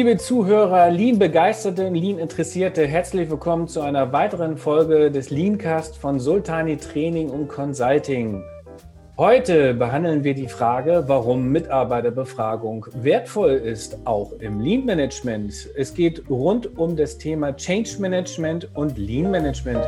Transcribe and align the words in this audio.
Liebe 0.00 0.16
Zuhörer, 0.16 0.90
Lean-Begeisterte 0.90 1.88
und 1.88 1.94
Lean-Interessierte, 1.94 2.86
herzlich 2.86 3.28
willkommen 3.28 3.68
zu 3.68 3.82
einer 3.82 4.14
weiteren 4.14 4.56
Folge 4.56 5.10
des 5.10 5.28
Leancast 5.28 5.98
von 5.98 6.18
Sultani 6.18 6.78
Training 6.78 7.28
und 7.28 7.48
Consulting. 7.48 8.42
Heute 9.18 9.74
behandeln 9.74 10.24
wir 10.24 10.32
die 10.32 10.48
Frage, 10.48 11.04
warum 11.06 11.52
Mitarbeiterbefragung 11.52 12.86
wertvoll 12.94 13.50
ist, 13.50 13.98
auch 14.06 14.32
im 14.40 14.60
Lean 14.60 14.86
Management. 14.86 15.68
Es 15.76 15.92
geht 15.92 16.30
rund 16.30 16.78
um 16.78 16.96
das 16.96 17.18
Thema 17.18 17.54
Change 17.54 17.96
Management 17.98 18.74
und 18.74 18.96
Lean 18.96 19.30
Management. 19.30 19.84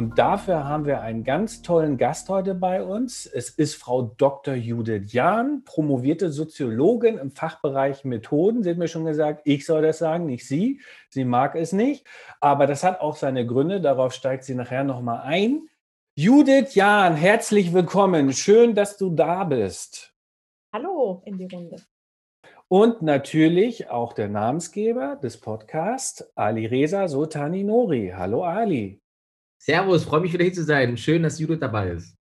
Und 0.00 0.18
dafür 0.18 0.64
haben 0.64 0.86
wir 0.86 1.02
einen 1.02 1.24
ganz 1.24 1.60
tollen 1.60 1.98
Gast 1.98 2.30
heute 2.30 2.54
bei 2.54 2.82
uns. 2.82 3.26
Es 3.26 3.50
ist 3.50 3.74
Frau 3.74 4.14
Dr. 4.16 4.54
Judith 4.54 5.12
Jahn, 5.12 5.62
promovierte 5.66 6.32
Soziologin 6.32 7.18
im 7.18 7.32
Fachbereich 7.32 8.06
Methoden. 8.06 8.62
Sie 8.62 8.70
hat 8.70 8.78
mir 8.78 8.88
schon 8.88 9.04
gesagt, 9.04 9.42
ich 9.44 9.66
soll 9.66 9.82
das 9.82 9.98
sagen, 9.98 10.24
nicht 10.24 10.48
Sie. 10.48 10.80
Sie 11.10 11.26
mag 11.26 11.54
es 11.54 11.72
nicht. 11.74 12.06
Aber 12.40 12.66
das 12.66 12.82
hat 12.82 13.02
auch 13.02 13.14
seine 13.14 13.46
Gründe. 13.46 13.82
Darauf 13.82 14.14
steigt 14.14 14.44
sie 14.44 14.54
nachher 14.54 14.84
nochmal 14.84 15.20
ein. 15.20 15.68
Judith 16.16 16.74
Jahn, 16.74 17.14
herzlich 17.14 17.74
willkommen. 17.74 18.32
Schön, 18.32 18.74
dass 18.74 18.96
du 18.96 19.14
da 19.14 19.44
bist. 19.44 20.14
Hallo 20.74 21.20
in 21.26 21.36
die 21.36 21.44
Runde. 21.44 21.76
Und 22.68 23.02
natürlich 23.02 23.90
auch 23.90 24.14
der 24.14 24.30
Namensgeber 24.30 25.16
des 25.16 25.38
Podcasts, 25.38 26.32
Ali 26.34 26.64
Reza 26.64 27.06
Sultani 27.06 27.64
Nori. 27.64 28.14
Hallo 28.16 28.44
Ali. 28.44 29.02
Servus, 29.62 30.04
freue 30.04 30.22
mich 30.22 30.32
wieder 30.32 30.44
hier 30.44 30.54
zu 30.54 30.64
sein. 30.64 30.96
Schön, 30.96 31.22
dass 31.22 31.38
Judith 31.38 31.58
dabei 31.60 31.90
ist. 31.90 32.16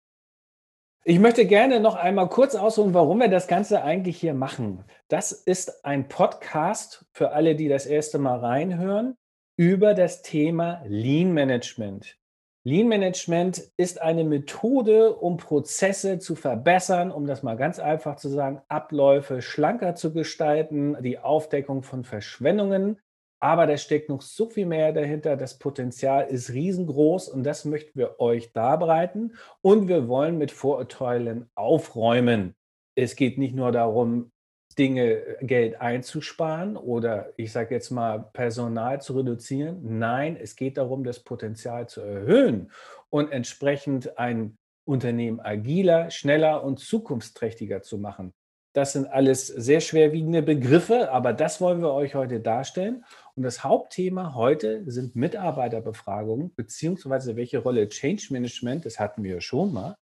Ich 1.05 1.19
möchte 1.19 1.45
gerne 1.45 1.79
noch 1.79 1.95
einmal 1.95 2.27
kurz 2.27 2.53
ausholen, 2.53 2.93
warum 2.93 3.19
wir 3.19 3.29
das 3.29 3.47
Ganze 3.47 3.81
eigentlich 3.81 4.17
hier 4.17 4.33
machen. 4.33 4.83
Das 5.07 5.31
ist 5.31 5.85
ein 5.85 6.09
Podcast 6.09 7.05
für 7.13 7.31
alle, 7.31 7.55
die 7.55 7.69
das 7.69 7.85
erste 7.85 8.19
Mal 8.19 8.39
reinhören, 8.39 9.15
über 9.55 9.93
das 9.93 10.21
Thema 10.21 10.83
Lean 10.85 11.31
Management. 11.31 12.17
Lean 12.65 12.89
Management 12.89 13.71
ist 13.77 14.01
eine 14.01 14.25
Methode, 14.25 15.15
um 15.15 15.37
Prozesse 15.37 16.19
zu 16.19 16.35
verbessern, 16.35 17.09
um 17.09 17.25
das 17.25 17.41
mal 17.41 17.55
ganz 17.55 17.79
einfach 17.79 18.17
zu 18.17 18.27
sagen, 18.27 18.61
Abläufe 18.67 19.41
schlanker 19.41 19.95
zu 19.95 20.11
gestalten, 20.11 20.97
die 21.01 21.19
Aufdeckung 21.19 21.83
von 21.83 22.03
Verschwendungen 22.03 22.99
aber 23.39 23.67
da 23.67 23.77
steckt 23.77 24.09
noch 24.09 24.21
so 24.21 24.49
viel 24.49 24.65
mehr 24.65 24.91
dahinter. 24.91 25.37
Das 25.37 25.57
Potenzial 25.57 26.27
ist 26.27 26.51
riesengroß 26.51 27.29
und 27.29 27.43
das 27.43 27.65
möchten 27.65 27.97
wir 27.97 28.19
euch 28.19 28.51
darbereiten. 28.51 29.35
Und 29.61 29.87
wir 29.87 30.07
wollen 30.07 30.37
mit 30.37 30.51
Vorurteilen 30.51 31.49
aufräumen. 31.55 32.55
Es 32.95 33.15
geht 33.15 33.37
nicht 33.37 33.55
nur 33.55 33.71
darum, 33.71 34.31
Dinge, 34.77 35.11
äh, 35.11 35.45
Geld 35.45 35.81
einzusparen 35.81 36.77
oder 36.77 37.33
ich 37.37 37.51
sage 37.51 37.75
jetzt 37.75 37.91
mal 37.91 38.29
Personal 38.33 39.01
zu 39.01 39.13
reduzieren. 39.13 39.99
Nein, 39.99 40.37
es 40.39 40.55
geht 40.55 40.77
darum, 40.77 41.03
das 41.03 41.19
Potenzial 41.19 41.87
zu 41.87 42.01
erhöhen 42.01 42.71
und 43.09 43.31
entsprechend 43.31 44.17
ein 44.17 44.57
Unternehmen 44.85 45.39
agiler, 45.39 46.09
schneller 46.09 46.63
und 46.63 46.79
zukunftsträchtiger 46.79 47.81
zu 47.81 47.97
machen. 47.97 48.33
Das 48.73 48.93
sind 48.93 49.07
alles 49.07 49.47
sehr 49.47 49.81
schwerwiegende 49.81 50.43
Begriffe, 50.43 51.11
aber 51.11 51.33
das 51.33 51.59
wollen 51.59 51.81
wir 51.81 51.91
euch 51.91 52.13
heute 52.13 52.39
darstellen. 52.39 53.03
Und 53.39 53.43
das 53.43 53.63
Hauptthema 53.63 54.33
heute 54.33 54.83
sind 54.91 55.15
Mitarbeiterbefragungen, 55.15 56.53
beziehungsweise 56.55 57.37
welche 57.37 57.59
Rolle 57.59 57.87
Change 57.87 58.27
Management, 58.31 58.86
das 58.86 58.99
hatten 58.99 59.23
wir 59.23 59.39
schon 59.39 59.71
mal, 59.71 59.95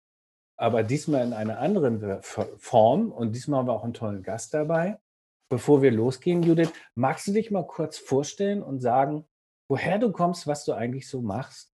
aber 0.57 0.85
diesmal 0.85 1.27
in 1.27 1.33
einer 1.33 1.59
anderen 1.59 2.23
Form. 2.23 3.11
Und 3.11 3.33
diesmal 3.33 3.59
haben 3.59 3.67
wir 3.67 3.73
auch 3.73 3.83
einen 3.83 3.93
tollen 3.93 4.23
Gast 4.23 4.55
dabei. 4.55 5.01
Bevor 5.51 5.83
wir 5.83 5.91
losgehen, 5.91 6.45
Judith, 6.45 6.71
magst 6.95 7.27
du 7.27 7.33
dich 7.33 7.51
mal 7.51 7.67
kurz 7.67 7.99
vorstellen 7.99 8.63
und 8.63 8.79
sagen, 8.79 9.25
woher 9.69 9.99
du 9.99 10.13
kommst, 10.13 10.47
was 10.47 10.65
du 10.65 10.73
eigentlich 10.73 11.09
so 11.09 11.21
machst? 11.21 11.75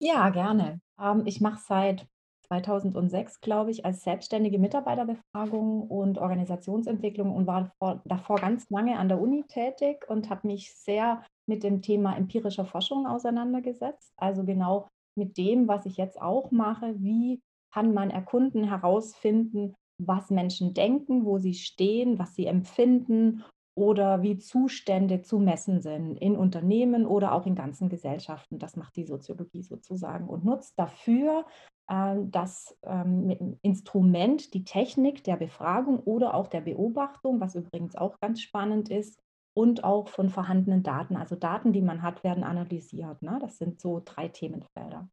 Ja, 0.00 0.30
gerne. 0.30 0.80
Ähm, 0.98 1.24
ich 1.26 1.42
mache 1.42 1.60
seit 1.62 2.06
2006, 2.48 3.40
glaube 3.40 3.70
ich, 3.70 3.84
als 3.84 4.02
selbstständige 4.02 4.58
Mitarbeiterbefragung 4.58 5.82
und 5.82 6.18
Organisationsentwicklung 6.18 7.34
und 7.34 7.46
war 7.46 7.72
vor, 7.78 8.02
davor 8.04 8.36
ganz 8.36 8.68
lange 8.70 8.98
an 8.98 9.08
der 9.08 9.20
Uni 9.20 9.44
tätig 9.48 10.04
und 10.08 10.30
habe 10.30 10.46
mich 10.46 10.74
sehr 10.74 11.22
mit 11.48 11.62
dem 11.62 11.82
Thema 11.82 12.16
empirischer 12.16 12.64
Forschung 12.64 13.06
auseinandergesetzt. 13.06 14.12
Also 14.16 14.44
genau 14.44 14.88
mit 15.16 15.36
dem, 15.38 15.68
was 15.68 15.86
ich 15.86 15.96
jetzt 15.96 16.20
auch 16.20 16.50
mache, 16.50 16.94
wie 16.98 17.40
kann 17.72 17.94
man 17.94 18.10
erkunden, 18.10 18.64
herausfinden, 18.64 19.74
was 19.98 20.30
Menschen 20.30 20.74
denken, 20.74 21.24
wo 21.24 21.38
sie 21.38 21.54
stehen, 21.54 22.18
was 22.18 22.34
sie 22.34 22.46
empfinden 22.46 23.44
oder 23.76 24.22
wie 24.22 24.38
Zustände 24.38 25.20
zu 25.22 25.38
messen 25.38 25.80
sind 25.80 26.16
in 26.16 26.36
Unternehmen 26.36 27.06
oder 27.06 27.32
auch 27.32 27.46
in 27.46 27.54
ganzen 27.54 27.88
Gesellschaften. 27.88 28.58
Das 28.58 28.76
macht 28.76 28.96
die 28.96 29.04
Soziologie 29.04 29.62
sozusagen 29.62 30.28
und 30.28 30.44
nutzt 30.44 30.78
dafür 30.78 31.44
das 31.88 32.76
ähm, 32.82 33.58
Instrument, 33.62 34.54
die 34.54 34.64
Technik 34.64 35.22
der 35.22 35.36
Befragung 35.36 36.00
oder 36.00 36.34
auch 36.34 36.48
der 36.48 36.62
Beobachtung, 36.62 37.40
was 37.40 37.54
übrigens 37.54 37.94
auch 37.94 38.18
ganz 38.20 38.40
spannend 38.40 38.88
ist, 38.88 39.20
und 39.56 39.84
auch 39.84 40.08
von 40.08 40.28
vorhandenen 40.28 40.82
Daten. 40.82 41.16
Also 41.16 41.34
Daten, 41.34 41.72
die 41.72 41.80
man 41.80 42.02
hat, 42.02 42.22
werden 42.22 42.44
analysiert. 42.44 43.22
Ne? 43.22 43.38
Das 43.40 43.56
sind 43.56 43.80
so 43.80 44.02
drei 44.04 44.28
Themenfelder. 44.28 45.08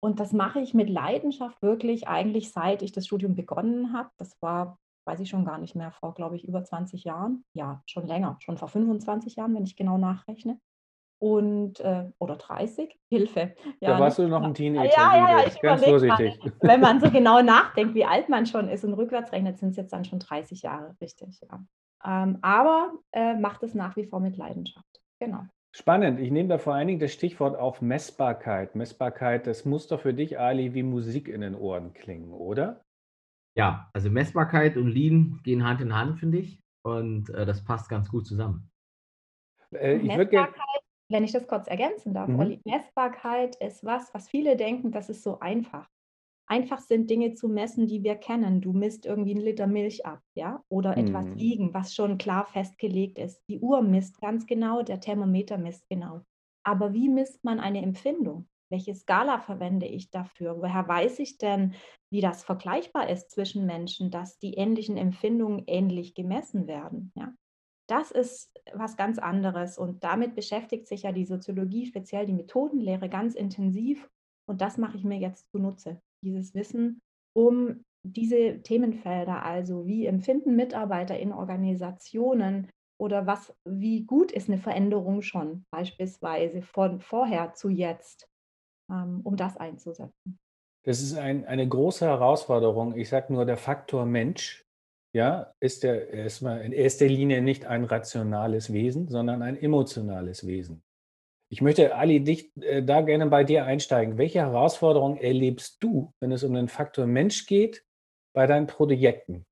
Und 0.00 0.20
das 0.20 0.32
mache 0.32 0.60
ich 0.60 0.72
mit 0.72 0.88
Leidenschaft 0.88 1.60
wirklich 1.62 2.06
eigentlich 2.06 2.52
seit 2.52 2.82
ich 2.82 2.92
das 2.92 3.06
Studium 3.06 3.34
begonnen 3.34 3.92
habe. 3.92 4.10
Das 4.18 4.40
war, 4.40 4.78
weiß 5.04 5.18
ich 5.18 5.30
schon 5.30 5.44
gar 5.44 5.58
nicht 5.58 5.74
mehr, 5.74 5.90
vor, 5.90 6.14
glaube 6.14 6.36
ich, 6.36 6.44
über 6.44 6.62
20 6.62 7.02
Jahren. 7.02 7.44
Ja, 7.54 7.82
schon 7.86 8.06
länger, 8.06 8.36
schon 8.40 8.56
vor 8.56 8.68
25 8.68 9.34
Jahren, 9.34 9.54
wenn 9.54 9.64
ich 9.64 9.74
genau 9.74 9.98
nachrechne 9.98 10.60
und 11.22 11.78
äh, 11.78 12.10
oder 12.18 12.34
30, 12.34 12.98
Hilfe. 13.08 13.54
Ja, 13.78 13.90
da 13.90 14.00
warst 14.00 14.18
du 14.18 14.26
noch 14.26 14.42
ein 14.42 14.54
Teenager. 14.54 14.90
Ja, 14.92 15.16
ja, 15.16 15.38
ja, 15.38 15.46
ich 15.46 15.60
ganz 15.60 15.84
vorsichtig. 15.84 16.36
Mal, 16.44 16.52
wenn 16.62 16.80
man 16.80 17.00
so 17.00 17.08
genau 17.12 17.40
nachdenkt, 17.40 17.94
wie 17.94 18.04
alt 18.04 18.28
man 18.28 18.44
schon 18.44 18.68
ist 18.68 18.84
und 18.84 18.94
rückwärts 18.94 19.30
rechnet, 19.30 19.56
sind 19.56 19.70
es 19.70 19.76
jetzt 19.76 19.92
dann 19.92 20.04
schon 20.04 20.18
30 20.18 20.62
Jahre, 20.62 20.96
richtig, 21.00 21.40
ja. 21.48 21.64
Ähm, 22.04 22.38
aber 22.42 22.94
äh, 23.12 23.34
macht 23.34 23.62
es 23.62 23.72
nach 23.72 23.94
wie 23.94 24.04
vor 24.04 24.18
mit 24.18 24.36
Leidenschaft. 24.36 25.00
Genau. 25.20 25.46
Spannend. 25.70 26.18
Ich 26.18 26.32
nehme 26.32 26.48
da 26.48 26.58
vor 26.58 26.74
allen 26.74 26.88
Dingen 26.88 26.98
das 26.98 27.12
Stichwort 27.12 27.56
auf 27.56 27.80
Messbarkeit. 27.80 28.74
Messbarkeit, 28.74 29.46
das 29.46 29.64
muss 29.64 29.86
doch 29.86 30.00
für 30.00 30.12
dich, 30.12 30.40
Ali, 30.40 30.74
wie 30.74 30.82
Musik 30.82 31.28
in 31.28 31.42
den 31.42 31.54
Ohren 31.54 31.92
klingen, 31.92 32.32
oder? 32.32 32.82
Ja, 33.56 33.88
also 33.92 34.10
Messbarkeit 34.10 34.76
und 34.76 34.88
Lean 34.88 35.38
gehen 35.44 35.64
Hand 35.64 35.80
in 35.80 35.94
Hand, 35.94 36.18
finde 36.18 36.38
ich. 36.38 36.60
Und 36.84 37.30
äh, 37.30 37.46
das 37.46 37.62
passt 37.62 37.88
ganz 37.88 38.08
gut 38.08 38.26
zusammen. 38.26 38.68
Äh, 39.70 39.98
ich 39.98 40.16
Messbarkeit 40.16 40.71
wenn 41.12 41.24
ich 41.24 41.32
das 41.32 41.46
kurz 41.46 41.68
ergänzen 41.68 42.14
darf, 42.14 42.28
mhm. 42.28 42.40
Olli, 42.40 42.60
Messbarkeit 42.64 43.56
ist 43.56 43.84
was, 43.84 44.12
was 44.14 44.28
viele 44.28 44.56
denken, 44.56 44.90
das 44.90 45.08
ist 45.08 45.22
so 45.22 45.38
einfach. 45.40 45.88
Einfach 46.46 46.80
sind 46.80 47.08
Dinge 47.08 47.34
zu 47.34 47.48
messen, 47.48 47.86
die 47.86 48.02
wir 48.02 48.16
kennen. 48.16 48.60
Du 48.60 48.72
misst 48.72 49.06
irgendwie 49.06 49.30
einen 49.30 49.44
Liter 49.44 49.66
Milch 49.66 50.04
ab, 50.04 50.20
ja, 50.34 50.62
oder 50.68 50.92
mhm. 50.92 51.06
etwas 51.06 51.36
wiegen, 51.36 51.72
was 51.72 51.94
schon 51.94 52.18
klar 52.18 52.46
festgelegt 52.46 53.18
ist. 53.18 53.42
Die 53.48 53.60
Uhr 53.60 53.82
misst 53.82 54.20
ganz 54.20 54.46
genau, 54.46 54.82
der 54.82 55.00
Thermometer 55.00 55.56
misst 55.56 55.88
genau. 55.88 56.22
Aber 56.64 56.92
wie 56.92 57.08
misst 57.08 57.44
man 57.44 57.60
eine 57.60 57.82
Empfindung? 57.82 58.48
Welche 58.70 58.94
Skala 58.94 59.38
verwende 59.38 59.86
ich 59.86 60.10
dafür? 60.10 60.56
Woher 60.60 60.86
weiß 60.88 61.18
ich 61.18 61.38
denn, 61.38 61.74
wie 62.10 62.20
das 62.20 62.42
vergleichbar 62.42 63.08
ist 63.08 63.30
zwischen 63.30 63.66
Menschen, 63.66 64.10
dass 64.10 64.38
die 64.38 64.54
ähnlichen 64.54 64.96
Empfindungen 64.96 65.64
ähnlich 65.66 66.14
gemessen 66.14 66.66
werden? 66.66 67.12
Ja? 67.14 67.32
Das 67.88 68.10
ist 68.10 68.52
was 68.72 68.96
ganz 68.96 69.18
anderes 69.18 69.76
und 69.76 70.04
damit 70.04 70.34
beschäftigt 70.34 70.86
sich 70.86 71.02
ja 71.02 71.12
die 71.12 71.24
Soziologie, 71.24 71.86
speziell 71.86 72.26
die 72.26 72.32
Methodenlehre, 72.32 73.08
ganz 73.08 73.34
intensiv. 73.34 74.08
Und 74.48 74.60
das 74.60 74.78
mache 74.78 74.96
ich 74.96 75.04
mir 75.04 75.18
jetzt 75.18 75.50
zunutze, 75.50 76.00
dieses 76.24 76.54
Wissen, 76.54 77.00
um 77.34 77.84
diese 78.04 78.62
Themenfelder, 78.62 79.44
also 79.44 79.86
wie 79.86 80.06
empfinden 80.06 80.56
Mitarbeiter 80.56 81.18
in 81.18 81.32
Organisationen 81.32 82.68
oder 83.00 83.26
was, 83.26 83.54
wie 83.64 84.04
gut 84.04 84.32
ist 84.32 84.48
eine 84.48 84.58
Veränderung 84.58 85.22
schon, 85.22 85.64
beispielsweise 85.72 86.62
von 86.62 87.00
vorher 87.00 87.54
zu 87.54 87.68
jetzt, 87.68 88.28
ähm, 88.90 89.20
um 89.24 89.36
das 89.36 89.56
einzusetzen. 89.56 90.38
Das 90.84 91.00
ist 91.00 91.16
ein, 91.16 91.44
eine 91.44 91.68
große 91.68 92.04
Herausforderung. 92.04 92.96
Ich 92.96 93.08
sage 93.08 93.32
nur, 93.32 93.44
der 93.44 93.56
Faktor 93.56 94.04
Mensch 94.04 94.64
ja, 95.14 95.54
ist 95.60 95.84
er 95.84 96.08
erstmal 96.08 96.62
in 96.62 96.72
erster 96.72 97.06
Linie 97.06 97.42
nicht 97.42 97.66
ein 97.66 97.84
rationales 97.84 98.72
Wesen, 98.72 99.08
sondern 99.08 99.42
ein 99.42 99.56
emotionales 99.56 100.46
Wesen. 100.46 100.82
Ich 101.50 101.60
möchte, 101.60 101.94
Ali, 101.94 102.24
dich 102.24 102.50
äh, 102.62 102.82
da 102.82 103.02
gerne 103.02 103.26
bei 103.26 103.44
dir 103.44 103.66
einsteigen. 103.66 104.16
Welche 104.16 104.40
Herausforderungen 104.40 105.18
erlebst 105.18 105.82
du, 105.82 106.14
wenn 106.20 106.32
es 106.32 106.44
um 106.44 106.54
den 106.54 106.68
Faktor 106.68 107.06
Mensch 107.06 107.46
geht, 107.46 107.84
bei 108.34 108.46
deinen 108.46 108.66
Projekten? 108.66 109.44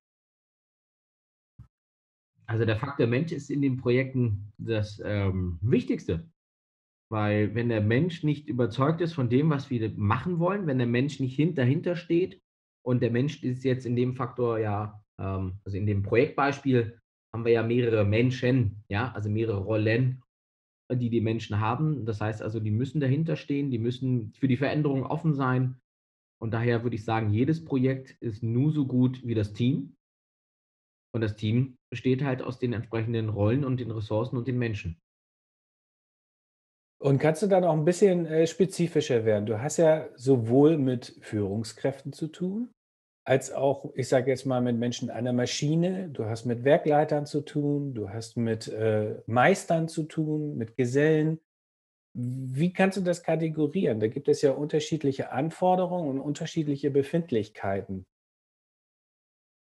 Also 2.47 2.65
der 2.65 2.79
Faktor 2.79 3.07
Mensch 3.07 3.33
ist 3.33 3.51
in 3.51 3.61
den 3.61 3.77
Projekten 3.77 4.53
das 4.57 5.01
ähm, 5.05 5.59
Wichtigste. 5.61 6.27
Weil 7.11 7.55
wenn 7.55 7.69
der 7.69 7.83
Mensch 7.83 8.25
nicht 8.25 8.49
überzeugt 8.49 9.01
ist 9.01 9.13
von 9.13 9.29
dem, 9.29 9.51
was 9.51 9.69
wir 9.69 9.93
machen 9.97 10.39
wollen, 10.39 10.67
wenn 10.67 10.79
der 10.79 10.87
Mensch 10.87 11.21
nicht 11.21 11.39
dahinter 11.59 11.97
steht 11.97 12.41
und 12.83 13.03
der 13.03 13.11
Mensch 13.11 13.43
ist 13.43 13.63
jetzt 13.65 13.85
in 13.85 13.95
dem 13.95 14.15
Faktor 14.15 14.59
ja, 14.59 15.00
ähm, 15.21 15.59
also 15.65 15.77
in 15.77 15.87
dem 15.87 16.03
Projektbeispiel 16.03 16.99
haben 17.33 17.45
wir 17.45 17.53
ja 17.53 17.63
mehrere 17.63 18.05
Menschen, 18.05 18.83
ja, 18.89 19.13
also 19.13 19.31
mehrere 19.31 19.59
Rollen, 19.59 20.23
die 20.91 21.11
die 21.11 21.21
Menschen 21.21 21.61
haben. 21.61 22.05
Das 22.05 22.21
heißt 22.21 22.43
also, 22.43 22.59
die 22.59 22.73
müssen 22.73 23.01
dahinter 23.01 23.37
stehen, 23.37 23.71
die 23.71 23.79
müssen 23.79 24.33
für 24.35 24.49
die 24.49 24.57
Veränderung 24.57 25.05
offen 25.05 25.35
sein. 25.35 25.81
Und 26.43 26.53
daher 26.53 26.83
würde 26.83 26.97
ich 26.97 27.05
sagen, 27.05 27.33
jedes 27.33 27.65
Projekt 27.65 28.17
ist 28.21 28.43
nur 28.43 28.73
so 28.73 28.87
gut 28.87 29.25
wie 29.25 29.35
das 29.35 29.53
Team. 29.53 29.97
Und 31.15 31.21
das 31.21 31.37
Team 31.37 31.77
besteht 31.91 32.23
halt 32.23 32.43
aus 32.43 32.59
den 32.59 32.73
entsprechenden 32.73 33.29
Rollen 33.29 33.65
und 33.65 33.79
den 33.79 33.91
Ressourcen 33.91 34.37
und 34.37 34.49
den 34.49 34.59
Menschen. 34.59 35.01
Und 37.03 37.19
kannst 37.19 37.43
du 37.43 37.47
da 37.47 37.61
noch 37.61 37.73
ein 37.73 37.85
bisschen 37.85 38.27
äh, 38.27 38.47
spezifischer 38.47 39.25
werden? 39.25 39.47
Du 39.47 39.61
hast 39.61 39.79
ja 39.79 40.09
sowohl 40.17 40.77
mit 40.77 41.17
Führungskräften 41.23 42.13
zu 42.13 42.29
tun, 42.29 42.71
als 43.25 43.53
auch, 43.53 43.93
ich 43.95 44.09
sage 44.09 44.31
jetzt 44.31 44.47
mal, 44.47 44.61
mit 44.61 44.77
Menschen 44.77 45.11
einer 45.11 45.33
Maschine. 45.33 46.09
Du 46.09 46.25
hast 46.25 46.47
mit 46.47 46.65
Werkleitern 46.65 47.27
zu 47.27 47.43
tun, 47.43 47.95
du 47.95 48.11
hast 48.11 48.37
mit 48.37 48.69
äh, 48.69 49.21
Meistern 49.27 49.89
zu 49.89 50.05
tun, 50.05 50.57
mit 50.57 50.77
Gesellen. 50.77 51.39
Wie 52.15 52.73
kannst 52.73 52.97
du 52.97 53.03
das 53.03 53.23
kategorieren? 53.23 54.01
Da 54.01 54.09
gibt 54.09 54.29
es 54.29 54.43
ja 54.43 54.53
unterschiedliche 54.53 55.33
Anforderungen 55.33 56.09
und 56.09 56.21
unterschiedliche 56.21 56.91
Befindlichkeiten. 56.91 58.05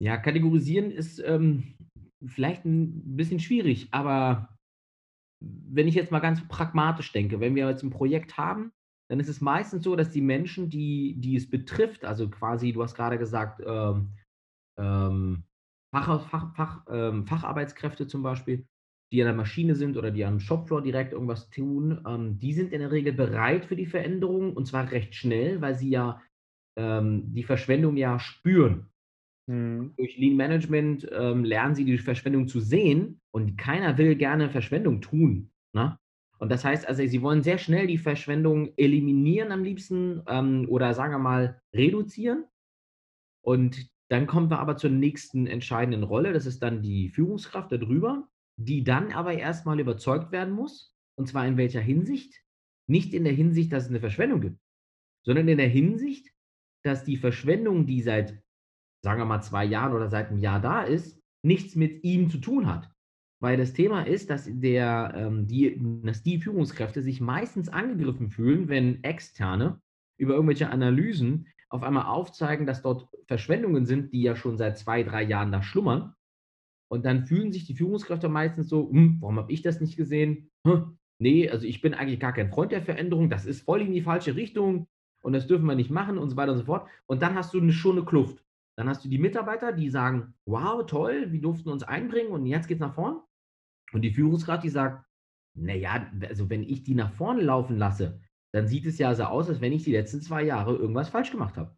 Ja, 0.01 0.15
kategorisieren 0.17 0.91
ist 0.91 1.19
ähm, 1.19 1.75
vielleicht 2.25 2.63
ein 2.63 3.17
bisschen 3.17 3.39
schwierig, 3.39 3.89
aber 3.91 4.55
wenn 5.41 5.87
ich 5.87 5.95
jetzt 5.95 6.11
mal 6.11 6.19
ganz 6.19 6.45
pragmatisch 6.47 7.11
denke, 7.11 7.39
wenn 7.39 7.55
wir 7.55 7.69
jetzt 7.69 7.83
ein 7.83 7.89
Projekt 7.89 8.37
haben, 8.37 8.71
dann 9.09 9.19
ist 9.19 9.27
es 9.27 9.41
meistens 9.41 9.83
so, 9.83 9.95
dass 9.95 10.11
die 10.11 10.21
Menschen, 10.21 10.69
die, 10.69 11.15
die 11.17 11.35
es 11.35 11.49
betrifft, 11.49 12.05
also 12.05 12.29
quasi, 12.29 12.71
du 12.71 12.83
hast 12.83 12.95
gerade 12.95 13.17
gesagt, 13.17 13.61
ähm, 13.65 14.09
ähm, 14.77 15.43
Fach, 15.91 16.29
Fach, 16.29 16.55
Fach, 16.55 16.85
ähm, 16.89 17.25
Facharbeitskräfte 17.25 18.07
zum 18.07 18.21
Beispiel, 18.21 18.65
die 19.11 19.21
an 19.21 19.25
der 19.25 19.35
Maschine 19.35 19.75
sind 19.75 19.97
oder 19.97 20.11
die 20.11 20.23
am 20.23 20.39
Shopfloor 20.39 20.83
direkt 20.83 21.13
irgendwas 21.13 21.49
tun, 21.49 22.03
ähm, 22.07 22.37
die 22.37 22.53
sind 22.53 22.71
in 22.71 22.81
der 22.81 22.91
Regel 22.91 23.13
bereit 23.13 23.65
für 23.65 23.75
die 23.75 23.87
Veränderung 23.87 24.53
und 24.53 24.67
zwar 24.67 24.91
recht 24.91 25.15
schnell, 25.15 25.61
weil 25.61 25.75
sie 25.75 25.89
ja 25.89 26.21
ähm, 26.77 27.33
die 27.33 27.43
Verschwendung 27.43 27.97
ja 27.97 28.19
spüren. 28.19 28.89
Mhm. 29.47 29.93
Durch 29.97 30.15
Lean 30.17 30.37
Management 30.37 31.09
ähm, 31.11 31.43
lernen 31.43 31.73
sie 31.73 31.85
die 31.85 31.97
Verschwendung 31.97 32.47
zu 32.47 32.59
sehen 32.59 33.19
und 33.31 33.57
keiner 33.57 33.97
will 33.97 34.15
gerne 34.15 34.49
Verschwendung 34.51 35.01
tun. 35.01 35.49
Ne? 35.73 35.97
Und 36.39 36.49
das 36.49 36.63
heißt 36.63 36.87
also, 36.87 37.05
sie 37.05 37.21
wollen 37.21 37.43
sehr 37.43 37.57
schnell 37.57 37.87
die 37.87 37.97
Verschwendung 37.97 38.73
eliminieren 38.77 39.51
am 39.51 39.63
liebsten 39.63 40.23
ähm, 40.27 40.65
oder 40.69 40.93
sagen 40.93 41.13
wir 41.13 41.19
mal 41.19 41.61
reduzieren. 41.73 42.45
Und 43.41 43.89
dann 44.09 44.25
kommen 44.25 44.49
wir 44.49 44.59
aber 44.59 44.77
zur 44.77 44.89
nächsten 44.89 45.47
entscheidenden 45.47 46.03
Rolle. 46.03 46.33
Das 46.33 46.45
ist 46.45 46.63
dann 46.63 46.81
die 46.81 47.09
Führungskraft 47.09 47.71
darüber, 47.71 48.27
die 48.57 48.83
dann 48.83 49.11
aber 49.11 49.33
erstmal 49.33 49.79
überzeugt 49.79 50.31
werden 50.31 50.53
muss. 50.53 50.95
Und 51.15 51.27
zwar 51.27 51.45
in 51.45 51.57
welcher 51.57 51.81
Hinsicht? 51.81 52.41
Nicht 52.87 53.13
in 53.13 53.23
der 53.23 53.33
Hinsicht, 53.33 53.71
dass 53.71 53.83
es 53.83 53.89
eine 53.89 53.99
Verschwendung 53.99 54.41
gibt, 54.41 54.59
sondern 55.25 55.47
in 55.47 55.57
der 55.57 55.67
Hinsicht, 55.67 56.27
dass 56.83 57.03
die 57.03 57.17
Verschwendung, 57.17 57.85
die 57.85 58.01
seit 58.01 58.41
sagen 59.01 59.21
wir 59.21 59.25
mal, 59.25 59.41
zwei 59.41 59.65
Jahren 59.65 59.93
oder 59.93 60.09
seit 60.09 60.29
einem 60.29 60.39
Jahr 60.39 60.59
da 60.59 60.83
ist, 60.83 61.21
nichts 61.43 61.75
mit 61.75 62.03
ihm 62.03 62.29
zu 62.29 62.39
tun 62.39 62.67
hat. 62.67 62.89
Weil 63.41 63.57
das 63.57 63.73
Thema 63.73 64.01
ist, 64.01 64.29
dass, 64.29 64.49
der, 64.51 65.13
ähm, 65.15 65.47
die, 65.47 65.79
dass 66.03 66.23
die 66.23 66.39
Führungskräfte 66.39 67.01
sich 67.01 67.21
meistens 67.21 67.69
angegriffen 67.69 68.29
fühlen, 68.29 68.67
wenn 68.67 69.03
Externe 69.03 69.81
über 70.17 70.33
irgendwelche 70.33 70.69
Analysen 70.69 71.47
auf 71.69 71.83
einmal 71.83 72.05
aufzeigen, 72.05 72.65
dass 72.65 72.81
dort 72.81 73.07
Verschwendungen 73.27 73.85
sind, 73.85 74.11
die 74.11 74.23
ja 74.23 74.35
schon 74.35 74.57
seit 74.57 74.77
zwei, 74.77 75.03
drei 75.03 75.23
Jahren 75.23 75.51
da 75.51 75.61
schlummern. 75.63 76.13
Und 76.91 77.05
dann 77.05 77.27
fühlen 77.27 77.53
sich 77.53 77.65
die 77.65 77.75
Führungskräfte 77.75 78.27
meistens 78.27 78.67
so, 78.67 78.89
hm, 78.89 79.17
warum 79.21 79.37
habe 79.37 79.51
ich 79.51 79.61
das 79.61 79.79
nicht 79.79 79.95
gesehen? 79.95 80.49
Hm, 80.65 80.97
nee, 81.19 81.49
also 81.49 81.65
ich 81.65 81.81
bin 81.81 81.93
eigentlich 81.93 82.19
gar 82.19 82.33
kein 82.33 82.49
Freund 82.49 82.71
der 82.71 82.81
Veränderung, 82.81 83.29
das 83.29 83.45
ist 83.45 83.61
voll 83.61 83.81
in 83.81 83.93
die 83.93 84.01
falsche 84.01 84.35
Richtung 84.35 84.87
und 85.21 85.33
das 85.33 85.47
dürfen 85.47 85.65
wir 85.65 85.75
nicht 85.75 85.91
machen 85.91 86.17
und 86.17 86.29
so 86.29 86.35
weiter 86.35 86.51
und 86.53 86.57
so 86.57 86.65
fort. 86.65 86.89
Und 87.05 87.21
dann 87.21 87.35
hast 87.35 87.53
du 87.53 87.61
eine, 87.61 87.71
schon 87.71 87.97
eine 87.97 88.05
Kluft. 88.05 88.43
Dann 88.75 88.89
hast 88.89 89.05
du 89.05 89.09
die 89.09 89.19
Mitarbeiter, 89.19 89.71
die 89.71 89.89
sagen, 89.89 90.33
wow, 90.45 90.85
toll, 90.85 91.31
wir 91.31 91.41
durften 91.41 91.69
uns 91.69 91.83
einbringen 91.83 92.31
und 92.31 92.45
jetzt 92.45 92.67
geht's 92.67 92.81
nach 92.81 92.95
vorn. 92.95 93.21
Und 93.91 94.01
die 94.01 94.11
Führungskraft, 94.11 94.63
die 94.63 94.69
sagt, 94.69 95.05
naja, 95.57 96.09
also 96.27 96.49
wenn 96.49 96.63
ich 96.63 96.83
die 96.83 96.95
nach 96.95 97.11
vorne 97.11 97.41
laufen 97.41 97.77
lasse, 97.77 98.21
dann 98.53 98.67
sieht 98.67 98.85
es 98.85 98.97
ja 98.97 99.13
so 99.13 99.23
aus, 99.23 99.49
als 99.49 99.61
wenn 99.61 99.73
ich 99.73 99.83
die 99.83 99.91
letzten 99.91 100.21
zwei 100.21 100.43
Jahre 100.43 100.75
irgendwas 100.75 101.09
falsch 101.09 101.31
gemacht 101.31 101.57
habe. 101.57 101.75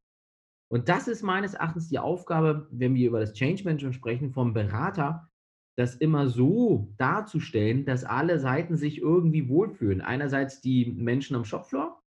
Und 0.71 0.87
das 0.87 1.07
ist 1.07 1.21
meines 1.21 1.53
Erachtens 1.53 1.89
die 1.89 1.99
Aufgabe, 1.99 2.67
wenn 2.71 2.95
wir 2.95 3.07
über 3.07 3.19
das 3.19 3.33
Change 3.33 3.63
Management 3.65 3.95
sprechen, 3.95 4.31
vom 4.31 4.53
Berater, 4.53 5.29
das 5.77 5.95
immer 5.95 6.29
so 6.29 6.93
darzustellen, 6.97 7.85
dass 7.85 8.03
alle 8.03 8.39
Seiten 8.39 8.77
sich 8.77 8.99
irgendwie 8.99 9.49
wohlfühlen. 9.49 10.01
Einerseits 10.01 10.61
die 10.61 10.85
Menschen 10.85 11.35
am 11.35 11.45
Shopfloor, 11.45 12.01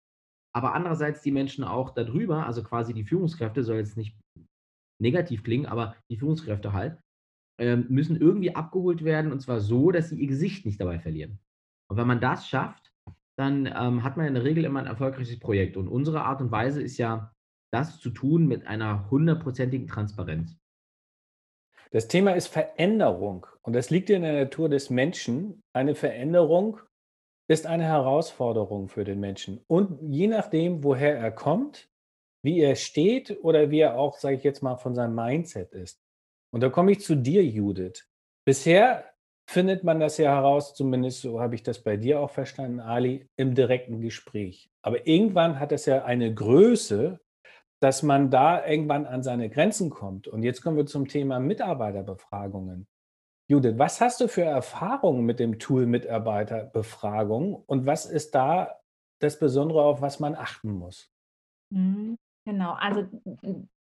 aber 0.53 0.73
andererseits 0.73 1.21
die 1.21 1.31
Menschen 1.31 1.63
auch 1.63 1.91
darüber, 1.91 2.45
also 2.45 2.63
quasi 2.63 2.93
die 2.93 3.05
Führungskräfte, 3.05 3.63
soll 3.63 3.77
jetzt 3.77 3.97
nicht 3.97 4.15
negativ 5.01 5.43
klingen, 5.43 5.65
aber 5.65 5.95
die 6.09 6.17
Führungskräfte 6.17 6.73
halt, 6.73 6.99
müssen 7.61 8.19
irgendwie 8.19 8.55
abgeholt 8.55 9.03
werden 9.03 9.31
und 9.31 9.39
zwar 9.39 9.59
so, 9.59 9.91
dass 9.91 10.09
sie 10.09 10.19
ihr 10.19 10.27
Gesicht 10.27 10.65
nicht 10.65 10.79
dabei 10.79 10.99
verlieren. 10.99 11.39
Und 11.89 11.97
wenn 11.97 12.07
man 12.07 12.19
das 12.19 12.47
schafft, 12.47 12.91
dann 13.37 13.65
ähm, 13.65 14.03
hat 14.03 14.17
man 14.17 14.27
in 14.27 14.33
der 14.33 14.43
Regel 14.43 14.65
immer 14.65 14.79
ein 14.79 14.87
erfolgreiches 14.87 15.39
Projekt. 15.39 15.77
Und 15.77 15.87
unsere 15.87 16.23
Art 16.23 16.41
und 16.41 16.51
Weise 16.51 16.81
ist 16.81 16.97
ja, 16.97 17.33
das 17.73 17.99
zu 17.99 18.09
tun 18.09 18.47
mit 18.47 18.67
einer 18.67 19.09
hundertprozentigen 19.09 19.87
Transparenz. 19.87 20.57
Das 21.91 22.07
Thema 22.07 22.31
ist 22.31 22.47
Veränderung 22.47 23.47
und 23.61 23.73
das 23.73 23.89
liegt 23.89 24.09
in 24.09 24.21
der 24.21 24.33
Natur 24.33 24.69
des 24.69 24.89
Menschen. 24.89 25.61
Eine 25.73 25.95
Veränderung 25.95 26.79
ist 27.49 27.67
eine 27.67 27.83
Herausforderung 27.83 28.87
für 28.87 29.03
den 29.03 29.19
Menschen. 29.19 29.61
Und 29.67 29.99
je 30.01 30.27
nachdem, 30.27 30.83
woher 30.83 31.17
er 31.17 31.31
kommt, 31.31 31.89
wie 32.43 32.59
er 32.59 32.75
steht 32.75 33.43
oder 33.43 33.69
wie 33.69 33.79
er 33.79 33.97
auch, 33.97 34.17
sage 34.17 34.37
ich 34.37 34.43
jetzt 34.43 34.63
mal, 34.63 34.77
von 34.77 34.95
seinem 34.95 35.15
Mindset 35.15 35.73
ist. 35.73 36.00
Und 36.53 36.61
da 36.61 36.69
komme 36.69 36.91
ich 36.91 37.01
zu 37.01 37.15
dir, 37.15 37.43
Judith. 37.43 38.07
Bisher 38.45 39.05
findet 39.49 39.83
man 39.83 39.99
das 39.99 40.17
ja 40.17 40.35
heraus, 40.35 40.73
zumindest 40.73 41.21
so 41.21 41.41
habe 41.41 41.55
ich 41.55 41.63
das 41.63 41.83
bei 41.83 41.97
dir 41.97 42.19
auch 42.19 42.29
verstanden, 42.31 42.79
Ali, 42.79 43.29
im 43.37 43.55
direkten 43.55 43.99
Gespräch. 43.99 44.69
Aber 44.81 45.07
irgendwann 45.07 45.59
hat 45.59 45.71
es 45.71 45.85
ja 45.85 46.05
eine 46.05 46.33
Größe, 46.33 47.19
dass 47.81 48.03
man 48.03 48.29
da 48.29 48.65
irgendwann 48.65 49.05
an 49.05 49.23
seine 49.23 49.49
Grenzen 49.49 49.89
kommt. 49.89 50.27
Und 50.27 50.43
jetzt 50.43 50.61
kommen 50.61 50.77
wir 50.77 50.85
zum 50.85 51.07
Thema 51.07 51.39
Mitarbeiterbefragungen. 51.39 52.87
Judith, 53.49 53.73
was 53.77 53.99
hast 53.99 54.21
du 54.21 54.27
für 54.27 54.43
Erfahrungen 54.43 55.25
mit 55.25 55.39
dem 55.39 55.59
Tool 55.59 55.85
Mitarbeiterbefragung 55.85 57.55
und 57.65 57.85
was 57.85 58.05
ist 58.05 58.33
da 58.35 58.79
das 59.19 59.39
Besondere, 59.39 59.83
auf 59.83 60.01
was 60.01 60.19
man 60.19 60.35
achten 60.35 60.71
muss? 60.71 61.11
Mhm. 61.73 62.17
Genau, 62.45 62.73
also 62.73 63.07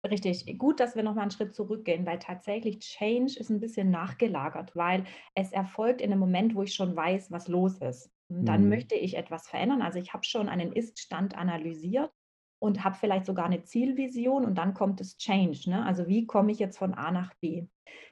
richtig 0.05 0.59
gut, 0.59 0.81
dass 0.81 0.97
wir 0.97 1.03
noch 1.03 1.15
mal 1.15 1.25
'n 1.25 1.31
Schritt 1.31 1.55
zurückgehen, 1.55 2.07
weil 2.07 2.19
tatsächlich 2.19 2.79
Change 2.81 3.39
ist 3.39 3.51
ein 3.51 3.61
bisschen 3.61 3.91
nachgelagert, 3.91 4.77
weil 4.77 5.05
es 5.35 5.53
erfolgt 5.53 6.01
in 6.01 6.11
dem 6.11 6.19
Moment, 6.19 6.55
wo 6.55 6.63
ich 6.63 6.75
schon 6.75 6.95
weiß, 6.97 7.31
was 7.33 7.49
los 7.49 7.79
ist. 7.79 8.13
Und 8.29 8.47
dann 8.49 8.69
Mhm. 8.69 8.69
möchte 8.69 8.95
ich 8.95 9.17
etwas 9.17 9.49
verändern. 9.49 9.83
Also, 9.83 9.99
ich 9.99 10.13
habe 10.15 10.25
schon 10.25 10.49
einen 10.49 10.73
Ist-Stand 10.73 11.37
analysiert 11.37 12.13
und 12.61 12.85
habe 12.85 12.97
vielleicht 12.97 13.27
sogar 13.27 13.47
eine 13.47 13.63
Zielvision 13.65 14.45
und 14.45 14.57
dann 14.57 14.75
kommt 14.75 15.01
das 15.01 15.17
Change, 15.17 15.71
ne? 15.71 15.85
Also, 15.87 16.07
wie 16.09 16.27
komme 16.27 16.53
ich 16.53 16.59
jetzt 16.59 16.79
von 16.79 16.95
A 16.95 17.11
nach 17.11 17.35
B? 17.41 17.67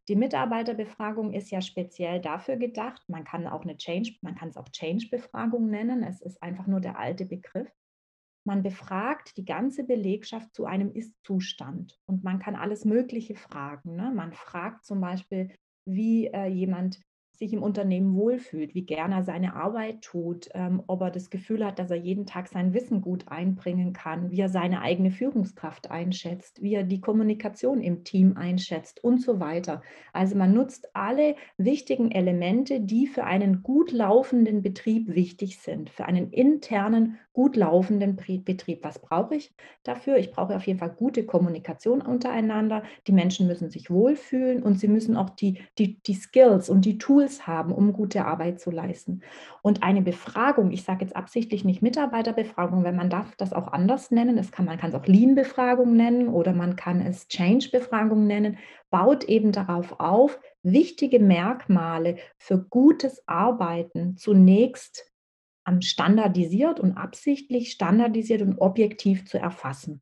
Die 0.09 0.16
Mitarbeiterbefragung 0.16 1.33
ist 1.35 1.50
ja 1.50 1.61
speziell 1.61 2.21
dafür 2.21 2.57
gedacht 2.57 3.02
man 3.09 3.25
kann 3.25 3.47
auch 3.47 3.62
eine 3.62 3.76
Change 3.76 4.16
man 4.23 4.35
kann 4.35 4.49
es 4.49 4.57
auch 4.57 4.69
Change-Befragung 4.71 5.69
nennen. 5.69 6.02
Es 6.02 6.21
ist 6.23 6.43
einfach 6.43 6.66
nur 6.66 6.81
der 6.81 6.99
alte 6.99 7.26
Begriff. 7.26 7.69
Man 8.47 8.62
befragt 8.62 9.37
die 9.37 9.45
ganze 9.45 9.83
Belegschaft 9.83 10.55
zu 10.55 10.67
einem 10.67 10.93
Ist-Zustand 10.93 11.99
und 12.07 12.23
man 12.23 12.38
kann 12.38 12.55
alles 12.55 12.85
Mögliche 12.85 13.35
fragen. 13.35 13.97
Ne? 13.97 14.12
Man 14.15 14.33
fragt 14.33 14.85
zum 14.85 15.00
Beispiel, 15.00 15.50
wie 15.85 16.29
äh, 16.29 16.47
jemand 16.47 17.00
sich 17.38 17.52
im 17.52 17.62
Unternehmen 17.62 18.14
wohlfühlt, 18.14 18.75
wie 18.75 18.83
gerne 18.83 19.16
er 19.16 19.23
seine 19.25 19.55
Arbeit 19.55 20.02
tut, 20.02 20.49
ähm, 20.55 20.83
ob 20.87 21.02
er 21.02 21.11
das 21.11 21.31
Gefühl 21.31 21.64
hat, 21.64 21.78
dass 21.78 21.90
er 21.90 21.97
jeden 21.97 22.26
Tag 22.26 22.49
sein 22.49 22.75
Wissen 22.75 23.00
gut 23.00 23.28
einbringen 23.28 23.93
kann, 23.93 24.31
wie 24.31 24.40
er 24.40 24.49
seine 24.49 24.81
eigene 24.83 25.11
Führungskraft 25.11 25.90
einschätzt, 25.90 26.62
wie 26.62 26.75
er 26.75 26.85
die 26.85 27.00
Kommunikation 27.00 27.81
im 27.81 28.05
Team 28.05 28.37
einschätzt 28.37 29.02
und 29.02 29.23
so 29.23 29.40
weiter. 29.40 29.83
Also 30.12 30.37
man 30.37 30.55
nutzt 30.55 30.90
alle 30.95 31.37
wichtigen 31.57 32.11
Elemente, 32.11 32.81
die 32.81 33.07
für 33.07 33.25
einen 33.25 33.62
gut 33.62 33.93
laufenden 33.93 34.62
Betrieb 34.62 35.14
wichtig 35.14 35.59
sind, 35.59 35.90
für 35.90 36.07
einen 36.07 36.31
internen, 36.31 37.19
gut 37.33 37.55
laufenden 37.55 38.16
Betrieb. 38.16 38.83
Was 38.83 38.99
brauche 38.99 39.35
ich 39.35 39.55
dafür? 39.83 40.16
Ich 40.16 40.31
brauche 40.31 40.57
auf 40.57 40.66
jeden 40.66 40.78
Fall 40.78 40.88
gute 40.90 41.26
Kommunikation 41.26 42.00
untereinander. 42.00 42.83
Die 43.07 43.12
Menschen 43.12 43.47
müssen 43.47 43.69
sich 43.69 43.90
wohlfühlen 43.90 44.62
und 44.62 44.81
sie 44.81 44.88
müssen 44.88 45.19
auch 45.19 45.28
die, 45.28 45.59
die, 45.78 46.00
die 46.02 46.14
Skills 46.14 46.71
und 46.71 46.87
die 46.87 46.97
Tools 46.97 47.25
Tools 47.26 47.47
haben, 47.47 47.73
um 47.73 47.92
gute 47.92 48.25
Arbeit 48.25 48.61
zu 48.61 48.71
leisten. 48.71 49.23
Und 49.62 49.83
eine 49.83 50.02
Befragung, 50.02 50.71
ich 50.71 50.85
sage 50.85 51.04
jetzt 51.04 51.16
absichtlich 51.16 51.64
nicht 51.64 51.83
Mitarbeiterbefragung, 51.83 52.85
weil 52.85 52.92
man 52.92 53.11
darf 53.11 53.35
das 53.37 53.52
auch 53.52 53.68
anders 53.68 54.11
nennen. 54.11 54.38
Es 54.38 54.52
kann, 54.52 54.64
man 54.64 54.78
kann 54.78 54.90
es 54.90 54.95
auch 54.95 55.06
Lean-Befragung 55.06 55.95
nennen 55.97 56.28
oder 56.28 56.52
man 56.52 56.76
kann 56.76 57.00
es 57.00 57.28
Change-Befragung 57.28 58.26
nennen, 58.26 58.59
baut 58.90 59.25
eben 59.25 59.52
darauf 59.52 59.99
auf, 59.99 60.38
wichtige 60.62 61.18
Merkmale 61.18 62.16
für 62.38 62.59
gutes 62.59 63.26
Arbeiten 63.26 64.16
zunächst 64.16 65.12
standardisiert 65.80 66.78
und 66.78 66.97
absichtlich 66.97 67.73
standardisiert 67.73 68.40
und 68.40 68.59
objektiv 68.59 69.26
zu 69.26 69.38
erfassen. 69.38 70.00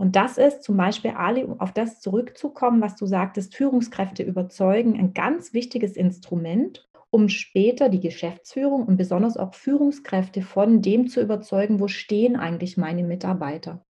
Und 0.00 0.14
das 0.14 0.38
ist 0.38 0.62
zum 0.62 0.76
Beispiel, 0.76 1.10
Ali, 1.10 1.42
um 1.42 1.60
auf 1.60 1.72
das 1.72 2.00
zurückzukommen, 2.00 2.80
was 2.80 2.94
du 2.94 3.04
sagtest, 3.04 3.56
Führungskräfte 3.56 4.22
überzeugen, 4.22 4.98
ein 4.98 5.12
ganz 5.12 5.52
wichtiges 5.52 5.96
Instrument, 5.96 6.88
um 7.10 7.28
später 7.28 7.88
die 7.88 8.00
Geschäftsführung 8.00 8.84
und 8.84 8.96
besonders 8.96 9.36
auch 9.36 9.54
Führungskräfte 9.54 10.42
von 10.42 10.82
dem 10.82 11.08
zu 11.08 11.20
überzeugen, 11.20 11.80
wo 11.80 11.88
stehen 11.88 12.36
eigentlich 12.36 12.76
meine 12.76 13.02
Mitarbeiter. 13.02 13.84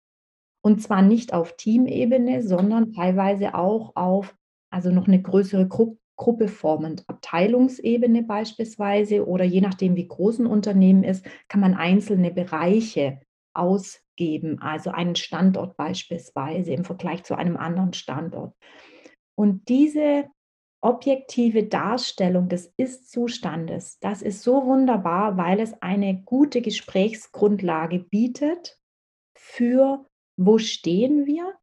Und 0.62 0.80
zwar 0.80 1.02
nicht 1.02 1.32
auf 1.32 1.56
Teamebene, 1.56 2.42
sondern 2.42 2.92
teilweise 2.92 3.54
auch 3.54 3.96
auf, 3.96 4.36
also 4.70 4.90
noch 4.90 5.08
eine 5.08 5.20
größere 5.20 5.66
Gru 5.66 5.96
Gruppe 6.18 6.48
formend, 6.48 7.04
Abteilungsebene 7.08 8.22
beispielsweise 8.22 9.26
oder 9.26 9.44
je 9.44 9.60
nachdem, 9.60 9.96
wie 9.96 10.08
groß 10.08 10.38
ein 10.38 10.46
Unternehmen 10.46 11.04
ist, 11.04 11.26
kann 11.46 11.60
man 11.60 11.74
einzelne 11.74 12.30
Bereiche 12.30 13.20
ausgeben, 14.16 14.60
also 14.60 14.90
einen 14.90 15.16
Standort 15.16 15.76
beispielsweise 15.76 16.72
im 16.72 16.84
Vergleich 16.84 17.24
zu 17.24 17.34
einem 17.36 17.56
anderen 17.56 17.92
Standort. 17.92 18.54
Und 19.38 19.68
diese 19.68 20.26
objektive 20.80 21.64
Darstellung 21.64 22.48
des 22.48 22.72
Ist-Zustandes, 22.76 23.98
das 24.00 24.22
ist 24.22 24.42
so 24.42 24.64
wunderbar, 24.64 25.36
weil 25.36 25.60
es 25.60 25.74
eine 25.82 26.22
gute 26.22 26.62
Gesprächsgrundlage 26.62 27.98
bietet 27.98 28.78
für, 29.36 30.06
wo 30.38 30.58
stehen 30.58 31.26
wir 31.26 31.54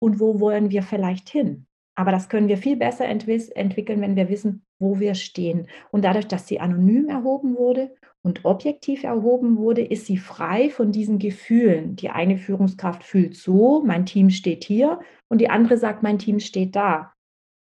und 0.00 0.20
wo 0.20 0.40
wollen 0.40 0.70
wir 0.70 0.82
vielleicht 0.82 1.28
hin. 1.28 1.66
Aber 1.96 2.12
das 2.12 2.28
können 2.28 2.48
wir 2.48 2.58
viel 2.58 2.76
besser 2.76 3.06
entwickeln, 3.06 4.00
wenn 4.00 4.14
wir 4.14 4.28
wissen, 4.28 4.64
wo 4.78 5.00
wir 5.00 5.14
stehen. 5.14 5.66
Und 5.90 6.04
dadurch, 6.04 6.28
dass 6.28 6.46
sie 6.46 6.60
anonym 6.60 7.08
erhoben 7.08 7.56
wurde 7.56 7.96
und 8.28 8.44
objektiv 8.44 9.04
erhoben 9.04 9.56
wurde, 9.56 9.82
ist 9.82 10.04
sie 10.04 10.18
frei 10.18 10.68
von 10.68 10.92
diesen 10.92 11.18
Gefühlen. 11.18 11.96
Die 11.96 12.10
eine 12.10 12.36
Führungskraft 12.36 13.02
fühlt 13.02 13.34
so, 13.34 13.82
mein 13.82 14.04
Team 14.04 14.28
steht 14.28 14.64
hier 14.64 15.00
und 15.28 15.40
die 15.40 15.48
andere 15.48 15.78
sagt, 15.78 16.02
mein 16.02 16.18
Team 16.18 16.38
steht 16.38 16.76
da. 16.76 17.14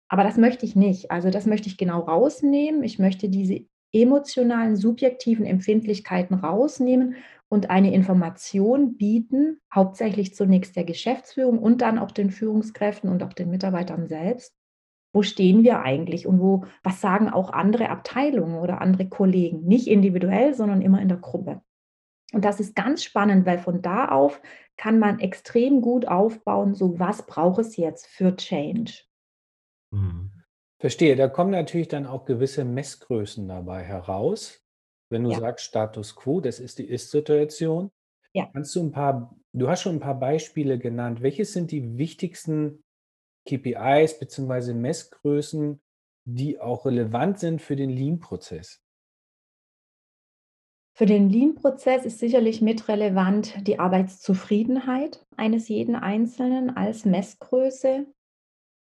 Aber 0.08 0.24
das 0.24 0.38
möchte 0.38 0.66
ich 0.66 0.78
nicht. 0.78 1.12
Also 1.12 1.30
das 1.32 1.46
möchte 1.46 1.68
ich 1.68 1.76
genau 1.76 2.00
rausnehmen. 2.00 2.82
Ich 2.82 2.98
möchte 2.98 3.28
diese 3.28 3.66
emotionalen, 3.92 4.78
subjektiven 4.78 5.46
Empfindlichkeiten 5.46 6.36
rausnehmen 6.36 7.16
und 7.50 7.70
eine 7.70 7.94
Information 7.94 8.96
bieten, 8.96 9.60
hauptsächlich 9.74 10.34
zunächst 10.34 10.78
der 10.78 10.86
Geschäftsführung 10.86 11.60
und 11.60 11.82
dann 11.82 12.00
auch 12.00 12.12
den 12.12 12.32
Führungskräften 12.32 13.10
und 13.10 13.22
auch 13.22 13.34
den 13.34 13.50
Mitarbeitern 13.50 14.08
selbst, 14.08 14.56
wo 15.14 15.22
stehen 15.22 15.64
wir 15.64 15.82
eigentlich 15.82 16.28
und 16.28 16.42
wo, 16.42 16.66
was 16.84 17.00
sagen 17.00 17.30
auch 17.30 17.54
andere 17.54 17.90
Abteilungen 17.90 18.58
oder 18.58 18.82
andere 18.82 19.08
Kollegen, 19.08 19.64
nicht 19.64 19.88
individuell, 19.88 20.54
sondern 20.54 20.82
immer 20.82 21.02
in 21.02 21.08
der 21.08 21.18
Gruppe. 21.18 21.62
Und 22.34 22.44
das 22.44 22.60
ist 22.60 22.76
ganz 22.76 23.04
spannend, 23.04 23.46
weil 23.46 23.60
von 23.60 23.82
da 23.82 24.10
auf 24.10 24.42
kann 24.76 24.98
man 24.98 25.20
extrem 25.20 25.82
gut 25.82 26.08
aufbauen, 26.08 26.74
so 26.74 27.00
was 27.00 27.28
braucht 27.28 27.60
es 27.60 27.78
jetzt 27.78 28.08
für 28.08 28.36
Change. 28.36 29.04
Mhm. 29.92 30.32
Verstehe, 30.80 31.16
da 31.16 31.30
kommen 31.30 31.52
natürlich 31.52 31.88
dann 31.88 32.08
auch 32.08 32.26
gewisse 32.26 32.66
Messgrößen 32.66 33.48
dabei 33.48 33.84
heraus. 33.84 34.66
Wenn 35.10 35.24
du 35.24 35.32
ja. 35.32 35.40
sagst 35.40 35.66
Status 35.66 36.16
quo, 36.16 36.42
das 36.42 36.60
ist 36.60 36.80
die 36.80 36.90
Ist-Situation. 36.90 37.92
Ja. 38.34 38.50
Kannst 38.52 38.76
du 38.76 38.82
ein 38.82 38.92
paar, 38.92 39.36
du 39.54 39.70
hast 39.70 39.84
schon 39.84 39.98
ein 39.98 40.02
paar 40.02 40.20
Beispiele 40.20 40.80
genannt. 40.80 41.22
Welches 41.22 41.54
sind 41.54 41.72
die 41.72 41.98
wichtigsten 41.98 42.83
KPIs 43.46 44.20
bzw. 44.20 44.74
Messgrößen, 44.74 45.82
die 46.26 46.60
auch 46.60 46.86
relevant 46.86 47.40
sind 47.40 47.62
für 47.62 47.76
den 47.76 47.90
Lean-Prozess? 47.90 48.82
Für 50.96 51.06
den 51.08 51.30
Lean-Prozess 51.30 52.06
ist 52.06 52.20
sicherlich 52.20 52.62
mit 52.62 52.88
relevant 52.88 53.68
die 53.68 53.80
Arbeitszufriedenheit 53.80 55.26
eines 55.36 55.68
jeden 55.68 55.96
Einzelnen 55.96 56.70
als 56.78 57.04
Messgröße. 57.04 58.06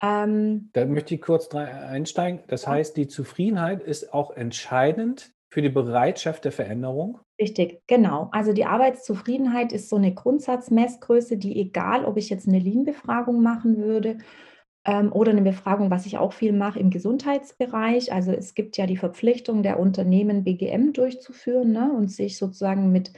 Ähm, 0.03 0.71
da 0.73 0.85
möchte 0.85 1.15
ich 1.15 1.21
kurz 1.21 1.55
einsteigen. 1.55 2.41
Das 2.49 2.63
ja. 2.63 2.73
heißt, 2.73 2.97
die 2.97 3.07
Zufriedenheit 3.07 3.85
ist 3.85 4.13
auch 4.13 4.33
entscheidend 4.33 5.33
für 5.49 5.63
die 5.63 5.69
Bereitschaft 5.69 6.45
der 6.45 6.51
Veränderung? 6.51 7.21
Richtig, 7.43 7.83
genau. 7.89 8.29
Also 8.31 8.53
die 8.53 8.67
Arbeitszufriedenheit 8.67 9.73
ist 9.73 9.89
so 9.89 9.97
eine 9.97 10.15
Grundsatzmessgröße, 10.15 11.39
die 11.39 11.61
egal, 11.61 12.05
ob 12.05 12.17
ich 12.17 12.31
jetzt 12.31 12.47
eine 12.47 12.61
Lean-Befragung 12.61 13.43
machen 13.43 13.79
würde 13.79 14.19
ähm, 14.85 15.11
oder 15.13 15.33
eine 15.33 15.43
Befragung, 15.43 15.91
was 15.91 16.07
ich 16.07 16.19
auch 16.19 16.33
viel 16.33 16.53
mache 16.53 16.79
im 16.79 16.91
Gesundheitsbereich. 16.91 18.13
Also 18.13 18.31
es 18.31 18.55
gibt 18.55 18.77
ja 18.77 18.87
die 18.87 18.97
Verpflichtung 18.97 19.65
der 19.65 19.81
Unternehmen, 19.81 20.45
BGM 20.45 20.93
durchzuführen 20.93 21.73
ne, 21.73 21.93
und 21.93 22.13
sich 22.13 22.39
sozusagen 22.39 22.93
mit 22.93 23.13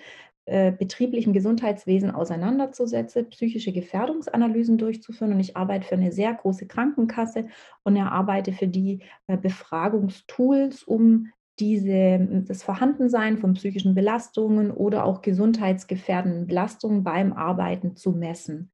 äh, 0.46 0.72
betrieblichem 0.72 1.34
Gesundheitswesen 1.34 2.10
auseinanderzusetzen, 2.10 3.28
psychische 3.28 3.72
Gefährdungsanalysen 3.72 4.78
durchzuführen. 4.78 5.34
Und 5.34 5.40
ich 5.40 5.54
arbeite 5.54 5.86
für 5.86 5.96
eine 5.96 6.12
sehr 6.12 6.32
große 6.32 6.66
Krankenkasse 6.66 7.48
und 7.82 7.96
erarbeite 7.96 8.52
für 8.52 8.68
die 8.68 9.00
äh, 9.26 9.36
Befragungstools, 9.36 10.82
um 10.84 11.28
diese, 11.58 12.44
das 12.46 12.62
Vorhandensein 12.62 13.38
von 13.38 13.54
psychischen 13.54 13.94
Belastungen 13.94 14.70
oder 14.70 15.04
auch 15.04 15.22
gesundheitsgefährdenden 15.22 16.46
Belastungen 16.46 17.04
beim 17.04 17.32
Arbeiten 17.32 17.96
zu 17.96 18.12
messen. 18.12 18.72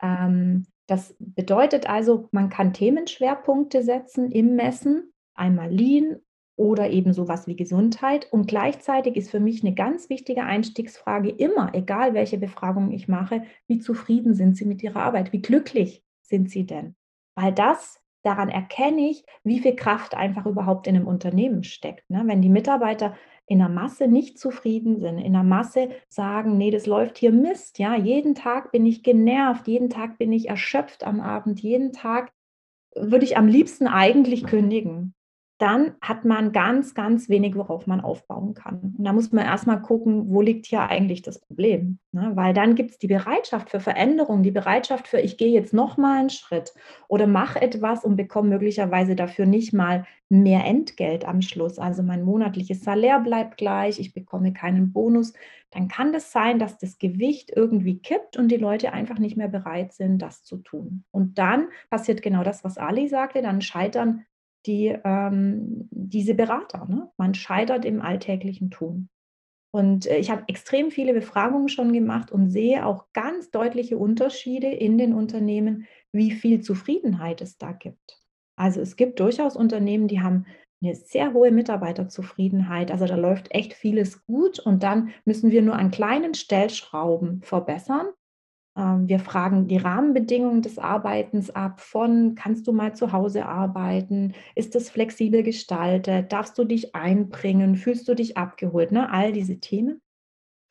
Ähm, 0.00 0.66
das 0.86 1.14
bedeutet 1.18 1.88
also, 1.88 2.28
man 2.32 2.48
kann 2.48 2.72
Themenschwerpunkte 2.72 3.82
setzen 3.82 4.32
im 4.32 4.56
Messen, 4.56 5.12
einmal 5.34 5.70
Lean 5.70 6.16
oder 6.56 6.90
eben 6.90 7.12
sowas 7.12 7.46
wie 7.46 7.56
Gesundheit. 7.56 8.26
Und 8.32 8.48
gleichzeitig 8.48 9.16
ist 9.16 9.30
für 9.30 9.38
mich 9.38 9.62
eine 9.62 9.74
ganz 9.74 10.08
wichtige 10.08 10.44
Einstiegsfrage 10.44 11.28
immer, 11.28 11.74
egal 11.74 12.14
welche 12.14 12.38
Befragung 12.38 12.90
ich 12.90 13.06
mache, 13.06 13.42
wie 13.66 13.78
zufrieden 13.78 14.34
sind 14.34 14.56
Sie 14.56 14.64
mit 14.64 14.82
Ihrer 14.82 15.02
Arbeit? 15.02 15.32
Wie 15.32 15.42
glücklich 15.42 16.02
sind 16.22 16.50
Sie 16.50 16.66
denn? 16.66 16.96
Weil 17.36 17.52
das 17.52 18.02
daran 18.22 18.48
erkenne 18.48 19.08
ich, 19.08 19.24
wie 19.44 19.60
viel 19.60 19.76
Kraft 19.76 20.14
einfach 20.14 20.46
überhaupt 20.46 20.86
in 20.86 20.96
einem 20.96 21.06
Unternehmen 21.06 21.64
steckt. 21.64 22.08
Ne? 22.10 22.22
Wenn 22.26 22.42
die 22.42 22.48
Mitarbeiter 22.48 23.14
in 23.46 23.58
der 23.58 23.68
Masse 23.68 24.08
nicht 24.08 24.38
zufrieden 24.38 24.98
sind, 24.98 25.18
in 25.18 25.32
der 25.32 25.42
Masse 25.42 25.88
sagen, 26.08 26.58
nee, 26.58 26.70
das 26.70 26.86
läuft 26.86 27.18
hier 27.18 27.32
Mist, 27.32 27.78
ja, 27.78 27.96
jeden 27.96 28.34
Tag 28.34 28.72
bin 28.72 28.84
ich 28.84 29.02
genervt, 29.02 29.66
jeden 29.66 29.88
Tag 29.88 30.18
bin 30.18 30.32
ich 30.32 30.48
erschöpft 30.48 31.04
am 31.04 31.20
Abend, 31.20 31.60
jeden 31.60 31.92
Tag 31.92 32.32
würde 32.94 33.24
ich 33.24 33.36
am 33.36 33.46
liebsten 33.46 33.86
eigentlich 33.86 34.44
kündigen 34.44 35.14
dann 35.58 35.96
hat 36.00 36.24
man 36.24 36.52
ganz, 36.52 36.94
ganz 36.94 37.28
wenig, 37.28 37.56
worauf 37.56 37.88
man 37.88 38.00
aufbauen 38.00 38.54
kann. 38.54 38.94
Und 38.96 39.04
da 39.04 39.12
muss 39.12 39.32
man 39.32 39.44
erstmal 39.44 39.82
gucken, 39.82 40.30
wo 40.30 40.40
liegt 40.40 40.66
hier 40.66 40.82
eigentlich 40.82 41.22
das 41.22 41.40
Problem. 41.40 41.98
Ne? 42.12 42.30
Weil 42.34 42.54
dann 42.54 42.76
gibt 42.76 42.92
es 42.92 42.98
die 42.98 43.08
Bereitschaft 43.08 43.70
für 43.70 43.80
Veränderung, 43.80 44.44
die 44.44 44.52
Bereitschaft 44.52 45.08
für, 45.08 45.18
ich 45.18 45.36
gehe 45.36 45.50
jetzt 45.50 45.74
nochmal 45.74 46.20
einen 46.20 46.30
Schritt 46.30 46.72
oder 47.08 47.26
mache 47.26 47.60
etwas 47.60 48.04
und 48.04 48.14
bekomme 48.14 48.50
möglicherweise 48.50 49.16
dafür 49.16 49.46
nicht 49.46 49.72
mal 49.72 50.06
mehr 50.28 50.64
Entgelt 50.64 51.24
am 51.26 51.42
Schluss. 51.42 51.78
Also 51.78 52.04
mein 52.04 52.22
monatliches 52.22 52.82
Salär 52.82 53.18
bleibt 53.18 53.56
gleich, 53.56 53.98
ich 53.98 54.12
bekomme 54.12 54.52
keinen 54.52 54.92
Bonus. 54.92 55.32
Dann 55.70 55.88
kann 55.88 56.12
das 56.12 56.30
sein, 56.32 56.58
dass 56.58 56.78
das 56.78 56.98
Gewicht 56.98 57.50
irgendwie 57.54 57.98
kippt 57.98 58.36
und 58.36 58.48
die 58.48 58.56
Leute 58.56 58.92
einfach 58.92 59.18
nicht 59.18 59.36
mehr 59.36 59.48
bereit 59.48 59.92
sind, 59.92 60.22
das 60.22 60.44
zu 60.44 60.58
tun. 60.58 61.04
Und 61.10 61.38
dann 61.38 61.68
passiert 61.90 62.22
genau 62.22 62.44
das, 62.44 62.62
was 62.62 62.78
Ali 62.78 63.08
sagte, 63.08 63.42
dann 63.42 63.60
scheitern 63.60 64.24
die, 64.66 64.96
ähm, 65.04 65.88
diese 65.90 66.34
Berater. 66.34 66.86
Ne? 66.88 67.10
Man 67.16 67.34
scheitert 67.34 67.84
im 67.84 68.00
alltäglichen 68.00 68.70
Tun. 68.70 69.08
Und 69.70 70.06
äh, 70.06 70.18
ich 70.18 70.30
habe 70.30 70.44
extrem 70.48 70.90
viele 70.90 71.12
Befragungen 71.12 71.68
schon 71.68 71.92
gemacht 71.92 72.30
und 72.30 72.50
sehe 72.50 72.86
auch 72.86 73.06
ganz 73.12 73.50
deutliche 73.50 73.98
Unterschiede 73.98 74.68
in 74.68 74.98
den 74.98 75.14
Unternehmen, 75.14 75.86
wie 76.12 76.30
viel 76.30 76.60
Zufriedenheit 76.60 77.40
es 77.42 77.58
da 77.58 77.72
gibt. 77.72 78.20
Also 78.56 78.80
es 78.80 78.96
gibt 78.96 79.20
durchaus 79.20 79.56
Unternehmen, 79.56 80.08
die 80.08 80.20
haben 80.20 80.46
eine 80.82 80.94
sehr 80.94 81.32
hohe 81.32 81.50
Mitarbeiterzufriedenheit. 81.50 82.90
Also 82.90 83.06
da 83.06 83.16
läuft 83.16 83.52
echt 83.52 83.74
vieles 83.74 84.24
gut 84.26 84.58
und 84.58 84.82
dann 84.82 85.10
müssen 85.24 85.50
wir 85.50 85.62
nur 85.62 85.74
an 85.74 85.90
kleinen 85.90 86.34
Stellschrauben 86.34 87.42
verbessern 87.42 88.08
wir 88.78 89.18
fragen 89.18 89.66
die 89.66 89.76
Rahmenbedingungen 89.76 90.62
des 90.62 90.78
Arbeitens 90.78 91.50
ab 91.50 91.80
von, 91.80 92.34
kannst 92.36 92.66
du 92.66 92.72
mal 92.72 92.94
zu 92.94 93.12
Hause 93.12 93.46
arbeiten? 93.46 94.34
Ist 94.54 94.76
es 94.76 94.90
flexibel 94.90 95.42
gestaltet? 95.42 96.32
Darfst 96.32 96.56
du 96.58 96.64
dich 96.64 96.94
einbringen? 96.94 97.76
Fühlst 97.76 98.08
du 98.08 98.14
dich 98.14 98.36
abgeholt? 98.36 98.92
Ne? 98.92 99.10
All 99.10 99.32
diese 99.32 99.58
Themen. 99.58 100.00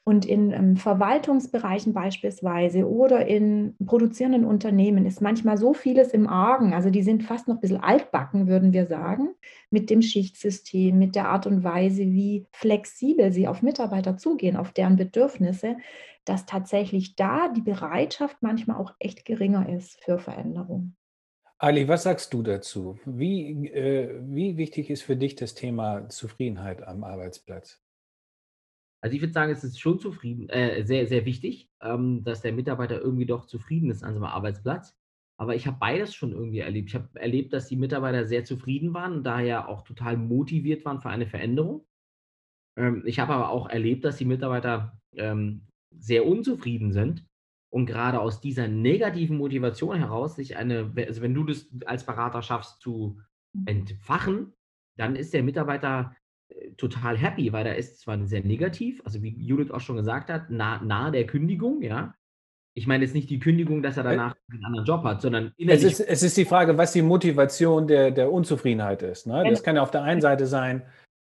Und 0.08 0.26
in 0.26 0.54
ähm, 0.54 0.78
Verwaltungsbereichen 0.78 1.92
beispielsweise 1.92 2.90
oder 2.90 3.28
in 3.28 3.76
produzierenden 3.86 4.46
Unternehmen 4.46 5.06
ist 5.06 5.22
manchmal 5.22 5.58
so 5.58 5.74
vieles 5.74 6.12
im 6.12 6.30
Argen. 6.30 6.74
Also 6.74 6.90
die 6.90 7.04
sind 7.04 7.24
fast 7.24 7.50
noch 7.50 7.56
ein 7.56 7.60
bisschen 7.60 7.84
altbacken, 7.84 8.48
würden 8.48 8.72
wir 8.72 8.86
sagen, 8.86 9.36
mit 9.70 9.90
dem 9.90 10.02
Schichtsystem, 10.02 10.98
mit 10.98 11.16
der 11.16 11.28
Art 11.28 11.46
und 11.46 11.66
Weise, 11.66 12.04
wie 12.04 12.48
flexibel 12.54 13.34
sie 13.34 13.50
auf 13.50 13.62
Mitarbeiter 13.62 14.16
zugehen, 14.16 14.56
auf 14.56 14.72
deren 14.72 14.96
Bedürfnisse, 14.96 15.76
dass 16.24 16.46
tatsächlich 16.46 17.18
da 17.18 17.50
die 17.50 17.60
Bereitschaft 17.60 18.38
manchmal 18.40 18.78
auch 18.78 18.94
echt 19.00 19.26
geringer 19.26 19.68
ist 19.68 20.02
für 20.02 20.20
Veränderung. 20.20 20.96
Ali, 21.58 21.86
was 21.90 22.04
sagst 22.04 22.34
du 22.34 22.44
dazu? 22.44 22.98
Wie, 23.04 23.68
äh, 23.68 24.22
wie 24.24 24.56
wichtig 24.56 24.90
ist 24.90 25.02
für 25.02 25.18
dich 25.18 25.36
das 25.36 25.54
Thema 25.54 26.08
Zufriedenheit 26.08 26.82
am 26.82 27.04
Arbeitsplatz? 27.04 27.82
Also 29.02 29.16
ich 29.16 29.22
würde 29.22 29.34
sagen, 29.34 29.52
es 29.52 29.64
ist 29.64 29.80
schon 29.80 30.00
zufrieden, 30.00 30.50
äh, 30.50 30.84
sehr, 30.86 31.08
sehr 31.08 31.26
wichtig, 31.26 31.70
ähm, 31.82 32.24
dass 32.24 32.42
der 32.42 32.54
Mitarbeiter 32.54 33.00
irgendwie 33.00 33.26
doch 33.26 33.46
zufrieden 33.46 33.92
ist 33.92 34.04
an 34.04 34.14
seinem 34.14 34.24
Arbeitsplatz. 34.24 34.96
Aber 35.40 35.56
ich 35.56 35.68
habe 35.68 35.78
beides 35.80 36.16
schon 36.16 36.32
irgendwie 36.32 36.60
erlebt. 36.60 36.90
Ich 36.90 36.96
habe 36.96 37.10
erlebt, 37.20 37.54
dass 37.54 37.68
die 37.68 37.76
Mitarbeiter 37.76 38.26
sehr 38.26 38.44
zufrieden 38.44 38.94
waren 38.96 39.18
und 39.18 39.24
daher 39.24 39.70
auch 39.70 39.84
total 39.84 40.18
motiviert 40.18 40.84
waren 40.84 41.00
für 41.00 41.10
eine 41.10 41.28
Veränderung. 41.28 41.86
Ähm, 42.76 43.04
ich 43.06 43.20
habe 43.20 43.34
aber 43.34 43.50
auch 43.50 43.70
erlebt, 43.70 44.04
dass 44.04 44.18
die 44.18 44.26
Mitarbeiter 44.26 45.00
ähm, 45.16 45.68
sehr 45.92 46.26
unzufrieden 46.26 46.92
sind 46.92 47.26
und 47.70 47.86
gerade 47.86 48.20
aus 48.20 48.42
dieser 48.42 48.68
negativen 48.68 49.38
Motivation 49.38 49.98
heraus 49.98 50.36
sich 50.36 50.58
eine, 50.58 50.94
also 50.96 51.22
wenn 51.22 51.34
du 51.34 51.44
das 51.44 51.68
als 51.86 52.06
Berater 52.06 52.42
schaffst 52.42 52.82
zu 52.82 53.20
mhm. 53.54 53.68
entfachen, 53.68 54.54
dann 54.98 55.16
ist 55.16 55.34
der 55.34 55.44
Mitarbeiter 55.44 56.16
total 56.78 57.18
happy, 57.18 57.52
weil 57.52 57.66
er 57.66 57.76
ist 57.76 58.00
zwar 58.00 58.26
sehr 58.26 58.44
negativ, 58.44 59.02
also 59.06 59.22
wie 59.22 59.36
Judith 59.42 59.72
auch 59.72 59.80
schon 59.80 59.98
gesagt 59.98 60.30
hat, 60.30 60.50
nah, 60.50 60.82
nahe 60.82 61.12
der 61.12 61.26
Kündigung, 61.26 61.82
ja. 61.82 62.14
Ich 62.74 62.86
meine 62.86 63.04
jetzt 63.04 63.16
nicht 63.16 63.30
die 63.32 63.40
Kündigung, 63.40 63.82
dass 63.82 63.98
er 63.98 64.04
danach 64.04 64.36
einen 64.52 64.64
anderen 64.64 64.86
Job 64.86 65.04
hat, 65.04 65.22
sondern 65.22 65.52
innerlich. 65.58 65.84
Es 65.84 66.00
ist, 66.00 66.08
es 66.08 66.22
ist 66.22 66.38
die 66.38 66.46
Frage, 66.46 66.78
was 66.78 66.94
die 66.94 67.02
Motivation 67.02 67.88
der, 67.88 68.12
der 68.12 68.32
Unzufriedenheit 68.32 69.02
ist. 69.02 69.26
Ne? 69.26 69.44
Das 69.50 69.64
kann 69.64 69.78
ja 69.78 69.82
auf 69.82 69.90
der 69.90 70.04
einen 70.04 70.22
Seite 70.22 70.46
sein, 70.46 70.84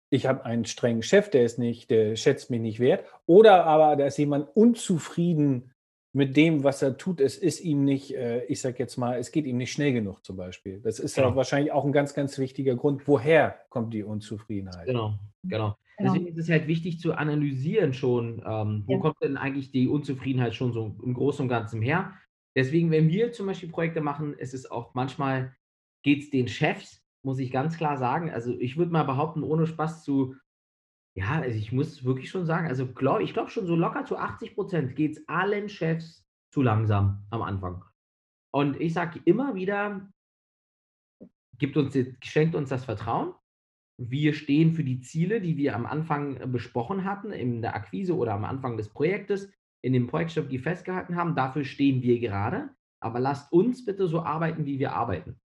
ich 0.10 0.26
habe 0.26 0.46
einen 0.46 0.66
strengen 0.66 1.04
Chef, 1.04 1.30
der 1.30 1.44
ist 1.44 1.60
nicht, 1.60 1.90
der 1.90 2.16
schätzt 2.16 2.50
mich 2.52 2.62
nicht 2.62 2.80
wert. 2.80 3.04
Oder 3.26 3.66
aber 3.66 3.96
da 3.96 4.06
ist 4.06 4.18
jemand 4.18 4.48
unzufrieden 4.56 5.73
mit 6.16 6.38
dem, 6.38 6.64
was 6.64 6.82
er 6.84 6.98
tut, 6.98 7.20
es 7.20 7.38
ist 7.38 7.60
ihm 7.60 7.84
nicht, 7.84 8.16
äh, 8.16 8.46
ich 8.46 8.62
sage 8.62 8.78
jetzt 8.78 8.98
mal, 8.98 9.18
es 9.18 9.32
geht 9.32 9.46
ihm 9.46 9.58
nicht 9.58 9.72
schnell 9.72 9.94
genug 9.94 10.24
zum 10.24 10.38
Beispiel. 10.38 10.80
Das 10.80 11.00
ist 11.00 11.16
genau. 11.16 11.30
ja 11.30 11.36
wahrscheinlich 11.36 11.72
auch 11.72 11.86
ein 11.86 11.92
ganz, 11.92 12.14
ganz 12.14 12.38
wichtiger 12.38 12.76
Grund, 12.76 13.08
woher 13.08 13.60
kommt 13.70 13.94
die 13.94 14.04
Unzufriedenheit. 14.04 14.86
Genau, 14.86 15.18
genau. 15.44 15.76
genau. 15.98 16.14
Deswegen 16.14 16.28
ist 16.28 16.38
es 16.38 16.50
halt 16.50 16.68
wichtig 16.68 17.00
zu 17.00 17.14
analysieren 17.14 17.94
schon, 17.94 18.44
ähm, 18.46 18.84
wo 18.86 18.94
ja. 18.94 19.00
kommt 19.00 19.22
denn 19.24 19.38
eigentlich 19.38 19.72
die 19.72 19.88
Unzufriedenheit 19.88 20.54
schon 20.54 20.72
so 20.72 20.96
im 21.04 21.14
Großen 21.16 21.44
und 21.44 21.50
Ganzen 21.50 21.82
her. 21.82 22.14
Deswegen, 22.56 22.92
wenn 22.92 23.10
wir 23.10 23.32
zum 23.32 23.48
Beispiel 23.48 23.70
Projekte 23.70 24.02
machen, 24.02 24.34
ist 24.34 24.54
es 24.54 24.70
auch 24.70 24.94
manchmal, 24.94 25.56
geht 26.04 26.24
es 26.24 26.30
den 26.30 26.48
Chefs, 26.48 27.04
muss 27.24 27.40
ich 27.40 27.52
ganz 27.52 27.78
klar 27.78 27.98
sagen. 27.98 28.30
Also 28.30 28.56
ich 28.60 28.78
würde 28.78 28.92
mal 28.92 29.04
behaupten, 29.04 29.42
ohne 29.42 29.66
Spaß 29.66 30.04
zu 30.04 30.36
ja, 31.16 31.42
also 31.42 31.58
ich 31.58 31.72
muss 31.72 32.04
wirklich 32.04 32.30
schon 32.30 32.46
sagen, 32.46 32.68
also 32.68 32.92
glaub, 32.92 33.20
ich 33.22 33.34
glaube 33.34 33.52
schon 33.52 33.68
so 33.68 33.76
locker 33.76 34.06
zu 34.06 34.18
80 34.18 34.56
Prozent 34.56 34.96
geht 34.96 35.18
es 35.18 35.28
allen 35.28 35.70
Chefs 35.70 36.26
zu 36.52 36.62
langsam 36.62 37.26
am 37.30 37.42
Anfang. 37.42 37.84
Und 38.52 38.80
ich 38.80 38.94
sage 38.94 39.20
immer 39.26 39.56
wieder, 39.56 40.10
gibt 41.58 41.78
uns, 41.78 41.98
schenkt 42.24 42.56
uns 42.56 42.70
das 42.70 42.86
Vertrauen. 42.86 43.34
Wir 43.98 44.34
stehen 44.34 44.74
für 44.74 44.84
die 44.84 45.02
Ziele, 45.02 45.40
die 45.40 45.56
wir 45.58 45.76
am 45.76 45.86
Anfang 45.86 46.52
besprochen 46.52 47.04
hatten, 47.04 47.32
in 47.32 47.62
der 47.62 47.76
Akquise 47.76 48.16
oder 48.16 48.34
am 48.34 48.44
Anfang 48.44 48.76
des 48.78 48.90
Projektes, 48.90 49.52
in 49.84 49.94
dem 49.94 50.08
Projektstrategie 50.08 50.60
festgehalten 50.60 51.16
haben. 51.16 51.36
Dafür 51.36 51.64
stehen 51.64 52.02
wir 52.02 52.20
gerade. 52.20 52.70
Aber 53.00 53.20
lasst 53.20 53.52
uns 53.52 53.86
bitte 53.86 54.08
so 54.08 54.22
arbeiten, 54.22 54.66
wie 54.66 54.80
wir 54.80 54.94
arbeiten. 54.94 55.40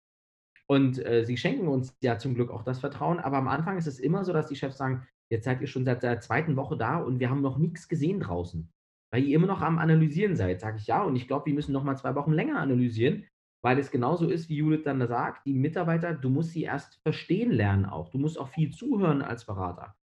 Und 0.69 1.05
äh, 1.05 1.25
sie 1.25 1.37
schenken 1.37 1.69
uns 1.69 1.97
ja 2.03 2.19
zum 2.19 2.35
Glück 2.35 2.51
auch 2.51 2.63
das 2.63 2.81
Vertrauen. 2.81 3.19
Aber 3.19 3.39
am 3.39 3.49
Anfang 3.49 3.79
ist 3.79 3.87
es 3.87 3.99
immer 3.99 4.25
so, 4.25 4.33
dass 4.33 4.49
die 4.49 4.57
Chefs 4.57 4.77
sagen, 4.77 5.07
Jetzt 5.31 5.45
seid 5.45 5.61
ihr 5.61 5.67
schon 5.67 5.85
seit 5.85 6.03
der 6.03 6.21
zweiten 6.21 6.57
Woche 6.57 6.77
da 6.77 6.99
und 6.99 7.19
wir 7.19 7.31
haben 7.31 7.43
noch 7.43 7.59
nichts 7.59 7.89
gesehen 7.89 8.21
draußen, 8.21 8.71
weil 9.13 9.25
ihr 9.25 9.37
immer 9.37 9.47
noch 9.47 9.61
am 9.61 9.79
Analysieren 9.79 10.37
seid. 10.37 10.61
Sage 10.61 10.79
ich 10.79 10.87
ja, 10.87 11.03
und 11.03 11.17
ich 11.17 11.27
glaube, 11.27 11.47
wir 11.47 11.55
müssen 11.55 11.73
noch 11.73 11.85
mal 11.85 11.97
zwei 11.97 12.15
Wochen 12.15 12.33
länger 12.33 12.61
analysieren, 12.61 13.27
weil 13.63 13.79
es 13.79 13.91
genauso 13.91 14.29
ist, 14.29 14.49
wie 14.49 14.57
Judith 14.57 14.85
dann 14.85 15.05
sagt, 15.07 15.47
die 15.47 15.55
Mitarbeiter, 15.55 16.15
du 16.15 16.31
musst 16.31 16.51
sie 16.51 16.63
erst 16.63 17.01
verstehen 17.03 17.51
lernen 17.51 17.87
auch. 17.87 18.11
Du 18.11 18.19
musst 18.19 18.39
auch 18.39 18.49
viel 18.49 18.71
zuhören 18.71 19.23
als 19.23 19.45
Berater. 19.45 19.97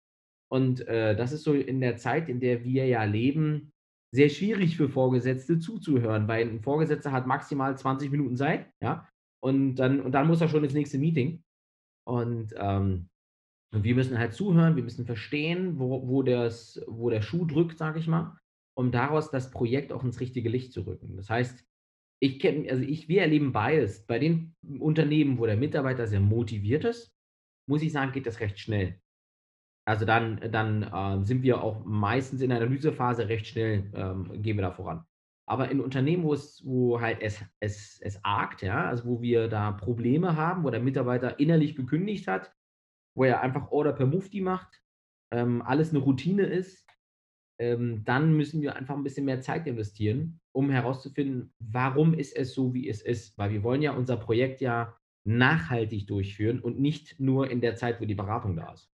Und 0.51 0.85
äh, 0.87 1.15
das 1.15 1.31
ist 1.31 1.43
so 1.43 1.53
in 1.53 1.79
der 1.79 1.97
Zeit, 1.97 2.29
in 2.29 2.39
der 2.39 2.63
wir 2.63 2.85
ja 2.85 3.03
leben, 3.05 3.71
sehr 4.13 4.29
schwierig 4.29 4.77
für 4.77 4.89
Vorgesetzte 4.89 5.57
zuzuhören, 5.57 6.27
weil 6.27 6.47
ein 6.47 6.61
Vorgesetzter 6.61 7.11
hat 7.11 7.25
maximal 7.25 7.75
20 7.75 8.11
Minuten 8.11 8.37
Zeit, 8.37 8.69
ja, 8.79 9.07
und 9.43 9.75
dann, 9.75 9.99
und 10.01 10.11
dann 10.11 10.27
muss 10.27 10.41
er 10.41 10.47
schon 10.47 10.63
ins 10.63 10.75
nächste 10.75 10.99
Meeting. 10.99 11.43
Und 12.05 12.53
ähm, 12.57 13.09
und 13.73 13.83
wir 13.83 13.95
müssen 13.95 14.19
halt 14.19 14.33
zuhören, 14.33 14.75
wir 14.75 14.83
müssen 14.83 15.05
verstehen, 15.05 15.79
wo, 15.79 16.07
wo, 16.07 16.21
das, 16.21 16.79
wo 16.87 17.09
der 17.09 17.23
Schuh 17.23 17.45
drückt, 17.45 17.79
sage 17.79 17.99
ich 17.99 18.07
mal, 18.07 18.37
um 18.75 18.91
daraus 18.91 19.31
das 19.31 19.49
Projekt 19.49 19.91
auch 19.91 20.03
ins 20.03 20.19
richtige 20.19 20.47
Licht 20.47 20.73
zu 20.73 20.81
rücken. 20.81 21.17
Das 21.17 21.29
heißt, 21.29 21.65
ich 22.21 22.39
kenne, 22.39 22.69
also 22.69 22.83
ich, 22.83 23.09
wir 23.09 23.21
erleben 23.21 23.51
beides. 23.51 24.05
Bei 24.05 24.19
den 24.19 24.55
Unternehmen, 24.79 25.39
wo 25.39 25.47
der 25.47 25.57
Mitarbeiter 25.57 26.05
sehr 26.05 26.19
motiviert 26.19 26.85
ist, 26.85 27.13
muss 27.67 27.81
ich 27.81 27.91
sagen, 27.91 28.11
geht 28.11 28.27
das 28.27 28.39
recht 28.39 28.59
schnell. 28.59 28.99
Also 29.85 30.05
dann, 30.05 30.39
dann 30.51 30.83
äh, 30.83 31.25
sind 31.25 31.41
wir 31.41 31.61
auch 31.61 31.83
meistens 31.83 32.41
in 32.41 32.49
der 32.49 32.59
Analysephase 32.59 33.27
recht 33.27 33.47
schnell, 33.47 33.91
ähm, 33.95 34.41
gehen 34.41 34.55
wir 34.55 34.61
da 34.61 34.71
voran. 34.71 35.03
Aber 35.45 35.69
in 35.69 35.81
Unternehmen, 35.81 36.23
wo 36.23 36.33
es, 36.33 36.61
wo 36.63 37.01
halt 37.01 37.21
es, 37.21 37.43
es, 37.59 37.99
es 38.01 38.23
argt, 38.23 38.61
ja, 38.61 38.85
also 38.85 39.05
wo 39.05 39.21
wir 39.21 39.49
da 39.49 39.71
Probleme 39.71 40.37
haben, 40.37 40.63
wo 40.63 40.69
der 40.69 40.79
Mitarbeiter 40.79 41.39
innerlich 41.39 41.75
gekündigt 41.75 42.27
hat, 42.27 42.53
wo 43.15 43.23
er 43.23 43.41
einfach 43.41 43.71
Order 43.71 43.93
per 43.93 44.05
Mufti 44.05 44.41
macht, 44.41 44.81
ähm, 45.31 45.61
alles 45.61 45.89
eine 45.89 45.99
Routine 45.99 46.43
ist, 46.43 46.87
ähm, 47.59 48.03
dann 48.05 48.33
müssen 48.33 48.61
wir 48.61 48.75
einfach 48.75 48.95
ein 48.95 49.03
bisschen 49.03 49.25
mehr 49.25 49.41
Zeit 49.41 49.67
investieren, 49.67 50.39
um 50.51 50.69
herauszufinden, 50.69 51.53
warum 51.59 52.13
ist 52.13 52.35
es 52.35 52.53
so, 52.53 52.73
wie 52.73 52.89
es 52.89 53.01
ist. 53.01 53.37
Weil 53.37 53.51
wir 53.51 53.63
wollen 53.63 53.81
ja 53.81 53.93
unser 53.93 54.17
Projekt 54.17 54.61
ja 54.61 54.97
nachhaltig 55.23 56.07
durchführen 56.07 56.59
und 56.59 56.79
nicht 56.79 57.19
nur 57.19 57.49
in 57.49 57.61
der 57.61 57.75
Zeit, 57.75 58.01
wo 58.01 58.05
die 58.05 58.15
Beratung 58.15 58.55
da 58.55 58.73
ist. 58.73 58.89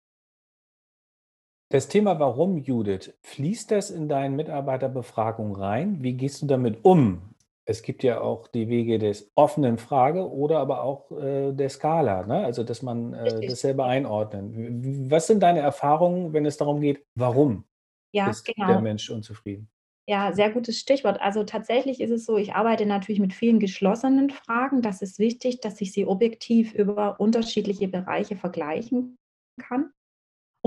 Das 1.71 1.89
Thema 1.89 2.19
Warum, 2.19 2.59
Judith, 2.59 3.13
fließt 3.23 3.71
das 3.71 3.91
in 3.91 4.09
deinen 4.09 4.37
Mitarbeiterbefragungen 4.37 5.55
rein? 5.55 6.03
Wie 6.03 6.15
gehst 6.15 6.41
du 6.41 6.47
damit 6.47 6.83
um? 6.83 7.35
Es 7.69 7.83
gibt 7.83 8.03
ja 8.03 8.23
auch 8.23 8.49
die 8.49 8.71
Wege 8.71 8.99
des 8.99 9.31
offenen 9.35 9.77
Frage 9.77 10.31
oder 10.31 10.59
aber 10.59 10.83
auch 10.83 11.13
äh, 11.13 11.53
der 11.53 11.69
Skala, 11.69 12.25
ne? 12.25 12.43
also 12.43 12.65
dass 12.65 12.81
man 12.81 13.13
äh, 13.13 13.47
das 13.47 13.61
selber 13.61 13.85
einordnen. 13.85 15.11
Was 15.11 15.27
sind 15.27 15.43
deine 15.43 15.61
Erfahrungen, 15.61 16.33
wenn 16.33 16.47
es 16.47 16.57
darum 16.57 16.81
geht, 16.81 17.05
warum 17.15 17.65
ja, 18.13 18.31
ist 18.31 18.47
genau. 18.47 18.69
der 18.69 18.81
Mensch 18.81 19.11
unzufrieden? 19.11 19.69
Ja, 20.09 20.33
sehr 20.33 20.51
gutes 20.51 20.79
Stichwort. 20.79 21.21
Also 21.21 21.45
tatsächlich 21.45 22.01
ist 22.01 22.11
es 22.11 22.25
so, 22.25 22.39
ich 22.39 22.55
arbeite 22.55 22.87
natürlich 22.87 23.21
mit 23.21 23.35
vielen 23.35 23.61
geschlossenen 23.61 24.31
Fragen. 24.31 24.81
Das 24.81 25.03
ist 25.03 25.19
wichtig, 25.19 25.61
dass 25.61 25.79
ich 25.83 25.93
sie 25.93 26.07
objektiv 26.07 26.73
über 26.73 27.21
unterschiedliche 27.21 27.89
Bereiche 27.89 28.37
vergleichen 28.37 29.19
kann 29.61 29.91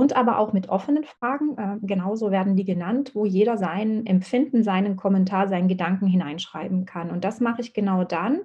und 0.01 0.15
aber 0.15 0.39
auch 0.39 0.51
mit 0.51 0.67
offenen 0.67 1.03
Fragen. 1.03 1.55
Äh, 1.59 1.77
genauso 1.85 2.31
werden 2.31 2.55
die 2.55 2.65
genannt, 2.65 3.11
wo 3.13 3.23
jeder 3.23 3.55
sein 3.55 4.03
Empfinden, 4.07 4.63
seinen 4.63 4.95
Kommentar, 4.95 5.47
seinen 5.47 5.67
Gedanken 5.67 6.07
hineinschreiben 6.07 6.87
kann. 6.87 7.11
Und 7.11 7.23
das 7.23 7.39
mache 7.39 7.61
ich 7.61 7.75
genau 7.75 8.03
dann, 8.03 8.41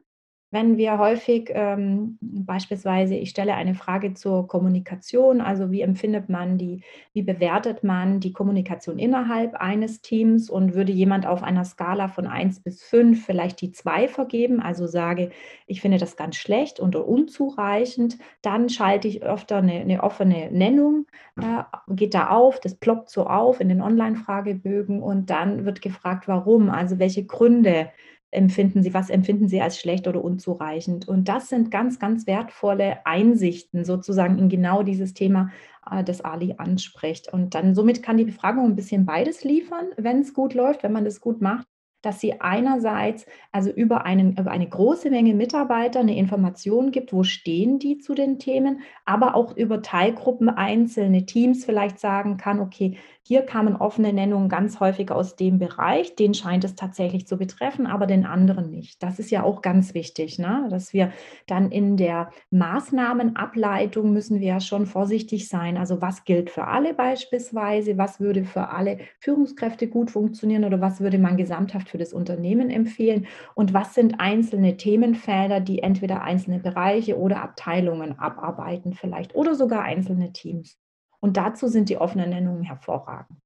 wenn 0.50 0.76
wir 0.76 0.98
häufig 0.98 1.50
ähm, 1.52 2.18
beispielsweise, 2.20 3.16
ich 3.16 3.30
stelle 3.30 3.54
eine 3.54 3.74
Frage 3.74 4.14
zur 4.14 4.46
Kommunikation, 4.46 5.40
also 5.40 5.72
wie 5.72 5.80
empfindet 5.80 6.28
man 6.28 6.56
die, 6.56 6.82
wie 7.12 7.22
bewertet 7.22 7.82
man 7.82 8.20
die 8.20 8.32
Kommunikation 8.32 8.98
innerhalb 8.98 9.54
eines 9.54 10.02
Teams 10.02 10.48
und 10.48 10.74
würde 10.74 10.92
jemand 10.92 11.26
auf 11.26 11.42
einer 11.42 11.64
Skala 11.64 12.06
von 12.06 12.28
1 12.28 12.60
bis 12.60 12.82
5 12.84 13.26
vielleicht 13.26 13.60
die 13.60 13.72
2 13.72 14.06
vergeben, 14.06 14.60
also 14.60 14.86
sage, 14.86 15.30
ich 15.66 15.80
finde 15.80 15.98
das 15.98 16.16
ganz 16.16 16.36
schlecht 16.36 16.78
oder 16.78 17.06
unzureichend, 17.06 18.16
dann 18.40 18.68
schalte 18.68 19.08
ich 19.08 19.24
öfter 19.24 19.56
eine, 19.56 19.80
eine 19.80 20.02
offene 20.04 20.50
Nennung, 20.52 21.06
äh, 21.40 21.64
geht 21.88 22.14
da 22.14 22.30
auf, 22.30 22.60
das 22.60 22.76
ploppt 22.76 23.10
so 23.10 23.26
auf 23.26 23.60
in 23.60 23.68
den 23.68 23.82
Online-Fragebögen 23.82 25.02
und 25.02 25.28
dann 25.28 25.64
wird 25.64 25.82
gefragt, 25.82 26.28
warum, 26.28 26.70
also 26.70 27.00
welche 27.00 27.24
Gründe 27.26 27.90
empfinden 28.36 28.82
Sie, 28.82 28.94
was 28.94 29.10
empfinden 29.10 29.48
Sie 29.48 29.60
als 29.60 29.78
schlecht 29.80 30.06
oder 30.06 30.22
unzureichend? 30.22 31.08
Und 31.08 31.28
das 31.28 31.48
sind 31.48 31.70
ganz, 31.70 31.98
ganz 31.98 32.26
wertvolle 32.26 33.04
Einsichten 33.06 33.84
sozusagen 33.84 34.38
in 34.38 34.48
genau 34.48 34.82
dieses 34.82 35.14
Thema, 35.14 35.50
äh, 35.90 36.04
das 36.04 36.20
Ali 36.20 36.54
anspricht. 36.58 37.32
Und 37.32 37.54
dann 37.54 37.74
somit 37.74 38.02
kann 38.02 38.16
die 38.18 38.24
Befragung 38.24 38.66
ein 38.66 38.76
bisschen 38.76 39.06
beides 39.06 39.42
liefern, 39.44 39.86
wenn 39.96 40.20
es 40.20 40.34
gut 40.34 40.54
läuft, 40.54 40.82
wenn 40.82 40.92
man 40.92 41.04
das 41.04 41.20
gut 41.20 41.40
macht. 41.40 41.66
dass 42.02 42.20
sie 42.20 42.40
einerseits 42.40 43.26
also 43.50 43.68
über, 43.70 44.04
einen, 44.06 44.36
über 44.36 44.52
eine 44.52 44.68
große 44.68 45.10
Menge 45.10 45.34
Mitarbeiter 45.34 46.00
eine 46.00 46.16
Information 46.16 46.92
gibt, 46.92 47.12
wo 47.12 47.24
stehen 47.24 47.80
die 47.80 47.98
zu 47.98 48.14
den 48.14 48.38
Themen, 48.38 48.82
aber 49.04 49.34
auch 49.34 49.56
über 49.56 49.82
Teilgruppen, 49.82 50.48
einzelne 50.48 51.26
Teams 51.26 51.64
vielleicht 51.64 51.98
sagen 51.98 52.36
kann, 52.36 52.60
okay, 52.60 52.96
hier 53.26 53.42
kamen 53.42 53.74
offene 53.74 54.12
Nennungen 54.12 54.48
ganz 54.48 54.78
häufig 54.78 55.10
aus 55.10 55.34
dem 55.34 55.58
Bereich, 55.58 56.14
den 56.14 56.32
scheint 56.32 56.62
es 56.62 56.76
tatsächlich 56.76 57.26
zu 57.26 57.36
betreffen, 57.36 57.88
aber 57.88 58.06
den 58.06 58.24
anderen 58.24 58.70
nicht. 58.70 59.02
Das 59.02 59.18
ist 59.18 59.32
ja 59.32 59.42
auch 59.42 59.62
ganz 59.62 59.94
wichtig, 59.94 60.38
ne? 60.38 60.68
dass 60.70 60.92
wir 60.92 61.10
dann 61.48 61.72
in 61.72 61.96
der 61.96 62.30
Maßnahmenableitung 62.52 64.12
müssen 64.12 64.38
wir 64.38 64.46
ja 64.46 64.60
schon 64.60 64.86
vorsichtig 64.86 65.48
sein. 65.48 65.76
Also 65.76 66.00
was 66.00 66.22
gilt 66.22 66.50
für 66.50 66.68
alle 66.68 66.94
beispielsweise, 66.94 67.98
was 67.98 68.20
würde 68.20 68.44
für 68.44 68.68
alle 68.68 68.98
Führungskräfte 69.18 69.88
gut 69.88 70.12
funktionieren 70.12 70.64
oder 70.64 70.80
was 70.80 71.00
würde 71.00 71.18
man 71.18 71.36
gesamthaft 71.36 71.88
für 71.88 71.98
das 71.98 72.12
Unternehmen 72.12 72.70
empfehlen 72.70 73.26
und 73.56 73.74
was 73.74 73.94
sind 73.94 74.20
einzelne 74.20 74.76
Themenfelder, 74.76 75.58
die 75.58 75.80
entweder 75.80 76.22
einzelne 76.22 76.60
Bereiche 76.60 77.18
oder 77.18 77.42
Abteilungen 77.42 78.20
abarbeiten 78.20 78.92
vielleicht 78.92 79.34
oder 79.34 79.56
sogar 79.56 79.82
einzelne 79.82 80.32
Teams. 80.32 80.78
Und 81.20 81.36
dazu 81.36 81.68
sind 81.68 81.88
die 81.88 81.98
offenen 81.98 82.30
Nennungen 82.30 82.62
hervorragend. 82.62 83.38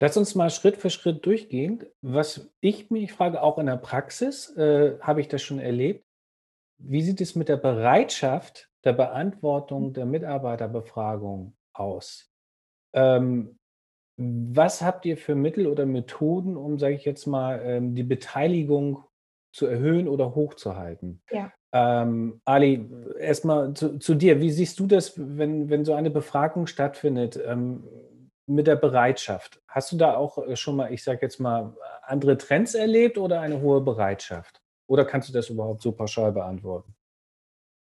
Lass 0.00 0.16
uns 0.16 0.34
mal 0.34 0.50
Schritt 0.50 0.76
für 0.76 0.90
Schritt 0.90 1.26
durchgehen. 1.26 1.84
Was 2.02 2.48
ich 2.60 2.90
mich 2.90 3.12
frage, 3.12 3.42
auch 3.42 3.58
in 3.58 3.66
der 3.66 3.76
Praxis, 3.76 4.54
äh, 4.56 4.98
habe 5.00 5.20
ich 5.20 5.28
das 5.28 5.42
schon 5.42 5.58
erlebt. 5.58 6.04
Wie 6.78 7.02
sieht 7.02 7.20
es 7.20 7.34
mit 7.34 7.48
der 7.48 7.56
Bereitschaft 7.56 8.70
der 8.84 8.92
Beantwortung 8.92 9.92
der 9.92 10.06
Mitarbeiterbefragung 10.06 11.56
aus? 11.72 12.30
Ähm, 12.94 13.58
was 14.16 14.82
habt 14.82 15.04
ihr 15.04 15.16
für 15.16 15.34
Mittel 15.34 15.66
oder 15.66 15.86
Methoden, 15.86 16.56
um, 16.56 16.78
sage 16.78 16.94
ich 16.94 17.04
jetzt 17.04 17.26
mal, 17.26 17.60
ähm, 17.62 17.94
die 17.94 18.04
Beteiligung 18.04 19.04
zu 19.52 19.66
erhöhen 19.66 20.08
oder 20.08 20.34
hochzuhalten? 20.34 21.22
Ja. 21.30 21.52
Ähm, 21.72 22.40
Ali, 22.44 22.88
erstmal 23.18 23.74
zu, 23.74 23.98
zu, 23.98 24.14
dir. 24.14 24.40
Wie 24.40 24.50
siehst 24.50 24.80
du 24.80 24.86
das, 24.86 25.14
wenn, 25.16 25.68
wenn 25.68 25.84
so 25.84 25.92
eine 25.94 26.10
Befragung 26.10 26.66
stattfindet 26.66 27.38
ähm, 27.44 27.84
mit 28.46 28.66
der 28.66 28.76
Bereitschaft? 28.76 29.60
Hast 29.68 29.92
du 29.92 29.96
da 29.96 30.16
auch 30.16 30.38
äh, 30.38 30.56
schon 30.56 30.76
mal, 30.76 30.92
ich 30.92 31.02
sage 31.02 31.20
jetzt 31.22 31.40
mal, 31.40 31.76
andere 32.02 32.38
Trends 32.38 32.74
erlebt 32.74 33.18
oder 33.18 33.40
eine 33.40 33.60
hohe 33.60 33.82
Bereitschaft? 33.82 34.62
Oder 34.86 35.04
kannst 35.04 35.28
du 35.28 35.34
das 35.34 35.50
überhaupt 35.50 35.82
so 35.82 35.92
pauschal 35.92 36.32
beantworten? 36.32 36.94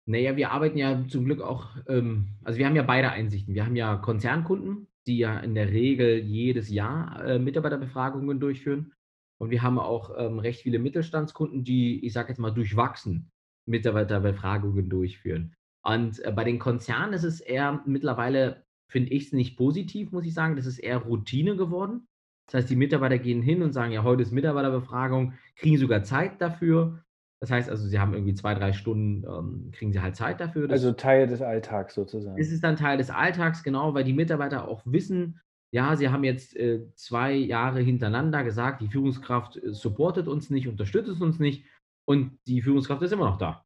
Naja, 0.08 0.36
wir 0.36 0.50
arbeiten 0.50 0.80
ja 0.80 1.06
zum 1.08 1.26
Glück 1.26 1.40
auch, 1.40 1.68
ähm, 1.88 2.30
also 2.44 2.58
wir 2.58 2.66
haben 2.66 2.76
ja 2.76 2.82
beide 2.82 3.12
Einsichten. 3.12 3.54
Wir 3.54 3.64
haben 3.64 3.76
ja 3.76 3.96
Konzernkunden, 3.98 4.88
die 5.06 5.20
ja 5.20 5.40
in 5.40 5.54
der 5.54 5.68
Regel 5.68 6.18
jedes 6.18 6.70
Jahr 6.70 7.24
äh, 7.24 7.38
Mitarbeiterbefragungen 7.38 8.40
durchführen. 8.40 8.94
Und 9.40 9.52
wir 9.52 9.62
haben 9.62 9.80
auch 9.80 10.12
ähm, 10.18 10.40
recht 10.40 10.62
viele 10.62 10.80
Mittelstandskunden, 10.80 11.64
die, 11.64 12.06
ich 12.06 12.14
sage 12.14 12.30
jetzt 12.30 12.40
mal, 12.40 12.52
durchwachsen 12.52 13.32
Mitarbeiterbefragungen 13.66 14.90
durchführen. 14.90 15.56
Und 15.84 16.24
äh, 16.26 16.32
bei 16.32 16.44
den 16.44 16.60
Konzernen 16.60 17.14
ist 17.14 17.24
es 17.24 17.40
eher 17.40 17.82
mittlerweile, 17.86 18.66
finde 18.92 19.12
ich 19.12 19.28
es 19.28 19.34
nicht 19.34 19.58
positiv, 19.58 20.12
muss 20.12 20.26
ich 20.26 20.34
sagen. 20.34 20.56
Das 20.56 20.66
ist 20.66 20.80
eher 20.80 20.98
Routine 20.98 21.56
geworden. 21.56 22.08
Das 22.48 22.62
heißt, 22.62 22.70
die 22.70 22.76
Mitarbeiter 22.76 23.20
gehen 23.20 23.42
hin 23.42 23.62
und 23.62 23.74
sagen, 23.74 23.92
ja, 23.92 24.04
heute 24.04 24.24
ist 24.24 24.32
Mitarbeiterbefragung, 24.32 25.34
kriegen 25.56 25.78
sogar 25.78 26.04
Zeit 26.04 26.42
dafür. 26.42 27.04
Das 27.40 27.52
heißt 27.52 27.70
also, 27.70 27.88
sie 27.88 28.00
haben 28.00 28.14
irgendwie 28.14 28.34
zwei, 28.34 28.54
drei 28.56 28.74
Stunden, 28.74 29.24
ähm, 29.24 29.72
kriegen 29.72 29.94
sie 29.94 30.02
halt 30.02 30.16
Zeit 30.16 30.42
dafür. 30.42 30.70
Also 30.70 30.92
Teil 30.92 31.28
des 31.28 31.42
Alltags 31.42 31.94
sozusagen. 31.94 32.38
Es 32.38 32.52
ist 32.52 32.64
dann 32.64 32.76
Teil 32.76 32.98
des 32.98 33.12
Alltags, 33.12 33.64
genau, 33.64 33.94
weil 33.94 34.04
die 34.04 34.14
Mitarbeiter 34.14 34.68
auch 34.68 34.82
wissen, 34.86 35.40
ja, 35.72 35.96
sie 35.96 36.10
haben 36.10 36.24
jetzt 36.24 36.56
äh, 36.56 36.88
zwei 36.96 37.34
Jahre 37.34 37.82
hintereinander 37.82 38.44
gesagt, 38.44 38.82
die 38.82 38.88
Führungskraft 38.88 39.58
äh, 39.58 39.74
supportet 39.74 40.28
uns 40.28 40.50
nicht, 40.50 40.68
unterstützt 40.68 41.22
uns 41.22 41.40
nicht 41.40 41.66
und 42.06 42.40
die 42.48 42.62
Führungskraft 42.62 43.02
ist 43.04 43.14
immer 43.14 43.30
noch 43.30 43.38
da. 43.38 43.66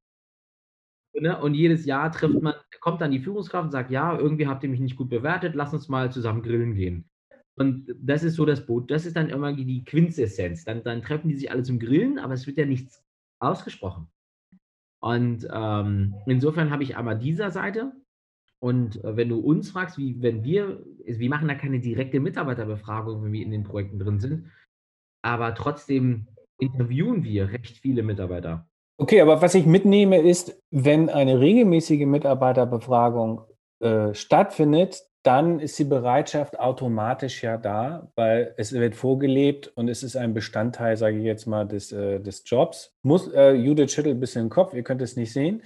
Ne? 1.14 1.40
Und 1.40 1.54
jedes 1.54 1.86
Jahr 1.86 2.12
trifft 2.12 2.42
man, 2.42 2.56
kommt 2.82 3.02
dann 3.02 3.12
die 3.12 3.20
Führungskraft 3.20 3.66
und 3.66 3.72
sagt, 3.72 3.92
ja, 3.92 4.18
irgendwie 4.18 4.48
habt 4.48 4.64
ihr 4.64 4.70
mich 4.70 4.80
nicht 4.80 4.98
gut 4.98 5.10
bewertet, 5.10 5.56
lass 5.56 5.74
uns 5.74 5.88
mal 5.88 6.12
zusammen 6.12 6.42
grillen 6.42 6.76
gehen. 6.76 7.10
Und 7.56 7.94
das 8.02 8.24
ist 8.24 8.36
so 8.36 8.46
das 8.46 8.66
Boot, 8.66 8.90
das 8.90 9.06
ist 9.06 9.16
dann 9.16 9.30
immer 9.30 9.54
die 9.54 9.84
Quintessenz. 9.86 10.66
Dann, 10.66 10.84
dann 10.84 11.04
treffen 11.04 11.30
die 11.30 11.36
sich 11.36 11.52
alle 11.52 11.62
zum 11.62 11.80
Grillen, 11.80 12.18
aber 12.18 12.34
es 12.34 12.48
wird 12.48 12.58
ja 12.58 12.66
nichts 12.66 13.04
ausgesprochen. 13.40 14.08
Und 15.00 15.48
ähm, 15.52 16.16
insofern 16.26 16.72
habe 16.72 16.84
ich 16.84 16.98
einmal 16.98 17.20
dieser 17.20 17.52
Seite. 17.52 17.92
Und 18.64 19.04
äh, 19.04 19.18
wenn 19.18 19.28
du 19.28 19.40
uns 19.40 19.72
fragst, 19.72 19.98
wie, 19.98 20.22
wenn 20.22 20.46
wir, 20.46 20.82
wir 21.06 21.30
machen 21.30 21.50
da 21.50 21.54
keine 21.54 21.82
direkte 21.82 22.22
Mitarbeiterbefragung, 22.22 23.22
wenn 23.22 23.34
wir 23.34 23.44
in 23.44 23.52
den 23.52 23.66
Projekten 23.66 24.00
drin 24.00 24.22
sind, 24.22 24.46
aber 25.22 25.54
trotzdem 25.54 26.28
interviewen 26.60 27.26
wir 27.26 27.52
recht 27.52 27.80
viele 27.80 28.04
Mitarbeiter. 28.04 28.66
Okay, 28.98 29.20
aber 29.20 29.42
was 29.42 29.54
ich 29.54 29.66
mitnehme 29.66 30.22
ist, 30.22 30.58
wenn 30.72 31.10
eine 31.10 31.42
regelmäßige 31.42 32.06
Mitarbeiterbefragung 32.06 33.42
äh, 33.82 34.14
stattfindet, 34.14 35.04
dann 35.24 35.60
ist 35.60 35.78
die 35.78 35.84
Bereitschaft 35.84 36.58
automatisch 36.58 37.44
ja 37.44 37.58
da, 37.58 38.14
weil 38.16 38.54
es 38.56 38.72
wird 38.72 38.96
vorgelebt 38.96 39.68
und 39.76 39.90
es 39.90 40.04
ist 40.04 40.16
ein 40.16 40.34
Bestandteil, 40.34 40.96
sage 40.96 41.18
ich 41.18 41.26
jetzt 41.26 41.48
mal, 41.48 41.68
des, 41.68 41.92
äh, 41.92 42.22
des 42.22 42.44
Jobs. 42.46 42.96
Muss, 43.02 43.30
äh, 43.34 43.52
Judith 43.56 43.92
schüttelt 43.92 44.16
ein 44.16 44.22
bisschen 44.22 44.46
den 44.46 44.50
Kopf, 44.50 44.74
ihr 44.74 44.84
könnt 44.84 45.02
es 45.02 45.18
nicht 45.18 45.34
sehen. 45.34 45.64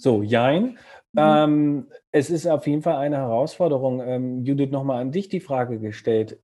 So, 0.00 0.22
jein. 0.22 0.78
Mhm. 1.12 1.20
Ähm, 1.20 1.86
es 2.12 2.30
ist 2.30 2.46
auf 2.46 2.66
jeden 2.66 2.82
Fall 2.82 2.96
eine 2.96 3.16
Herausforderung. 3.16 4.00
Ähm, 4.00 4.44
Judith, 4.44 4.70
nochmal 4.70 5.00
an 5.00 5.12
dich 5.12 5.28
die 5.28 5.40
Frage 5.40 5.78
gestellt. 5.78 6.40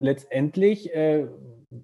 Letztendlich 0.00 0.94
äh, 0.94 1.26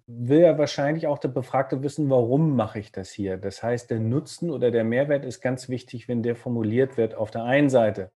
will 0.06 0.40
ja 0.40 0.56
wahrscheinlich 0.56 1.06
auch 1.06 1.18
der 1.18 1.28
Befragte 1.28 1.82
wissen, 1.82 2.08
warum 2.10 2.56
mache 2.56 2.78
ich 2.78 2.92
das 2.92 3.10
hier. 3.10 3.36
Das 3.36 3.62
heißt, 3.62 3.90
der 3.90 4.00
Nutzen 4.00 4.50
oder 4.50 4.70
der 4.70 4.84
Mehrwert 4.84 5.24
ist 5.24 5.40
ganz 5.40 5.68
wichtig, 5.68 6.08
wenn 6.08 6.22
der 6.22 6.36
formuliert 6.36 6.96
wird 6.96 7.14
auf 7.14 7.30
der 7.30 7.44
einen 7.44 7.70
Seite. 7.70 8.10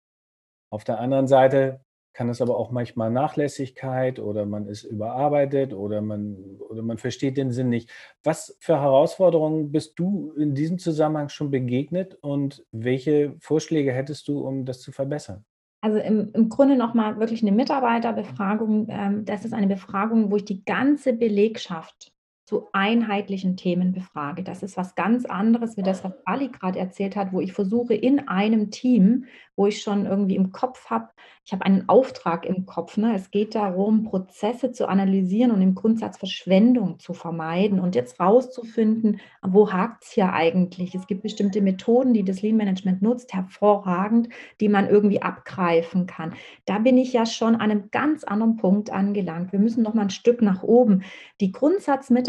Auf 0.71 0.85
der 0.85 0.99
anderen 0.99 1.27
Seite 1.27 1.81
kann 2.17 2.31
es 2.31 2.41
aber 2.41 2.57
auch 2.57 2.71
manchmal 2.71 3.11
Nachlässigkeit 3.11 4.19
oder 4.19 4.47
man 4.47 4.69
ist 4.69 4.85
überarbeitet 4.85 5.75
oder 5.75 6.01
man, 6.01 6.57
oder 6.71 6.81
man 6.81 6.97
versteht 6.97 7.37
den 7.37 7.51
Sinn 7.51 7.69
nicht. 7.69 7.91
Was 8.25 8.57
für 8.59 8.81
Herausforderungen 8.81 9.71
bist 9.71 9.99
du 9.99 10.33
in 10.33 10.55
diesem 10.55 10.79
Zusammenhang 10.79 11.29
schon 11.29 11.51
begegnet 11.51 12.15
und 12.23 12.65
welche 12.73 13.37
Vorschläge 13.41 13.93
hättest 13.93 14.29
du, 14.29 14.41
um 14.41 14.65
das 14.65 14.81
zu 14.81 14.93
verbessern? 14.93 15.45
Also 15.83 15.99
im, 15.99 16.31
im 16.33 16.49
Grunde 16.49 16.75
nochmal 16.77 17.21
wirklich 17.21 17.43
eine 17.43 17.53
Mitarbeiterbefragung. 17.53 18.87
Ähm, 18.89 19.27
das 19.27 19.45
ist 19.45 19.53
eine 19.53 19.67
Befragung, 19.67 20.31
wo 20.31 20.37
ich 20.37 20.47
die 20.47 20.65
ganze 20.65 21.13
Belegschaft 21.13 22.13
zu 22.47 22.69
einheitlichen 22.73 23.57
Themen 23.57 23.93
befrage. 23.93 24.45
Das 24.45 24.63
ist 24.63 24.77
was 24.77 24.95
ganz 24.95 25.27
anderes 25.27 25.77
wie 25.77 25.83
das, 25.83 26.05
was 26.05 26.13
Ali 26.25 26.49
gerade 26.49 26.79
erzählt 26.79 27.17
hat, 27.17 27.33
wo 27.33 27.41
ich 27.41 27.53
versuche 27.53 27.95
in 27.95 28.29
einem 28.29 28.71
Team, 28.71 29.25
wo 29.57 29.67
ich 29.67 29.83
schon 29.83 30.07
irgendwie 30.07 30.37
im 30.37 30.53
Kopf 30.53 30.89
habe, 30.89 31.09
ich 31.47 31.53
habe 31.53 31.65
einen 31.65 31.89
Auftrag 31.89 32.45
im 32.45 32.67
Kopf. 32.67 32.97
Ne? 32.97 33.15
Es 33.15 33.31
geht 33.31 33.55
darum, 33.55 34.03
Prozesse 34.03 34.73
zu 34.73 34.89
analysieren 34.89 35.53
und 35.53 35.63
im 35.63 35.77
Grundsatz 35.77 36.19
Verschwendung 36.19 36.99
zu 36.99 37.15
vermeiden 37.15 37.79
und 37.79 37.95
jetzt 37.95 38.19
rauszufinden, 38.19 39.21
wo 39.43 39.73
hakt 39.73 40.03
es 40.03 40.11
hier 40.11 40.33
eigentlich. 40.33 40.97
Es 40.97 41.07
gibt 41.07 41.23
bestimmte 41.23 41.63
Methoden, 41.63 42.15
die 42.15 42.25
das 42.25 42.43
Lean 42.43 42.57
Management 42.57 43.01
nutzt, 43.01 43.33
hervorragend, 43.33 44.29
die 44.61 44.69
man 44.69 44.89
irgendwie 44.89 45.23
abgreifen 45.23 46.09
kann. 46.09 46.35
Da 46.65 46.81
bin 46.81 46.99
ich 46.99 47.13
ja 47.13 47.25
schon 47.27 47.55
an 47.55 47.71
einem 47.71 47.91
ganz 47.93 48.25
anderen 48.25 48.57
Punkt 48.57 48.91
angelangt. 48.91 49.53
Wir 49.53 49.61
müssen 49.61 49.85
noch 49.85 49.95
mal 49.95 50.03
ein 50.03 50.11
Stück 50.11 50.43
nach 50.43 50.65
oben. 50.65 51.05
Die 51.41 51.53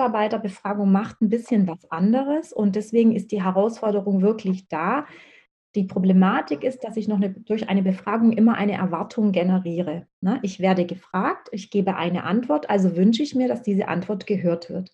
Grundsatzmitarbeiterbefragung 0.08 0.91
macht 0.91 1.22
ein 1.22 1.30
bisschen 1.30 1.67
was 1.67 1.89
anderes 1.91 2.54
und 2.54 2.76
deswegen 2.76 3.15
ist 3.15 3.32
die 3.32 3.43
Herausforderung 3.43 4.22
wirklich 4.22 4.67
da, 4.67 5.06
die 5.76 5.84
Problematik 5.84 6.63
ist, 6.63 6.84
dass 6.84 6.98
ich 6.98 7.08
noch 7.08 7.17
eine, 7.17 7.30
durch 7.32 7.70
eine 7.70 7.84
Befragung 7.84 8.32
immer 8.32 8.56
eine 8.56 8.74
Erwartung 8.74 9.32
generiere. 9.32 10.08
Ne? 10.22 10.39
Ich 10.41 10.60
werde 10.60 10.86
gefragt, 10.86 11.50
ich 11.52 11.70
gebe 11.70 11.96
eine 11.96 12.24
Antwort, 12.24 12.70
also 12.70 12.96
wünsche 12.96 13.22
ich 13.22 13.36
mir, 13.36 13.48
dass 13.48 13.62
diese 13.62 13.88
Antwort 13.88 14.26
gehört 14.26 14.70
wird. 14.70 14.91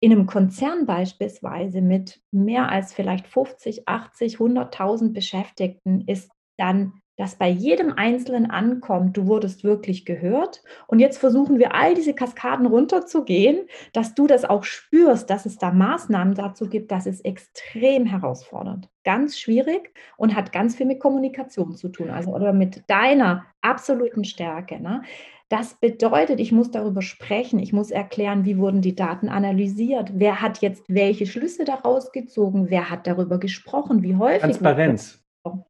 In 0.00 0.10
einem 0.10 0.26
Konzern 0.26 0.86
beispielsweise 0.86 1.80
mit 1.80 2.20
mehr 2.32 2.70
als 2.70 2.92
vielleicht 2.92 3.28
50, 3.28 3.86
80, 3.86 4.36
100.000 4.38 5.12
Beschäftigten 5.12 6.02
ist 6.06 6.30
dann 6.58 7.00
dass 7.16 7.36
bei 7.36 7.48
jedem 7.48 7.92
Einzelnen 7.92 8.50
ankommt, 8.50 9.16
du 9.16 9.26
wurdest 9.26 9.62
wirklich 9.62 10.04
gehört. 10.04 10.62
Und 10.86 10.98
jetzt 10.98 11.18
versuchen 11.18 11.58
wir 11.58 11.74
all 11.74 11.94
diese 11.94 12.14
Kaskaden 12.14 12.66
runterzugehen, 12.66 13.66
dass 13.92 14.14
du 14.14 14.26
das 14.26 14.44
auch 14.44 14.64
spürst, 14.64 15.30
dass 15.30 15.46
es 15.46 15.56
da 15.58 15.70
Maßnahmen 15.70 16.34
dazu 16.34 16.68
gibt, 16.68 16.90
das 16.90 17.06
ist 17.06 17.24
extrem 17.24 18.06
herausfordernd. 18.06 18.88
Ganz 19.04 19.38
schwierig 19.38 19.92
und 20.16 20.34
hat 20.34 20.52
ganz 20.52 20.74
viel 20.74 20.86
mit 20.86 21.00
Kommunikation 21.00 21.76
zu 21.76 21.88
tun, 21.88 22.10
also 22.10 22.30
oder 22.30 22.52
mit 22.52 22.82
deiner 22.88 23.44
absoluten 23.60 24.24
Stärke. 24.24 24.80
Ne? 24.80 25.02
Das 25.50 25.74
bedeutet, 25.74 26.40
ich 26.40 26.52
muss 26.52 26.70
darüber 26.70 27.02
sprechen, 27.02 27.58
ich 27.58 27.72
muss 27.72 27.90
erklären, 27.90 28.44
wie 28.44 28.58
wurden 28.58 28.80
die 28.80 28.96
Daten 28.96 29.28
analysiert, 29.28 30.10
wer 30.14 30.40
hat 30.40 30.62
jetzt 30.62 30.84
welche 30.88 31.26
Schlüsse 31.26 31.64
daraus 31.64 32.12
gezogen, 32.12 32.70
wer 32.70 32.90
hat 32.90 33.06
darüber 33.06 33.38
gesprochen, 33.38 34.02
wie 34.02 34.16
häufig. 34.16 34.40
Transparenz. 34.40 35.23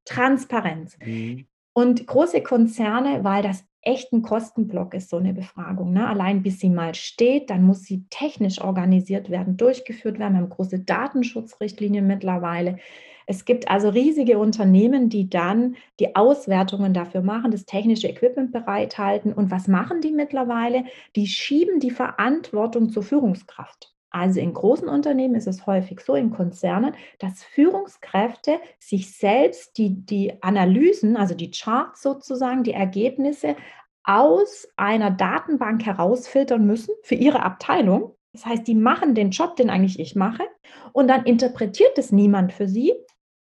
Transparenz. 0.05 0.99
Mhm. 1.05 1.47
Und 1.73 2.07
große 2.07 2.43
Konzerne, 2.43 3.25
weil 3.25 3.43
das 3.43 3.65
echten 3.83 4.23
Kostenblock 4.23 4.95
ist 4.95 5.11
so 5.11 5.19
eine 5.19 5.35
Befragung. 5.35 5.93
Ne? 5.93 6.09
Allein 6.09 6.43
bis 6.43 6.61
sie 6.61 6.71
mal 6.71 6.95
steht, 6.95 7.51
dann 7.51 7.63
muss 7.63 7.83
sie 7.83 8.05
technisch 8.11 8.61
organisiert 8.61 9.31
werden, 9.31 9.57
durchgeführt 9.57 10.19
werden. 10.19 10.35
Wir 10.35 10.41
haben 10.41 10.49
große 10.49 10.81
Datenschutzrichtlinien 10.81 12.07
mittlerweile. 12.07 12.79
Es 13.27 13.45
gibt 13.45 13.69
also 13.71 13.89
riesige 13.89 14.39
Unternehmen, 14.39 15.09
die 15.09 15.29
dann 15.31 15.77
die 15.99 16.15
Auswertungen 16.15 16.93
dafür 16.93 17.23
machen, 17.23 17.51
das 17.51 17.65
technische 17.65 18.09
Equipment 18.09 18.53
bereithalten. 18.53 19.33
Und 19.33 19.51
was 19.51 19.67
machen 19.67 20.01
die 20.01 20.13
mittlerweile? 20.13 20.85
Die 21.17 21.27
schieben 21.27 21.81
die 21.81 21.91
Verantwortung 21.91 22.91
zur 22.91 23.03
Führungskraft. 23.03 23.94
Also 24.15 24.39
in 24.39 24.55
großen 24.55 24.89
Unternehmen 24.89 25.35
ist 25.35 25.49
es 25.49 25.67
häufig 25.67 25.99
so, 25.99 26.15
in 26.15 26.31
Konzernen, 26.31 26.95
dass 27.19 27.43
Führungskräfte 27.43 28.61
sich 28.79 29.13
selbst 29.17 29.77
die, 29.77 30.07
die 30.07 30.41
Analysen, 30.41 31.17
also 31.17 31.35
die 31.35 31.51
Charts 31.51 32.01
sozusagen, 32.01 32.63
die 32.63 32.75
Ergebnisse 32.75 33.57
aus 34.05 34.69
einer 34.77 35.11
Datenbank 35.11 35.85
herausfiltern 35.85 36.65
müssen 36.65 36.95
für 37.03 37.17
ihre 37.17 37.43
Abteilung. 37.43 38.15
Das 38.33 38.47
heißt, 38.47 38.69
die 38.69 38.77
machen 38.77 39.17
den 39.17 39.31
Job, 39.31 39.57
den 39.57 39.69
eigentlich 39.69 39.99
ich 39.99 40.15
mache, 40.15 40.45
und 40.93 41.09
dann 41.09 41.25
interpretiert 41.25 41.99
es 41.99 42.13
niemand 42.13 42.53
für 42.53 42.69
sie, 42.69 42.93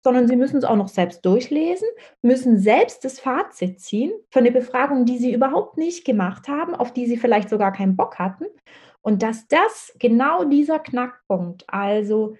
sondern 0.05 0.29
sie 0.29 0.37
müssen 0.37 0.55
es 0.55 0.63
auch 0.63 0.77
noch 0.77 0.87
selbst 0.87 1.25
durchlesen, 1.25 1.87
müssen 2.21 2.57
selbst 2.57 3.03
das 3.03 3.19
Fazit 3.19 3.81
ziehen 3.81 4.13
für 4.29 4.39
eine 4.39 4.51
Befragung, 4.51 5.03
die 5.03 5.17
sie 5.17 5.33
überhaupt 5.33 5.77
nicht 5.77 6.05
gemacht 6.05 6.47
haben, 6.47 6.75
auf 6.75 6.93
die 6.93 7.07
sie 7.07 7.17
vielleicht 7.17 7.49
sogar 7.49 7.73
keinen 7.73 7.97
Bock 7.97 8.19
hatten. 8.19 8.45
Und 9.01 9.23
dass 9.23 9.47
das 9.47 9.93
genau 9.99 10.43
dieser 10.43 10.79
Knackpunkt, 10.79 11.63
also 11.67 12.35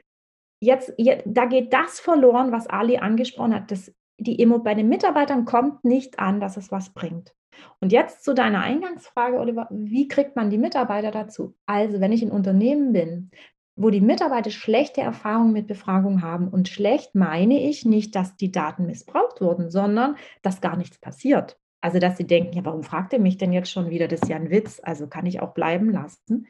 jetzt, 0.59 0.93
jetzt 0.97 1.23
da 1.25 1.45
geht 1.45 1.73
das 1.73 1.99
verloren, 1.99 2.51
was 2.51 2.67
Ali 2.67 2.97
angesprochen 2.97 3.55
hat, 3.55 3.71
dass 3.71 3.93
die 4.19 4.39
Emo 4.39 4.59
bei 4.59 4.75
den 4.75 4.89
Mitarbeitern 4.89 5.45
kommt 5.45 5.83
nicht 5.83 6.19
an, 6.19 6.39
dass 6.39 6.57
es 6.57 6.71
was 6.71 6.93
bringt. 6.93 7.33
Und 7.79 7.91
jetzt 7.91 8.23
zu 8.23 8.33
deiner 8.33 8.61
Eingangsfrage, 8.61 9.39
Oliver, 9.39 9.67
wie 9.71 10.07
kriegt 10.07 10.35
man 10.35 10.49
die 10.49 10.57
Mitarbeiter 10.57 11.11
dazu? 11.11 11.55
Also, 11.65 11.99
wenn 11.99 12.11
ich 12.11 12.21
ein 12.21 12.31
Unternehmen 12.31 12.93
bin, 12.93 13.31
wo 13.75 13.89
die 13.89 14.01
Mitarbeiter 14.01 14.51
schlechte 14.51 15.01
Erfahrungen 15.01 15.53
mit 15.53 15.67
Befragung 15.67 16.21
haben. 16.21 16.47
Und 16.47 16.69
schlecht 16.69 17.15
meine 17.15 17.59
ich 17.59 17.85
nicht, 17.85 18.15
dass 18.15 18.35
die 18.35 18.51
Daten 18.51 18.85
missbraucht 18.85 19.41
wurden, 19.41 19.69
sondern 19.69 20.17
dass 20.41 20.61
gar 20.61 20.77
nichts 20.77 20.99
passiert. 20.99 21.57
Also, 21.81 21.99
dass 21.99 22.17
sie 22.17 22.27
denken, 22.27 22.55
ja, 22.55 22.65
warum 22.65 22.83
fragt 22.83 23.13
ihr 23.13 23.19
mich 23.19 23.37
denn 23.37 23.51
jetzt 23.51 23.71
schon 23.71 23.89
wieder? 23.89 24.07
Das 24.07 24.21
ist 24.21 24.29
ja 24.29 24.35
ein 24.35 24.51
Witz, 24.51 24.79
also 24.83 25.07
kann 25.07 25.25
ich 25.25 25.41
auch 25.41 25.53
bleiben 25.53 25.91
lassen. 25.91 26.47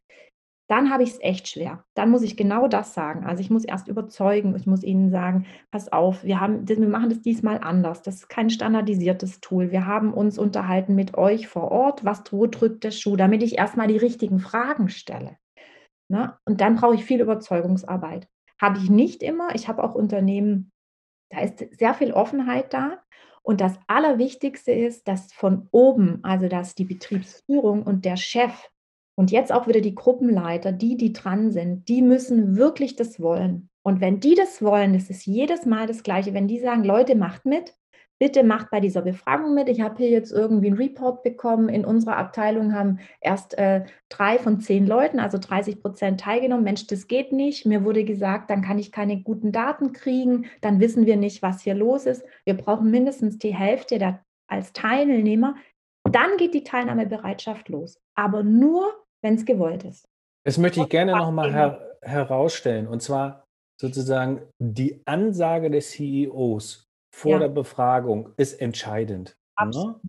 Dann 0.71 0.89
habe 0.89 1.03
ich 1.03 1.09
es 1.09 1.21
echt 1.21 1.49
schwer. 1.49 1.83
Dann 1.95 2.09
muss 2.09 2.21
ich 2.21 2.37
genau 2.37 2.69
das 2.69 2.93
sagen. 2.93 3.25
Also 3.25 3.41
ich 3.41 3.49
muss 3.49 3.65
erst 3.65 3.89
überzeugen, 3.89 4.55
ich 4.55 4.67
muss 4.67 4.83
ihnen 4.83 5.09
sagen, 5.09 5.45
pass 5.69 5.91
auf, 5.91 6.23
wir, 6.23 6.39
haben, 6.39 6.65
wir 6.65 6.87
machen 6.87 7.09
das 7.09 7.21
diesmal 7.21 7.57
anders. 7.57 8.03
Das 8.03 8.15
ist 8.15 8.29
kein 8.29 8.49
standardisiertes 8.49 9.41
Tool. 9.41 9.71
Wir 9.71 9.85
haben 9.85 10.13
uns 10.13 10.37
unterhalten 10.37 10.95
mit 10.95 11.17
euch 11.17 11.49
vor 11.49 11.71
Ort, 11.71 12.05
was, 12.05 12.23
wo 12.31 12.47
drückt 12.47 12.85
der 12.85 12.91
Schuh, 12.91 13.17
damit 13.17 13.43
ich 13.43 13.57
erstmal 13.57 13.87
die 13.87 13.97
richtigen 13.97 14.39
Fragen 14.39 14.87
stelle. 14.87 15.37
Ne? 16.09 16.37
Und 16.45 16.61
dann 16.61 16.75
brauche 16.75 16.95
ich 16.95 17.03
viel 17.03 17.19
Überzeugungsarbeit. 17.19 18.29
Habe 18.57 18.77
ich 18.77 18.89
nicht 18.89 19.23
immer. 19.23 19.53
Ich 19.55 19.67
habe 19.67 19.83
auch 19.83 19.93
Unternehmen, 19.93 20.71
da 21.31 21.41
ist 21.41 21.59
sehr 21.77 21.93
viel 21.95 22.13
Offenheit 22.13 22.73
da. 22.73 23.00
Und 23.43 23.61
das 23.61 23.79
Allerwichtigste 23.87 24.71
ist, 24.71 25.07
dass 25.07 25.33
von 25.33 25.67
oben, 25.71 26.19
also 26.23 26.47
dass 26.47 26.75
die 26.75 26.85
Betriebsführung 26.85 27.83
und 27.83 28.05
der 28.05 28.17
Chef 28.17 28.69
und 29.15 29.31
jetzt 29.31 29.51
auch 29.51 29.67
wieder 29.67 29.81
die 29.81 29.95
Gruppenleiter, 29.95 30.71
die, 30.71 30.95
die 30.95 31.13
dran 31.13 31.51
sind, 31.51 31.87
die 31.89 32.01
müssen 32.01 32.55
wirklich 32.55 32.95
das 32.95 33.19
wollen. 33.19 33.69
Und 33.83 33.99
wenn 33.99 34.19
die 34.19 34.35
das 34.35 34.61
wollen, 34.61 34.93
das 34.93 35.09
ist 35.09 35.25
jedes 35.25 35.65
Mal 35.65 35.87
das 35.87 36.03
Gleiche. 36.03 36.33
Wenn 36.33 36.47
die 36.47 36.59
sagen, 36.59 36.83
Leute, 36.83 37.15
macht 37.15 37.45
mit, 37.45 37.75
bitte 38.21 38.43
macht 38.43 38.69
bei 38.69 38.79
dieser 38.79 39.01
Befragung 39.01 39.55
mit. 39.55 39.67
Ich 39.67 39.81
habe 39.81 39.97
hier 39.97 40.11
jetzt 40.11 40.31
irgendwie 40.31 40.67
einen 40.67 40.77
Report 40.77 41.23
bekommen. 41.23 41.69
In 41.69 41.83
unserer 41.83 42.17
Abteilung 42.17 42.75
haben 42.75 42.99
erst 43.19 43.57
äh, 43.57 43.83
drei 44.09 44.37
von 44.37 44.59
zehn 44.59 44.85
Leuten, 44.85 45.19
also 45.19 45.39
30 45.39 45.81
Prozent 45.81 46.19
teilgenommen. 46.19 46.63
Mensch, 46.63 46.85
das 46.85 47.07
geht 47.07 47.31
nicht. 47.31 47.65
Mir 47.65 47.83
wurde 47.83 48.03
gesagt, 48.03 48.51
dann 48.51 48.61
kann 48.61 48.77
ich 48.77 48.91
keine 48.91 49.23
guten 49.23 49.51
Daten 49.51 49.91
kriegen. 49.91 50.45
Dann 50.61 50.79
wissen 50.79 51.07
wir 51.07 51.17
nicht, 51.17 51.41
was 51.41 51.63
hier 51.63 51.73
los 51.73 52.05
ist. 52.05 52.23
Wir 52.45 52.53
brauchen 52.53 52.91
mindestens 52.91 53.39
die 53.39 53.55
Hälfte 53.55 53.97
der, 53.97 54.23
als 54.47 54.71
Teilnehmer. 54.71 55.55
Dann 56.03 56.37
geht 56.37 56.53
die 56.53 56.63
Teilnahmebereitschaft 56.63 57.69
los. 57.69 57.99
Aber 58.13 58.43
nur, 58.43 58.85
wenn 59.23 59.33
es 59.33 59.45
gewollt 59.45 59.83
ist. 59.83 60.07
Das 60.45 60.59
möchte 60.59 60.81
ich 60.81 60.89
gerne 60.89 61.13
nochmal 61.13 61.51
her 61.51 61.97
herausstellen. 62.03 62.87
Und 62.87 63.01
zwar 63.01 63.45
sozusagen 63.79 64.43
die 64.59 65.01
Ansage 65.07 65.71
des 65.71 65.89
CEOs 65.89 66.90
vor 67.13 67.33
ja. 67.33 67.39
der 67.39 67.49
Befragung 67.49 68.29
ist 68.37 68.61
entscheidend. 68.61 69.37
Ne? 69.59 69.99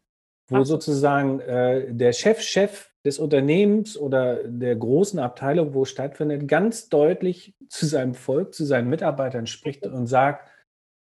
Wo 0.49 0.57
Absolut. 0.57 0.67
sozusagen 0.67 1.41
äh, 1.41 1.93
der 1.93 2.13
Chef, 2.13 2.41
Chef 2.41 2.91
des 3.05 3.19
Unternehmens 3.19 3.97
oder 3.97 4.45
der 4.45 4.77
großen 4.77 5.19
Abteilung, 5.19 5.75
wo 5.75 5.85
stattfindet, 5.85 6.47
ganz 6.47 6.89
deutlich 6.89 7.55
zu 7.69 7.87
seinem 7.87 8.15
Volk, 8.15 8.55
zu 8.55 8.65
seinen 8.65 8.89
Mitarbeitern 8.89 9.47
spricht 9.47 9.85
und 9.87 10.07
sagt, 10.07 10.49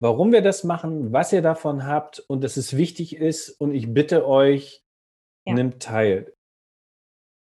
warum 0.02 0.32
wir 0.32 0.42
das 0.42 0.64
machen, 0.64 1.14
was 1.14 1.32
ihr 1.32 1.42
davon 1.42 1.86
habt 1.86 2.20
und 2.20 2.44
dass 2.44 2.58
es 2.58 2.76
wichtig 2.76 3.16
ist 3.16 3.50
und 3.50 3.74
ich 3.74 3.94
bitte 3.94 4.28
euch, 4.28 4.84
ja. 5.46 5.54
nimmt 5.54 5.82
teil. 5.82 6.34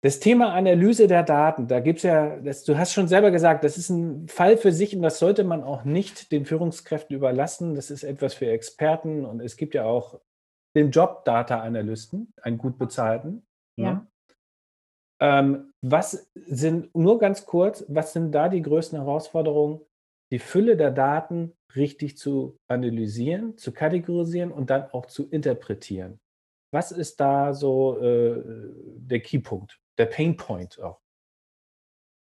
Das 0.02 0.20
Thema 0.20 0.54
Analyse 0.54 1.08
der 1.08 1.24
Daten, 1.24 1.68
da 1.68 1.80
gibt 1.80 1.98
es 1.98 2.04
ja, 2.04 2.40
das, 2.40 2.64
du 2.64 2.78
hast 2.78 2.94
schon 2.94 3.08
selber 3.08 3.32
gesagt, 3.32 3.64
das 3.64 3.78
ist 3.78 3.90
ein 3.90 4.28
Fall 4.28 4.56
für 4.58 4.72
sich 4.72 4.96
und 4.96 5.02
das 5.02 5.18
sollte 5.18 5.44
man 5.44 5.64
auch 5.64 5.86
nicht 5.86 6.32
den 6.32 6.46
Führungskräften 6.46 7.16
überlassen. 7.16 7.74
Das 7.74 7.90
ist 7.90 8.04
etwas 8.04 8.36
für 8.36 8.48
Experten 8.48 9.26
und 9.26 9.42
es 9.42 9.58
gibt 9.58 9.74
ja 9.74 9.86
auch 9.86 10.20
den 10.76 10.92
Job 10.92 11.26
Data 11.26 11.62
Analysten, 11.62 12.32
einen 12.42 12.60
gut 12.60 12.78
bezahlten. 12.78 13.48
Ne? 13.76 13.84
Ja. 13.84 14.08
Ähm, 15.20 15.74
was 15.82 16.30
sind, 16.36 16.94
nur 16.96 17.18
ganz 17.18 17.48
kurz, 17.48 17.84
was 17.88 18.14
sind 18.14 18.32
da 18.32 18.50
die 18.50 18.62
größten 18.62 19.00
Herausforderungen? 19.00 19.82
Die 20.32 20.40
Fülle 20.40 20.78
der 20.78 20.92
Daten 20.92 21.54
richtig 21.76 22.18
zu 22.18 22.60
analysieren, 22.68 23.58
zu 23.58 23.72
kategorisieren 23.72 24.52
und 24.52 24.70
dann 24.70 24.92
auch 24.92 25.08
zu 25.08 25.28
interpretieren. 25.30 26.20
Was 26.72 26.92
ist 26.92 27.20
da 27.20 27.54
so 27.54 27.98
äh, 28.00 28.44
der 28.98 29.22
Keypunkt? 29.22 29.80
Der 29.98 30.06
Painpoint 30.06 30.80
auch? 30.82 31.00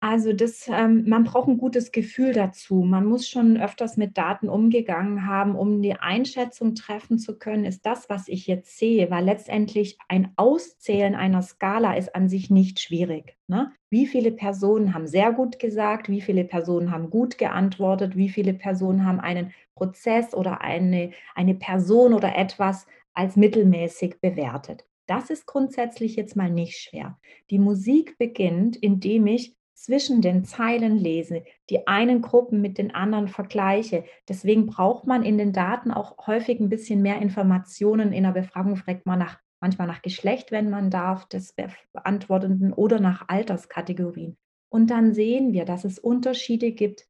Also 0.06 0.34
das, 0.34 0.68
ähm, 0.70 1.08
man 1.08 1.24
braucht 1.24 1.48
ein 1.48 1.56
gutes 1.56 1.90
Gefühl 1.90 2.34
dazu. 2.34 2.82
Man 2.82 3.06
muss 3.06 3.26
schon 3.26 3.56
öfters 3.56 3.96
mit 3.96 4.18
Daten 4.18 4.50
umgegangen 4.50 5.26
haben, 5.26 5.56
um 5.56 5.80
die 5.80 5.94
Einschätzung 5.94 6.74
treffen 6.74 7.18
zu 7.18 7.38
können, 7.38 7.64
ist 7.64 7.86
das, 7.86 8.10
was 8.10 8.28
ich 8.28 8.46
jetzt 8.46 8.76
sehe, 8.76 9.10
weil 9.10 9.24
letztendlich 9.24 9.96
ein 10.08 10.30
Auszählen 10.36 11.14
einer 11.14 11.40
Skala 11.40 11.94
ist 11.94 12.14
an 12.14 12.28
sich 12.28 12.50
nicht 12.50 12.80
schwierig. 12.80 13.38
Ne? 13.46 13.72
Wie 13.88 14.06
viele 14.06 14.30
Personen 14.30 14.92
haben 14.92 15.06
sehr 15.06 15.32
gut 15.32 15.58
gesagt, 15.58 16.10
wie 16.10 16.20
viele 16.20 16.44
Personen 16.44 16.90
haben 16.90 17.08
gut 17.08 17.38
geantwortet, 17.38 18.14
wie 18.14 18.28
viele 18.28 18.52
Personen 18.52 19.06
haben 19.06 19.20
einen 19.20 19.54
Prozess 19.74 20.34
oder 20.34 20.60
eine, 20.60 21.12
eine 21.34 21.54
Person 21.54 22.12
oder 22.12 22.36
etwas 22.36 22.86
als 23.14 23.36
mittelmäßig 23.36 24.20
bewertet. 24.20 24.84
Das 25.06 25.30
ist 25.30 25.46
grundsätzlich 25.46 26.16
jetzt 26.16 26.36
mal 26.36 26.50
nicht 26.50 26.78
schwer. 26.78 27.18
Die 27.50 27.58
Musik 27.58 28.16
beginnt, 28.18 28.76
indem 28.76 29.26
ich 29.26 29.56
zwischen 29.74 30.22
den 30.22 30.44
Zeilen 30.44 30.96
lese, 30.96 31.44
die 31.68 31.86
einen 31.86 32.22
Gruppen 32.22 32.62
mit 32.62 32.78
den 32.78 32.94
anderen 32.94 33.28
vergleiche. 33.28 34.04
Deswegen 34.28 34.66
braucht 34.66 35.06
man 35.06 35.22
in 35.22 35.36
den 35.36 35.52
Daten 35.52 35.90
auch 35.90 36.26
häufig 36.26 36.58
ein 36.60 36.70
bisschen 36.70 37.02
mehr 37.02 37.20
Informationen. 37.20 38.12
In 38.12 38.22
der 38.22 38.30
Befragung 38.30 38.76
fragt 38.76 39.04
man 39.04 39.18
nach, 39.18 39.38
manchmal 39.60 39.86
nach 39.86 40.00
Geschlecht, 40.00 40.52
wenn 40.52 40.70
man 40.70 40.90
darf, 40.90 41.28
des 41.28 41.54
Beantwortenden 41.92 42.72
oder 42.72 43.00
nach 43.00 43.28
Alterskategorien. 43.28 44.38
Und 44.70 44.90
dann 44.90 45.12
sehen 45.12 45.52
wir, 45.52 45.64
dass 45.64 45.84
es 45.84 45.98
Unterschiede 45.98 46.72
gibt 46.72 47.06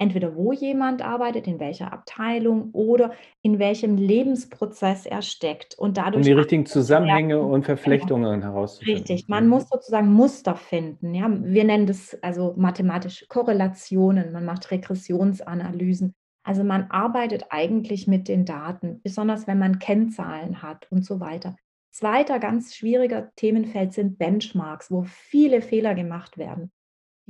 entweder 0.00 0.34
wo 0.34 0.52
jemand 0.52 1.02
arbeitet, 1.02 1.46
in 1.46 1.60
welcher 1.60 1.92
Abteilung 1.92 2.70
oder 2.72 3.12
in 3.42 3.58
welchem 3.58 3.96
Lebensprozess 3.96 5.04
er 5.04 5.22
steckt. 5.22 5.78
Und 5.78 5.98
dadurch 5.98 6.16
um 6.16 6.22
die 6.22 6.32
richtigen 6.32 6.66
Zusammenhänge 6.66 7.36
werden. 7.36 7.50
und 7.50 7.64
Verflechtungen 7.64 8.40
genau. 8.40 8.52
herauszufinden. 8.52 8.96
Richtig, 8.96 9.28
man 9.28 9.46
muss 9.46 9.68
sozusagen 9.68 10.10
Muster 10.12 10.56
finden. 10.56 11.14
Ja? 11.14 11.28
Wir 11.30 11.64
nennen 11.64 11.86
das 11.86 12.18
also 12.22 12.54
mathematische 12.56 13.26
Korrelationen, 13.28 14.32
man 14.32 14.46
macht 14.46 14.70
Regressionsanalysen. 14.70 16.14
Also 16.42 16.64
man 16.64 16.90
arbeitet 16.90 17.44
eigentlich 17.50 18.06
mit 18.06 18.26
den 18.26 18.46
Daten, 18.46 19.00
besonders 19.02 19.46
wenn 19.46 19.58
man 19.58 19.78
Kennzahlen 19.78 20.62
hat 20.62 20.86
und 20.90 21.04
so 21.04 21.20
weiter. 21.20 21.56
Zweiter 21.92 22.38
ganz 22.38 22.74
schwieriger 22.74 23.30
Themenfeld 23.36 23.92
sind 23.92 24.18
Benchmarks, 24.18 24.90
wo 24.90 25.02
viele 25.02 25.60
Fehler 25.60 25.94
gemacht 25.94 26.38
werden. 26.38 26.70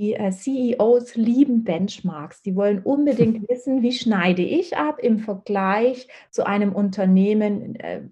Die 0.00 0.14
äh, 0.14 0.30
CEOs 0.30 1.14
lieben 1.16 1.62
Benchmarks. 1.62 2.40
Die 2.40 2.56
wollen 2.56 2.78
unbedingt 2.78 3.46
wissen, 3.50 3.82
wie 3.82 3.92
schneide 3.92 4.40
ich 4.40 4.78
ab 4.78 4.98
im 4.98 5.18
Vergleich 5.18 6.08
zu 6.30 6.46
einem 6.46 6.72
Unternehmen 6.72 7.74
äh, 7.76 8.04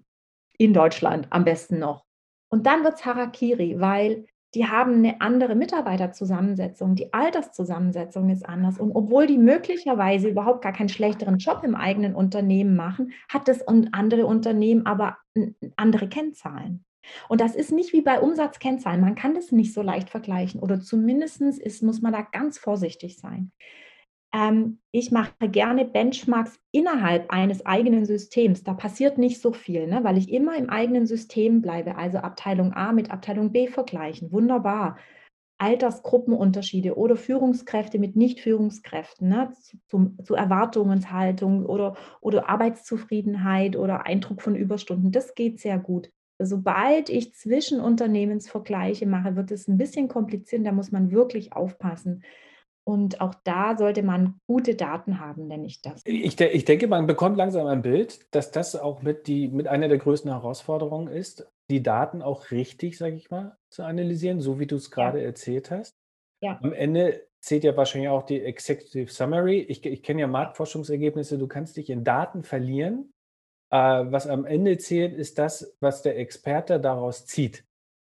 in 0.59 0.73
Deutschland 0.73 1.25
am 1.31 1.45
besten 1.45 1.79
noch. 1.79 2.05
Und 2.49 2.67
dann 2.67 2.83
wird 2.83 2.95
es 2.95 3.05
Harakiri, 3.05 3.79
weil 3.79 4.27
die 4.53 4.67
haben 4.67 4.97
eine 4.97 5.19
andere 5.19 5.55
Mitarbeiterzusammensetzung, 5.55 6.93
die 6.93 7.11
Alterszusammensetzung 7.11 8.29
ist 8.29 8.47
anders. 8.47 8.79
Und 8.79 8.91
obwohl 8.91 9.25
die 9.25 9.39
möglicherweise 9.39 10.29
überhaupt 10.29 10.61
gar 10.61 10.73
keinen 10.73 10.89
schlechteren 10.89 11.39
Job 11.39 11.63
im 11.63 11.73
eigenen 11.73 12.13
Unternehmen 12.13 12.75
machen, 12.75 13.13
hat 13.29 13.47
das 13.47 13.67
andere 13.67 14.27
Unternehmen 14.27 14.85
aber 14.85 15.17
andere 15.75 16.07
Kennzahlen. 16.07 16.85
Und 17.27 17.41
das 17.41 17.55
ist 17.55 17.71
nicht 17.71 17.93
wie 17.93 18.01
bei 18.01 18.19
Umsatzkennzahlen. 18.19 19.01
Man 19.01 19.15
kann 19.15 19.33
das 19.33 19.51
nicht 19.51 19.73
so 19.73 19.81
leicht 19.81 20.09
vergleichen 20.09 20.59
oder 20.59 20.79
zumindest 20.79 21.41
ist, 21.41 21.83
muss 21.83 22.01
man 22.01 22.13
da 22.13 22.21
ganz 22.21 22.57
vorsichtig 22.57 23.17
sein. 23.17 23.51
Ähm, 24.33 24.79
ich 24.91 25.11
mache 25.11 25.33
gerne 25.49 25.85
Benchmarks 25.85 26.59
innerhalb 26.71 27.31
eines 27.31 27.65
eigenen 27.65 28.05
Systems. 28.05 28.63
Da 28.63 28.73
passiert 28.73 29.17
nicht 29.17 29.41
so 29.41 29.53
viel, 29.53 29.87
ne, 29.87 30.03
weil 30.03 30.17
ich 30.17 30.31
immer 30.31 30.55
im 30.55 30.69
eigenen 30.69 31.07
System 31.07 31.61
bleibe. 31.61 31.95
Also 31.95 32.19
Abteilung 32.19 32.73
A 32.73 32.91
mit 32.91 33.11
Abteilung 33.11 33.51
B 33.51 33.67
vergleichen. 33.67 34.31
Wunderbar. 34.31 34.97
Altersgruppenunterschiede 35.61 36.95
oder 36.95 37.17
Führungskräfte 37.17 37.99
mit 37.99 38.15
Nicht-Führungskräften, 38.15 39.27
ne, 39.27 39.51
zu, 39.87 40.15
zu 40.23 40.35
Erwartungshaltung 40.35 41.65
oder, 41.65 41.97
oder 42.21 42.47
Arbeitszufriedenheit 42.49 43.75
oder 43.75 44.05
Eindruck 44.05 44.41
von 44.41 44.55
Überstunden. 44.55 45.11
Das 45.11 45.35
geht 45.35 45.59
sehr 45.59 45.77
gut. 45.77 46.11
Sobald 46.41 47.09
ich 47.09 47.33
Zwischenunternehmensvergleiche 47.35 49.05
mache, 49.05 49.35
wird 49.35 49.51
es 49.51 49.67
ein 49.67 49.77
bisschen 49.77 50.07
kompliziert. 50.07 50.65
Da 50.65 50.71
muss 50.71 50.91
man 50.91 51.11
wirklich 51.11 51.53
aufpassen. 51.53 52.23
Und 52.85 53.21
auch 53.21 53.35
da 53.43 53.77
sollte 53.77 54.01
man 54.01 54.39
gute 54.47 54.73
Daten 54.73 55.19
haben, 55.19 55.47
nenne 55.47 55.67
ich 55.67 55.81
das. 55.81 56.01
Ich, 56.05 56.39
ich 56.39 56.65
denke, 56.65 56.87
man 56.87 57.05
bekommt 57.05 57.37
langsam 57.37 57.67
ein 57.67 57.83
Bild, 57.83 58.33
dass 58.33 58.51
das 58.51 58.75
auch 58.75 59.03
mit, 59.03 59.27
die, 59.27 59.47
mit 59.47 59.67
einer 59.67 59.87
der 59.87 59.99
größten 59.99 60.31
Herausforderungen 60.31 61.07
ist, 61.07 61.47
die 61.69 61.83
Daten 61.83 62.23
auch 62.23 62.49
richtig, 62.49 62.97
sage 62.97 63.15
ich 63.15 63.29
mal, 63.29 63.57
zu 63.69 63.83
analysieren, 63.83 64.41
so 64.41 64.59
wie 64.59 64.65
du 64.65 64.77
es 64.77 64.89
gerade 64.89 65.19
ja. 65.19 65.25
erzählt 65.25 65.69
hast. 65.69 65.95
Ja. 66.41 66.57
Am 66.63 66.73
Ende 66.73 67.27
zählt 67.41 67.63
ja 67.63 67.77
wahrscheinlich 67.77 68.09
auch 68.09 68.23
die 68.23 68.41
Executive 68.41 69.11
Summary. 69.11 69.59
Ich, 69.59 69.85
ich 69.85 70.01
kenne 70.01 70.21
ja 70.21 70.27
Marktforschungsergebnisse, 70.27 71.37
du 71.37 71.47
kannst 71.47 71.77
dich 71.77 71.89
in 71.89 72.03
Daten 72.03 72.43
verlieren. 72.43 73.13
Äh, 73.71 73.77
was 73.77 74.27
am 74.27 74.45
Ende 74.45 74.77
zählt, 74.77 75.13
ist 75.13 75.37
das, 75.37 75.75
was 75.79 76.01
der 76.01 76.17
Experte 76.17 76.79
daraus 76.79 77.25
zieht. 77.25 77.65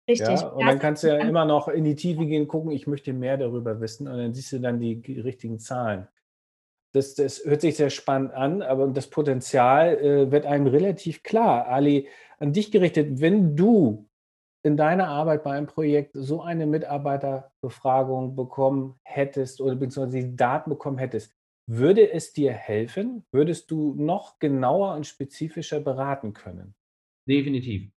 Richtig. 0.08 0.40
Ja, 0.40 0.48
und 0.48 0.66
dann 0.66 0.78
kannst 0.78 1.04
du 1.04 1.08
ja 1.08 1.16
immer 1.18 1.44
noch 1.44 1.68
in 1.68 1.84
die 1.84 1.94
Tiefe 1.94 2.26
gehen, 2.26 2.48
gucken, 2.48 2.72
ich 2.72 2.86
möchte 2.86 3.12
mehr 3.12 3.36
darüber 3.36 3.80
wissen 3.80 4.08
und 4.08 4.18
dann 4.18 4.34
siehst 4.34 4.52
du 4.52 4.58
dann 4.58 4.80
die 4.80 5.00
richtigen 5.20 5.58
Zahlen. 5.58 6.08
Das, 6.92 7.14
das 7.14 7.44
hört 7.44 7.60
sich 7.62 7.76
sehr 7.76 7.88
spannend 7.88 8.32
an, 8.34 8.60
aber 8.60 8.88
das 8.88 9.08
Potenzial 9.08 9.98
äh, 9.98 10.30
wird 10.30 10.44
einem 10.44 10.66
relativ 10.66 11.22
klar. 11.22 11.66
Ali, 11.68 12.08
an 12.38 12.52
dich 12.52 12.70
gerichtet, 12.70 13.20
wenn 13.20 13.56
du 13.56 14.08
in 14.62 14.76
deiner 14.76 15.08
Arbeit 15.08 15.42
bei 15.42 15.52
einem 15.52 15.66
Projekt 15.66 16.10
so 16.14 16.42
eine 16.42 16.66
Mitarbeiterbefragung 16.66 18.36
bekommen 18.36 18.98
hättest 19.04 19.60
oder 19.60 19.74
beziehungsweise 19.74 20.28
die 20.28 20.36
Daten 20.36 20.70
bekommen 20.70 20.98
hättest, 20.98 21.34
würde 21.66 22.12
es 22.12 22.32
dir 22.32 22.52
helfen? 22.52 23.24
Würdest 23.32 23.70
du 23.70 23.94
noch 23.94 24.38
genauer 24.38 24.94
und 24.96 25.06
spezifischer 25.06 25.80
beraten 25.80 26.32
können? 26.32 26.74
Definitiv. 27.28 27.90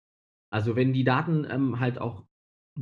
Also 0.51 0.77
wenn 0.77 0.93
die 0.93 1.05
Daten 1.05 1.47
ähm, 1.51 1.81
halt 1.81 1.99
auch 2.01 2.25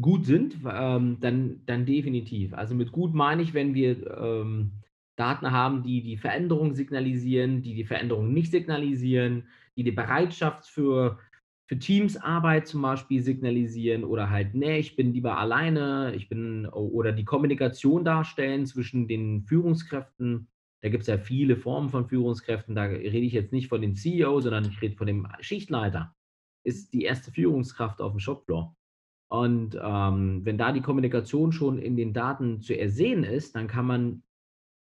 gut 0.00 0.24
sind, 0.24 0.56
ähm, 0.70 1.18
dann, 1.20 1.62
dann 1.66 1.86
definitiv. 1.86 2.54
Also 2.54 2.74
mit 2.74 2.92
gut 2.92 3.14
meine 3.14 3.42
ich, 3.42 3.54
wenn 3.54 3.74
wir 3.74 4.18
ähm, 4.18 4.72
Daten 5.16 5.50
haben, 5.50 5.82
die 5.82 6.02
die 6.02 6.16
Veränderung 6.16 6.74
signalisieren, 6.74 7.62
die 7.62 7.74
die 7.74 7.84
Veränderung 7.84 8.32
nicht 8.32 8.50
signalisieren, 8.50 9.48
die 9.76 9.84
die 9.84 9.92
Bereitschaft 9.92 10.66
für, 10.66 11.18
für 11.66 11.78
Teamsarbeit 11.78 12.66
zum 12.66 12.82
Beispiel 12.82 13.22
signalisieren 13.22 14.04
oder 14.04 14.30
halt, 14.30 14.54
nee, 14.54 14.78
ich 14.78 14.96
bin 14.96 15.12
lieber 15.12 15.38
alleine, 15.38 16.14
ich 16.16 16.28
bin 16.28 16.66
oder 16.66 17.12
die 17.12 17.24
Kommunikation 17.24 18.04
darstellen 18.04 18.66
zwischen 18.66 19.08
den 19.08 19.42
Führungskräften. 19.42 20.48
Da 20.82 20.88
gibt 20.88 21.02
es 21.02 21.08
ja 21.08 21.18
viele 21.18 21.56
Formen 21.56 21.90
von 21.90 22.08
Führungskräften. 22.08 22.74
Da 22.74 22.84
rede 22.84 23.18
ich 23.18 23.32
jetzt 23.32 23.52
nicht 23.52 23.68
von 23.68 23.82
dem 23.82 23.94
CEO, 23.94 24.40
sondern 24.40 24.64
ich 24.64 24.80
rede 24.80 24.96
von 24.96 25.06
dem 25.06 25.28
Schichtleiter 25.40 26.14
ist 26.62 26.92
die 26.92 27.04
erste 27.04 27.32
Führungskraft 27.32 28.00
auf 28.00 28.12
dem 28.12 28.20
Shopfloor. 28.20 28.76
Und 29.30 29.78
ähm, 29.80 30.44
wenn 30.44 30.58
da 30.58 30.72
die 30.72 30.80
Kommunikation 30.80 31.52
schon 31.52 31.78
in 31.78 31.96
den 31.96 32.12
Daten 32.12 32.60
zu 32.60 32.76
ersehen 32.76 33.24
ist, 33.24 33.54
dann 33.54 33.68
kann 33.68 33.86
man 33.86 34.22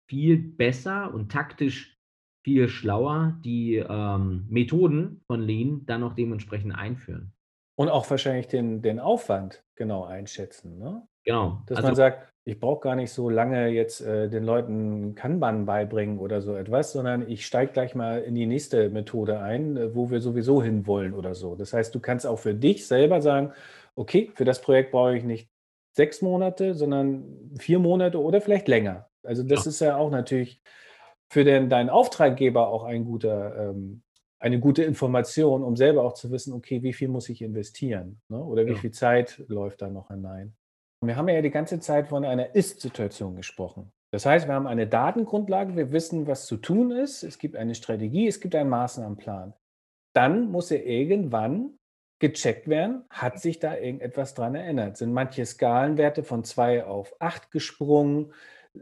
viel 0.09 0.39
besser 0.39 1.13
und 1.13 1.31
taktisch 1.31 1.99
viel 2.43 2.69
schlauer 2.69 3.39
die 3.45 3.77
ähm, 3.77 4.47
Methoden 4.49 5.23
von 5.27 5.43
Lean 5.43 5.85
dann 5.85 6.03
auch 6.03 6.15
dementsprechend 6.15 6.75
einführen. 6.75 7.33
Und 7.77 7.91
auch 7.91 8.09
wahrscheinlich 8.11 8.49
den, 8.49 8.83
den 8.83 8.99
Aufwand 8.99 9.63
genau 9.77 10.05
einschätzen. 10.05 10.79
Ne? 10.79 11.07
Genau. 11.25 11.63
Dass 11.67 11.77
also, 11.77 11.89
man 11.89 11.97
sagt, 11.97 12.30
ich 12.51 12.59
brauche 12.59 12.81
gar 12.81 12.97
nicht 12.97 13.13
so 13.13 13.31
lange 13.31 13.69
jetzt 13.69 14.01
äh, 14.01 14.29
den 14.29 14.43
Leuten 14.43 15.15
Kanban 15.15 15.67
beibringen 15.67 16.19
oder 16.19 16.43
so 16.43 16.57
etwas, 16.57 16.93
sondern 16.93 17.29
ich 17.31 17.47
steige 17.47 17.73
gleich 17.73 17.95
mal 17.95 18.23
in 18.23 18.35
die 18.35 18.47
nächste 18.47 18.91
Methode 18.91 19.39
ein, 19.39 19.77
äh, 19.77 19.95
wo 19.95 20.11
wir 20.11 20.21
sowieso 20.21 20.61
hinwollen 20.61 21.15
oder 21.15 21.37
so. 21.37 21.55
Das 21.55 21.73
heißt, 21.73 21.95
du 21.95 22.01
kannst 22.01 22.27
auch 22.27 22.41
für 22.41 22.53
dich 22.53 22.89
selber 22.89 23.21
sagen, 23.23 23.53
okay, 23.95 24.33
für 24.35 24.45
das 24.45 24.61
Projekt 24.61 24.91
brauche 24.91 25.17
ich 25.17 25.23
nicht 25.23 25.49
sechs 25.93 26.23
Monate, 26.23 26.75
sondern 26.75 27.53
vier 27.61 27.79
Monate 27.79 28.21
oder 28.21 28.41
vielleicht 28.41 28.67
länger. 28.67 29.09
Also 29.23 29.45
das 29.45 29.67
ja. 29.67 29.69
ist 29.69 29.81
ja 29.81 29.97
auch 29.97 30.11
natürlich 30.11 30.61
für 31.29 31.45
den, 31.45 31.71
deinen 31.71 31.89
Auftraggeber 31.89 32.67
auch 32.67 32.83
ein 32.83 33.05
guter, 33.05 33.71
ähm, 33.71 34.03
eine 34.41 34.59
gute 34.59 34.83
Information, 34.83 35.63
um 35.63 35.77
selber 35.77 36.03
auch 36.03 36.15
zu 36.15 36.33
wissen, 36.33 36.53
okay, 36.53 36.83
wie 36.83 36.95
viel 36.95 37.09
muss 37.09 37.29
ich 37.29 37.43
investieren 37.43 38.21
ne? 38.29 38.43
oder 38.43 38.67
wie 38.67 38.73
ja. 38.73 38.77
viel 38.77 38.91
Zeit 38.91 39.41
läuft 39.47 39.83
da 39.83 39.89
noch 39.89 40.09
hinein. 40.09 40.57
Wir 41.03 41.17
haben 41.17 41.29
ja 41.29 41.41
die 41.41 41.51
ganze 41.51 41.81
Zeit 41.81 42.09
von 42.09 42.25
einer 42.27 42.55
Ist-Situation 42.55 43.35
gesprochen. 43.35 43.91
Das 44.11 44.27
heißt, 44.27 44.47
wir 44.47 44.55
haben 44.55 44.67
eine 44.67 44.87
Datengrundlage, 44.87 45.77
wir 45.77 45.93
wissen, 45.93 46.27
was 46.27 46.47
zu 46.47 46.59
tun 46.59 46.91
ist, 46.91 47.23
es 47.23 47.39
gibt 47.39 47.57
eine 47.57 47.75
Strategie, 47.75 48.27
es 48.27 48.41
gibt 48.41 48.55
einen 48.55 48.69
Maßnahmenplan. 48.69 49.55
Dann 50.15 50.51
muss 50.51 50.69
ja 50.69 50.77
irgendwann 50.79 51.79
gecheckt 52.19 52.69
werden, 52.69 53.05
hat 53.09 53.41
sich 53.41 53.61
da 53.61 53.77
irgendetwas 53.77 54.35
dran 54.35 54.55
erinnert? 54.55 54.99
Sind 54.99 55.13
manche 55.13 55.47
Skalenwerte 55.47 56.23
von 56.23 56.45
2 56.45 56.85
auf 56.85 57.15
8 57.19 57.51
gesprungen? 57.51 58.35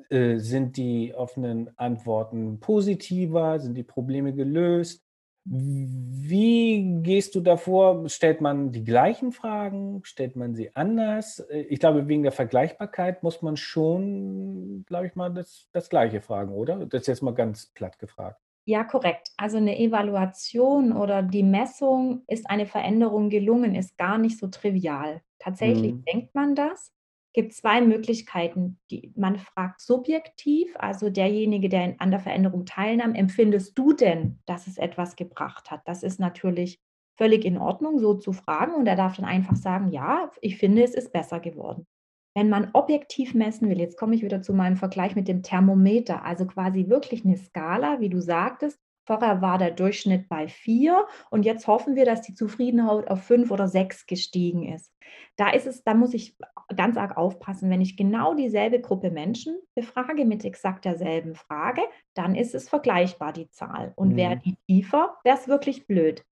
Äh, 0.09 0.39
sind 0.39 0.77
die 0.77 1.15
offenen 1.15 1.71
Antworten 1.79 2.59
positiver? 2.59 3.61
Sind 3.61 3.75
die 3.75 3.85
Probleme 3.85 4.35
gelöst? 4.35 5.08
Wie 5.51 7.01
gehst 7.03 7.35
du 7.35 7.41
davor? 7.41 8.07
Stellt 8.09 8.43
man 8.43 8.71
die 8.71 8.85
gleichen 8.85 9.33
Fragen? 9.33 10.01
Stellt 10.05 10.37
man 10.37 10.55
sie 10.55 10.75
anders? 10.77 11.41
Äh, 11.41 11.61
ich 11.63 11.81
glaube, 11.81 12.07
wegen 12.07 12.23
der 12.23 12.33
Vergleichbarkeit 12.33 13.23
muss 13.23 13.41
man 13.41 13.57
schon, 13.57 14.85
glaube 14.87 15.07
ich 15.07 15.15
mal, 15.15 15.33
das, 15.33 15.69
das 15.73 15.89
Gleiche 15.89 16.21
fragen, 16.21 16.53
oder? 16.53 16.85
Das 16.87 17.03
ist 17.03 17.07
jetzt 17.07 17.23
mal 17.23 17.35
ganz 17.35 17.67
platt 17.67 17.99
gefragt. 17.99 18.41
Ja, 18.67 18.85
korrekt. 18.85 19.31
Also 19.39 19.57
eine 19.57 19.79
Evaluation 19.79 20.93
oder 20.93 21.23
die 21.23 21.43
Messung, 21.43 22.25
ist 22.27 22.51
eine 22.51 22.67
Veränderung 22.67 23.31
gelungen, 23.31 23.75
ist 23.75 23.97
gar 23.97 24.19
nicht 24.19 24.39
so 24.39 24.49
trivial. 24.49 25.23
Tatsächlich 25.39 25.95
mhm. 25.95 26.05
denkt 26.05 26.35
man 26.35 26.55
das, 26.55 26.93
gibt 27.33 27.53
zwei 27.53 27.81
Möglichkeiten. 27.81 28.79
Die, 28.91 29.13
man 29.17 29.37
fragt 29.37 29.81
subjektiv, 29.81 30.75
also 30.79 31.11
derjenige, 31.11 31.69
der 31.69 31.95
an 31.99 32.11
der 32.11 32.21
Veränderung 32.21 32.65
teilnahm, 32.65 33.15
empfindest 33.15 33.79
du 33.79 33.93
denn, 33.93 34.41
dass 34.47 34.67
es 34.67 34.79
etwas 34.79 35.17
gebracht 35.17 35.71
hat? 35.71 35.83
Das 35.87 36.03
ist 36.03 36.21
natürlich 36.21 36.81
völlig 37.17 37.45
in 37.45 37.59
Ordnung, 37.59 37.99
so 37.99 38.15
zu 38.15 38.33
fragen. 38.33 38.75
Und 38.75 38.87
er 38.87 38.97
darf 38.97 39.17
dann 39.17 39.25
einfach 39.25 39.57
sagen, 39.57 39.89
ja, 39.89 40.31
ich 40.41 40.57
finde, 40.57 40.83
es 40.83 40.95
ist 40.95 41.13
besser 41.13 41.41
geworden. 41.41 41.87
Wenn 42.35 42.49
man 42.49 42.71
objektiv 42.73 43.35
messen 43.35 43.69
will, 43.69 43.81
jetzt 43.81 43.99
komme 43.99 44.15
ich 44.15 44.23
wieder 44.23 44.43
zu 44.43 44.55
meinem 44.55 44.77
Vergleich 44.77 45.17
mit 45.17 45.27
dem 45.27 45.43
Thermometer, 45.43 46.25
also 46.25 46.47
quasi 46.47 46.89
wirklich 46.89 47.25
eine 47.25 47.37
Skala, 47.37 48.01
wie 48.01 48.09
du 48.09 48.21
sagtest, 48.21 48.79
Vorher 49.09 49.41
war 49.41 49.57
der 49.57 49.71
Durchschnitt 49.71 50.29
bei 50.29 50.49
vier 50.49 51.07
und 51.31 51.47
jetzt 51.47 51.67
hoffen 51.67 51.97
wir, 51.97 52.05
dass 52.05 52.21
die 52.21 52.35
Zufriedenheit 52.35 53.09
auf 53.09 53.23
fünf 53.23 53.51
oder 53.51 53.67
sechs 53.67 54.07
gestiegen 54.07 54.71
ist. 54.71 54.93
Da 55.37 55.49
ist 55.49 55.67
es, 55.67 55.83
da 55.83 55.95
muss 55.95 56.13
ich 56.13 56.37
ganz 56.77 56.99
arg 56.99 57.17
aufpassen. 57.17 57.71
Wenn 57.71 57.81
ich 57.81 57.97
genau 57.97 58.35
dieselbe 58.35 58.83
Gruppe 58.83 59.11
Menschen 59.11 59.57
befrage 59.75 60.27
mit 60.27 60.45
exakt 60.45 60.85
derselben 60.85 61.37
Frage, 61.37 61.81
dann 62.13 62.35
ist 62.35 62.55
es 62.55 62.69
vergleichbar, 62.69 63.33
die 63.33 63.49
Zahl. 63.49 63.95
Und 63.97 64.11
mhm. 64.11 64.17
wäre 64.17 64.37
die 64.37 64.57
tiefer, 64.67 65.17
wäre 65.25 65.39
es 65.39 65.49
wirklich 65.49 65.87
blöd. 65.87 66.23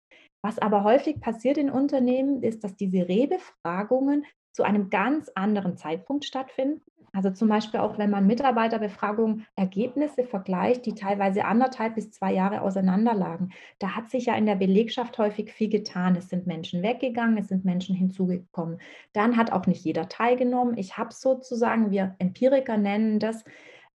Was 0.42 0.58
aber 0.58 0.84
häufig 0.84 1.18
passiert 1.18 1.56
in 1.56 1.70
Unternehmen, 1.70 2.42
ist, 2.42 2.62
dass 2.62 2.76
diese 2.76 3.08
Rebefragungen 3.08 4.26
zu 4.52 4.64
einem 4.64 4.90
ganz 4.90 5.30
anderen 5.34 5.78
Zeitpunkt 5.78 6.26
stattfinden. 6.26 6.82
Also 7.16 7.30
zum 7.30 7.48
Beispiel 7.48 7.80
auch, 7.80 7.96
wenn 7.96 8.10
man 8.10 8.26
Mitarbeiterbefragungen 8.26 9.46
Ergebnisse 9.56 10.22
vergleicht, 10.22 10.84
die 10.84 10.94
teilweise 10.94 11.46
anderthalb 11.46 11.94
bis 11.94 12.10
zwei 12.10 12.34
Jahre 12.34 12.60
auseinanderlagen. 12.60 13.54
Da 13.78 13.96
hat 13.96 14.10
sich 14.10 14.26
ja 14.26 14.34
in 14.34 14.44
der 14.44 14.56
Belegschaft 14.56 15.16
häufig 15.16 15.50
viel 15.50 15.70
getan. 15.70 16.14
Es 16.16 16.28
sind 16.28 16.46
Menschen 16.46 16.82
weggegangen, 16.82 17.38
es 17.38 17.48
sind 17.48 17.64
Menschen 17.64 17.96
hinzugekommen. 17.96 18.82
Dann 19.14 19.38
hat 19.38 19.50
auch 19.50 19.66
nicht 19.66 19.82
jeder 19.82 20.10
teilgenommen. 20.10 20.76
Ich 20.76 20.98
habe 20.98 21.14
sozusagen, 21.14 21.90
wir 21.90 22.14
Empiriker 22.18 22.76
nennen 22.76 23.18
das, 23.18 23.44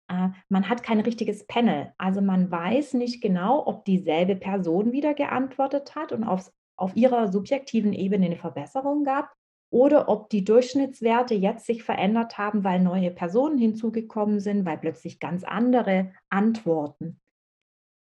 äh, 0.07 0.29
man 0.49 0.67
hat 0.67 0.81
kein 0.81 0.99
richtiges 0.99 1.45
Panel. 1.45 1.93
Also 1.99 2.21
man 2.21 2.49
weiß 2.49 2.95
nicht 2.95 3.21
genau, 3.21 3.67
ob 3.67 3.85
dieselbe 3.85 4.35
Person 4.35 4.93
wieder 4.93 5.13
geantwortet 5.13 5.93
hat 5.93 6.11
und 6.11 6.23
aufs, 6.23 6.51
auf 6.75 6.95
ihrer 6.95 7.31
subjektiven 7.31 7.93
Ebene 7.93 8.25
eine 8.25 8.37
Verbesserung 8.37 9.03
gab 9.03 9.29
oder 9.71 10.09
ob 10.09 10.29
die 10.29 10.43
Durchschnittswerte 10.43 11.33
jetzt 11.33 11.65
sich 11.65 11.81
verändert 11.83 12.37
haben, 12.37 12.63
weil 12.63 12.79
neue 12.79 13.09
Personen 13.09 13.57
hinzugekommen 13.57 14.39
sind, 14.39 14.65
weil 14.65 14.77
plötzlich 14.77 15.19
ganz 15.19 15.43
andere 15.43 16.11
Antworten. 16.29 17.19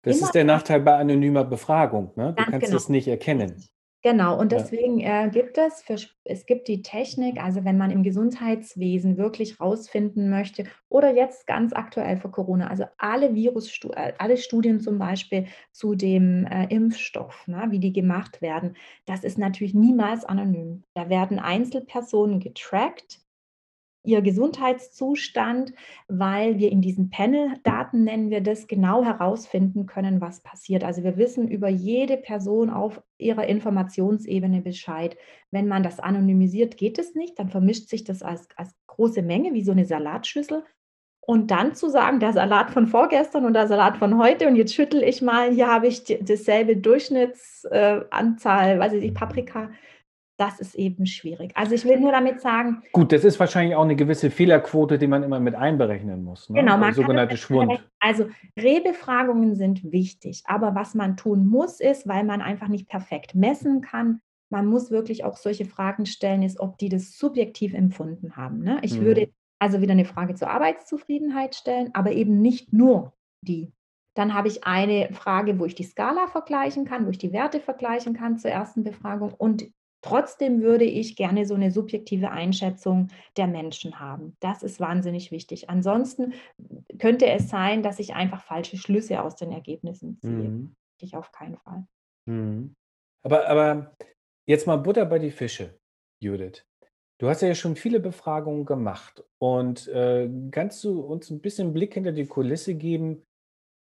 Das 0.02 0.18
Immer 0.18 0.28
ist 0.28 0.34
der 0.34 0.46
Nachteil 0.46 0.80
bei 0.80 0.96
anonymer 0.96 1.44
Befragung. 1.44 2.12
Ne? 2.16 2.34
Du 2.36 2.44
kannst 2.44 2.68
genau. 2.68 2.78
es 2.78 2.88
nicht 2.88 3.10
erkennen. 3.10 3.64
Genau, 4.04 4.40
und 4.40 4.52
deswegen, 4.52 5.00
äh, 5.02 5.30
gibt 5.34 5.58
es 5.58 5.82
für 5.82 5.98
es 6.24 6.46
gibt 6.46 6.68
die 6.68 6.82
Technik, 6.84 7.42
also 7.42 7.66
wenn 7.66 7.78
man 7.78 7.90
im 7.90 8.04
Gesundheitswesen 8.04 9.18
wirklich 9.18 9.60
rausfinden 9.60 10.30
möchte 10.30 10.66
oder 10.90 11.16
jetzt 11.16 11.48
ganz 11.48 11.74
aktuell 11.74 12.18
für 12.18 12.30
Corona, 12.30 12.68
also 12.68 12.86
alle 12.98 13.34
Virusstu 13.34 13.90
äh, 13.92 14.14
alle 14.20 14.38
Studien 14.38 14.80
zum 14.82 15.00
Beispiel 15.00 15.48
zu 15.72 15.96
dem, 15.96 16.46
äh, 16.46 16.66
Impfstoff, 16.70 17.48
ne, 17.48 17.68
wie 17.70 17.80
die 17.80 17.92
gemacht 17.92 18.42
werden, 18.42 18.76
das 19.06 19.24
ist 19.24 19.38
natürlich 19.40 19.74
niemals 19.74 20.26
anonym. 20.26 20.84
Da 20.94 21.10
werden 21.10 21.40
Einzelpersonen 21.40 22.40
getrackt, 22.40 23.20
ihr 24.08 24.22
Gesundheitszustand, 24.22 25.74
weil 26.08 26.58
wir 26.60 26.72
in 26.72 26.82
diesen 26.82 27.10
Panel-Daten, 27.12 28.04
nennen 28.06 28.30
wir 28.32 28.42
das, 28.42 28.68
genau 28.68 29.04
herausfinden 29.04 29.86
können, 29.86 30.22
was 30.22 30.42
passiert. 30.42 30.84
Also, 30.84 31.04
wir 31.04 31.18
wissen 31.18 31.48
über 31.50 31.70
jede 31.70 32.18
Person 32.18 32.70
auf 32.72 33.02
ihrer 33.20 33.46
Informationsebene 33.48 34.62
Bescheid. 34.62 35.18
Wenn 35.52 35.68
man 35.68 35.84
das 35.84 36.00
anonymisiert, 36.00 36.78
geht 36.78 37.00
es 37.00 37.16
nicht, 37.16 37.38
dann 37.40 37.50
vermischt 37.50 37.90
sich 37.90 38.04
das 38.04 38.24
als 38.24 38.48
als 38.56 38.74
große 38.88 39.22
Menge 39.22 39.54
wie 39.54 39.64
so 39.64 39.74
'ne 39.74 39.86
Salatschüssel. 39.86 40.64
Und 41.22 41.52
dann 41.52 41.76
zu 41.76 41.90
sagen, 41.90 42.20
der 42.22 42.34
Salat 42.34 42.72
von 42.72 42.88
vorgestern 42.88 43.46
und 43.46 43.54
der 43.54 43.68
Salat 43.68 43.98
von 43.98 44.18
heute 44.18 44.48
und 44.48 44.56
jetzt 44.56 44.74
schüttle 44.74 45.06
ich 45.06 45.22
mal, 45.22 45.52
hier 45.52 45.68
habe 45.68 45.88
ich 45.88 46.06
d 46.06 46.20
dasselbe 46.24 46.78
Durchschnitts 46.78 47.66
äh, 47.66 48.02
weiß 48.12 48.94
ich 48.94 49.02
nicht, 49.04 49.16
Paprika, 49.16 49.72
das 50.38 50.60
ist 50.60 50.76
eben 50.76 51.06
schwierig. 51.06 51.52
Also, 51.56 51.74
ich 51.76 51.86
will 51.86 52.00
nur 52.00 52.12
damit 52.12 52.42
sagen 52.42 52.84
Gut, 52.94 53.12
das 53.12 53.24
ist 53.26 53.40
wahrscheinlich 53.40 53.76
auch 53.76 53.86
'ne 53.86 53.96
gewisse 53.96 54.32
Fehlerquote, 54.32 54.98
die 54.98 55.08
man 55.08 55.24
immer 55.24 55.40
mit 55.40 55.56
einberechnen 55.56 56.24
muss, 56.24 56.50
ne? 56.50 56.56
Genau, 56.56 56.78
Der 56.80 56.94
man 56.94 56.94
sogenannte 56.94 57.38
Schwund. 57.38 57.84
also, 58.00 58.28
Rebefragungen 58.60 59.56
sind 59.56 59.92
wichtig, 59.92 60.44
aber 60.46 60.76
was 60.76 60.94
man 60.96 61.18
tun 61.18 61.48
muss, 61.48 61.80
ist, 61.80 62.08
weil 62.08 62.24
man 62.24 62.42
einfach 62.42 62.68
nicht 62.68 62.88
perfekt 62.88 63.36
messen 63.36 63.82
kann, 63.82 64.22
man 64.50 64.66
muss 64.68 64.92
wirklich 64.92 65.24
auch 65.24 65.38
solche 65.38 65.66
Fragen 65.66 66.06
stellen, 66.06 66.44
ist, 66.44 66.60
ob 66.60 66.78
die 66.78 66.90
das 66.90 67.18
subjektiv 67.18 67.74
empfunden 67.74 68.36
haben, 68.38 68.60
ne? 68.60 68.80
Ich 68.84 69.00
würde 69.02 69.26
Mhm. 69.26 69.34
also 69.60 69.82
wieder 69.82 69.96
'ne 69.96 70.06
Frage 70.06 70.36
zur 70.36 70.50
Arbeitszufriedenheit 70.52 71.56
stellen, 71.56 71.90
aber 71.94 72.12
eben 72.12 72.42
nicht 72.42 72.74
nur 72.74 73.14
die. 73.42 73.72
Dann 74.16 74.34
habe 74.34 74.48
ich 74.48 74.66
eine 74.66 75.10
Frage, 75.14 75.60
wo 75.60 75.66
ich 75.66 75.76
die 75.76 75.84
Skala 75.84 76.28
vergleichen 76.28 76.86
kann, 76.86 77.06
wo 77.06 77.10
ich 77.10 77.18
die 77.18 77.34
Werte 77.34 77.60
vergleichen 77.60 78.14
kann 78.14 78.38
zur 78.38 78.52
ersten 78.52 78.84
Befragung 78.84 79.34
und 79.34 79.68
trotzdem 80.02 80.62
würde 80.62 80.86
ich 80.86 81.16
gerne 81.16 81.46
so 81.46 81.56
'ne 81.58 81.72
subjektive 81.72 82.32
Einschätzung 82.32 83.08
der 83.38 83.48
Menschen 83.48 84.00
haben. 84.00 84.36
Das 84.42 84.64
ist 84.64 84.80
wahnsinnig 84.80 85.32
wichtig. 85.32 85.70
Ansonsten 85.70 86.34
könnte 87.00 87.28
es 87.28 87.50
sein, 87.50 87.84
dass 87.84 88.00
ich 88.00 88.16
einfach 88.16 88.44
falsche 88.44 88.78
Schlüsse 88.78 89.24
aus 89.24 89.36
den 89.36 89.52
Ergebnissen 89.52 90.20
ziehe. 90.22 90.54
Mhm. 90.54 90.76
Ich 91.02 91.16
auf 91.16 91.32
keinen 91.32 91.58
Fall. 91.58 91.88
Mhm. 92.28 92.74
Aber 93.24 93.48
aber 93.48 93.96
jetzt 94.48 94.68
mal 94.68 94.78
Butter 94.78 95.06
bei 95.06 95.20
die 95.20 95.32
Fische, 95.32 95.80
Judith. 96.22 96.64
Du 97.20 97.30
hast 97.30 97.42
ja 97.42 97.56
schon 97.56 97.76
viele 97.78 98.00
Befragungen 98.02 98.66
gemacht 98.66 99.24
und, 99.42 99.88
äh, 99.90 100.30
kannst 100.52 100.84
du 100.84 101.02
uns 101.02 101.32
'n 101.32 101.42
bisschen 101.42 101.74
Blick 101.74 101.94
hinter 101.96 102.14
die 102.14 102.28
Kulisse 102.28 102.76
geben, 102.76 103.24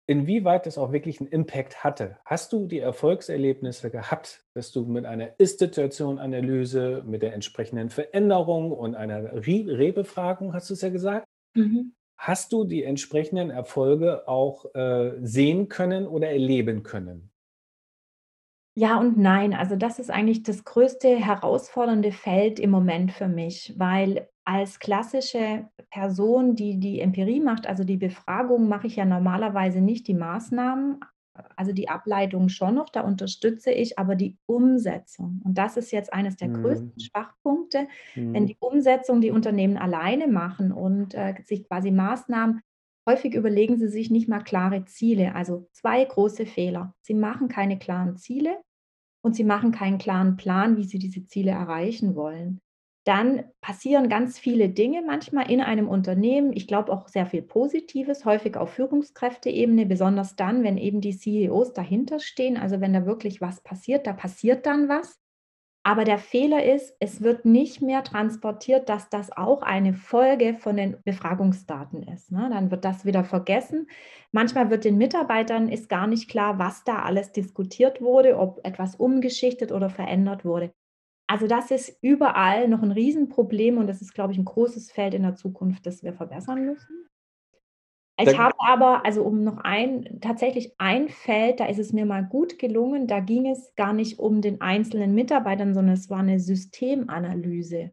inwieweit 0.06 0.66
das 0.66 0.78
auch 0.78 0.92
wirklich 0.92 1.20
'n 1.20 1.26
Impact 1.28 1.84
hatte? 1.84 2.18
Hast 2.24 2.52
du 2.52 2.66
die 2.66 2.78
Erfolgserlebnisse 2.80 3.90
gehabt, 3.90 4.44
dass 4.54 4.72
du 4.72 4.84
mit 4.86 5.06
einer 5.06 5.38
Ist-Situation-Analyse, 5.40 7.02
mit 7.06 7.22
der 7.22 7.34
entsprechenden 7.34 7.90
Veränderung 7.90 8.72
und 8.72 8.94
einer 8.96 9.32
Rebefragung, 9.34 10.54
hast 10.54 10.70
du's 10.70 10.82
ja 10.82 10.90
gesagt 10.90 11.26
Mhm. 11.56 11.90
hast 12.18 12.52
du 12.52 12.64
die 12.64 12.84
entsprechenden 12.84 13.50
Erfolge 13.50 14.28
auch, 14.28 14.66
äh, 14.74 15.12
sehen 15.22 15.68
können 15.68 16.06
oder 16.06 16.30
erleben 16.30 16.82
können? 16.82 17.30
Ja 18.78 18.98
und 19.00 19.16
nein. 19.16 19.54
Also, 19.54 19.74
das 19.74 19.98
ist 19.98 20.10
eigentlich 20.10 20.42
das 20.42 20.62
größte 20.64 21.16
herausfordernde 21.16 22.12
Feld 22.12 22.60
im 22.60 22.68
Moment 22.70 23.10
für 23.10 23.26
mich, 23.26 23.72
weil 23.78 24.28
als 24.46 24.78
klassische 24.80 25.68
Person, 25.90 26.56
die 26.56 26.80
die 26.80 27.00
Empirie 27.00 27.40
macht, 27.40 27.66
also 27.66 27.84
die 27.84 27.98
Befragung, 27.98 28.68
mache 28.68 28.86
ich 28.88 28.96
ja 28.96 29.04
normalerweise 29.06 29.80
nicht 29.82 30.08
die 30.08 30.14
Maßnahmen, 30.14 31.00
also 31.56 31.72
die 31.72 31.88
Ableitung 31.90 32.48
schon 32.48 32.76
noch, 32.76 32.88
da 32.90 33.02
unterstütze 33.02 33.72
ich, 33.72 33.98
aber 33.98 34.14
die 34.16 34.38
Umsetzung 34.46 35.42
und 35.44 35.58
das 35.58 35.76
ist 35.76 35.90
jetzt 35.92 36.12
eines 36.14 36.36
der 36.36 36.48
Mhm. 36.48 36.50
größten 36.50 37.00
Schwachpunkte, 37.00 37.88
wenn 38.32 38.46
Mhm. 38.46 38.48
die 38.48 38.56
Umsetzung 38.60 39.20
die 39.20 39.30
Unternehmen 39.32 39.76
alleine 39.78 40.28
machen 40.28 40.72
und, 40.72 41.14
äh, 41.14 41.34
sich 41.44 41.68
quasi 41.68 41.90
Maßnahmen 41.90 42.60
häufig 43.08 43.34
überlegen 43.34 43.78
sie 43.78 43.88
sich 43.88 44.10
nicht 44.10 44.28
mal 44.28 44.40
klare 44.42 44.84
Ziele. 44.86 45.34
Also, 45.34 45.68
2 45.72 46.04
große 46.04 46.46
Fehler. 46.46 46.94
Sie 47.02 47.14
machen 47.14 47.48
keine 47.48 47.78
klaren 47.78 48.16
Ziele 48.16 48.58
und 49.22 49.36
sie 49.36 49.44
machen 49.44 49.72
keinen 49.72 49.98
klaren 49.98 50.36
Plan, 50.36 50.76
wie 50.78 50.84
sie 50.84 50.98
diese 50.98 51.26
Ziele 51.26 51.52
erreichen 51.52 52.16
wollen. 52.16 52.60
Dann 53.06 53.44
passieren 53.60 54.08
ganz 54.08 54.36
viele 54.36 54.68
Dinge 54.68 55.00
manchmal 55.00 55.48
in 55.50 55.60
einem 55.60 55.88
Unternehmen. 55.88 56.52
Ich 56.52 56.66
glaube 56.66 56.92
auch 56.92 57.06
sehr 57.06 57.24
viel 57.26 57.42
Positives, 57.42 58.24
häufig 58.24 58.56
auf 58.56 58.70
Führungskräfteebene, 58.72 59.86
besonders 59.86 60.34
dann, 60.34 60.64
wenn 60.64 60.76
eben 60.76 61.00
die 61.00 61.16
CEOs 61.16 61.72
dahinterstehen. 61.72 62.56
Also, 62.56 62.80
wenn 62.80 62.92
da 62.92 63.06
wirklich 63.06 63.40
was 63.40 63.60
passiert, 63.62 64.06
da 64.08 64.12
passiert 64.12 64.66
dann 64.66 64.88
was. 64.88 65.20
Aber 65.84 66.04
der 66.04 66.18
Fehler 66.18 66.64
ist, 66.64 66.96
es 67.00 67.22
wird 67.22 67.44
nicht 67.44 67.80
mehr 67.80 68.02
transportiert, 68.04 68.88
dass 68.88 69.08
das 69.08 69.30
auch 69.36 69.62
eine 69.62 69.94
Folge 69.94 70.54
von 70.54 70.76
den 70.76 70.96
Befragungsdaten 71.04 72.02
ist, 72.02 72.32
ne? 72.32 72.48
Dann 72.52 72.70
wird 72.72 72.84
das 72.84 73.04
wieder 73.04 73.24
vergessen. 73.24 73.88
Manchmal 74.32 74.70
wird 74.70 74.84
den 74.84 74.98
Mitarbeitern 74.98 75.68
ist 75.68 75.88
gar 75.88 76.08
nicht 76.08 76.28
klar, 76.28 76.58
was 76.58 76.82
da 76.84 77.02
alles 77.02 77.32
diskutiert 77.32 78.00
wurde, 78.02 78.36
ob 78.38 78.60
etwas 78.66 78.96
umgeschichtet 78.96 79.70
oder 79.72 79.90
verändert 79.90 80.44
wurde. 80.44 80.72
Also, 81.28 81.48
das 81.48 81.70
ist 81.72 81.98
überall 82.02 82.68
noch 82.68 82.82
'n 82.82 82.92
Riesenproblem 82.92 83.78
und 83.78 83.88
das 83.88 84.00
ist, 84.00 84.14
glaube 84.14 84.32
ich, 84.32 84.38
'n 84.38 84.44
großes 84.44 84.92
Feld 84.92 85.12
in 85.14 85.22
der 85.22 85.34
Zukunft, 85.34 85.84
das 85.84 86.02
wir 86.04 86.12
verbessern 86.12 86.64
müssen. 86.64 87.08
Ich 88.18 88.38
habe 88.38 88.54
aber 88.58 89.04
also, 89.04 89.22
um 89.24 89.44
noch 89.44 89.58
ein 89.58 90.20
tatsächlich 90.22 90.72
ein 90.78 91.10
Feld, 91.10 91.60
da 91.60 91.66
ist 91.66 91.78
es 91.78 91.92
mir 91.92 92.06
mal 92.06 92.24
gut 92.24 92.58
gelungen, 92.58 93.06
da 93.06 93.20
ging 93.20 93.46
es 93.46 93.74
gar 93.76 93.92
nicht 93.92 94.18
um 94.18 94.40
den 94.40 94.62
einzelnen 94.62 95.14
Mitarbeitern, 95.14 95.74
sondern 95.74 95.92
es 95.94 96.08
war 96.08 96.22
'ne 96.22 96.40
Systemanalyse. 96.40 97.90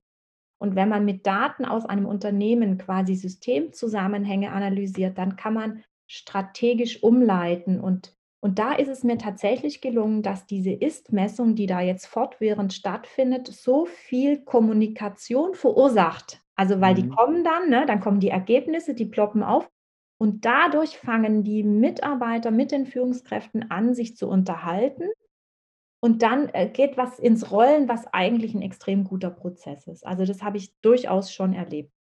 Und 0.59 0.75
wenn 0.75 0.89
man 0.89 1.05
mit 1.05 1.27
Daten 1.27 1.65
aus 1.65 1.85
einem 1.85 2.05
Unternehmen 2.07 2.77
quasi 2.77 3.15
Systemzusammenhänge 3.15 4.51
analysiert, 4.51 5.17
dann 5.17 5.35
kann 5.37 5.53
man 5.55 5.83
strategisch 6.07 7.03
umleiten 7.03 7.79
und 7.81 8.15
und 8.43 8.59
da 8.59 8.73
ist 8.75 8.89
es 8.89 9.03
mir 9.03 9.17
tatsächlich 9.17 9.81
gelungen, 9.81 10.21
dass 10.23 10.45
diese 10.47 10.71
Ist-Messung, 10.71 11.55
die 11.55 11.65
da 11.67 11.81
jetzt 11.81 12.07
fortwährend 12.07 12.73
stattfindet, 12.73 13.47
so 13.47 13.85
viel 13.85 14.43
Kommunikation 14.43 15.55
verursacht. 15.55 16.41
Also, 16.55 16.81
weil 16.81 16.95
die 16.95 17.07
Mhm. 17.07 17.09
kommen 17.09 17.43
dann, 17.45 17.69
ne, 17.69 17.85
dann 17.87 18.01
kommen 18.01 18.19
die 18.19 18.29
Ergebnisse, 18.29 18.93
die 18.95 19.05
ploppen 19.05 19.43
auf 19.43 19.69
und 20.19 20.45
dadurch 20.45 20.97
fangen 20.99 21.43
die 21.43 21.63
Mitarbeiter 21.63 22.51
mit 22.51 22.71
den 22.71 22.85
Führungskräften 22.85 23.71
an, 23.71 23.93
sich 23.95 24.17
zu 24.17 24.27
unterhalten. 24.29 25.05
Und 26.01 26.21
dann, 26.23 26.49
äh, 26.49 26.69
geht 26.69 26.97
was 26.97 27.19
ins 27.19 27.51
Rollen, 27.51 27.89
was 27.89 28.07
eigentlich 28.13 28.55
'n 28.55 28.61
extrem 28.63 29.05
guter 29.05 29.31
Prozess 29.31 29.87
ist. 29.87 30.05
Also, 30.05 30.25
das 30.25 30.43
habe 30.43 30.57
ich 30.57 30.75
durchaus 30.81 31.31
schon 31.33 31.53
erlebt. 31.53 31.93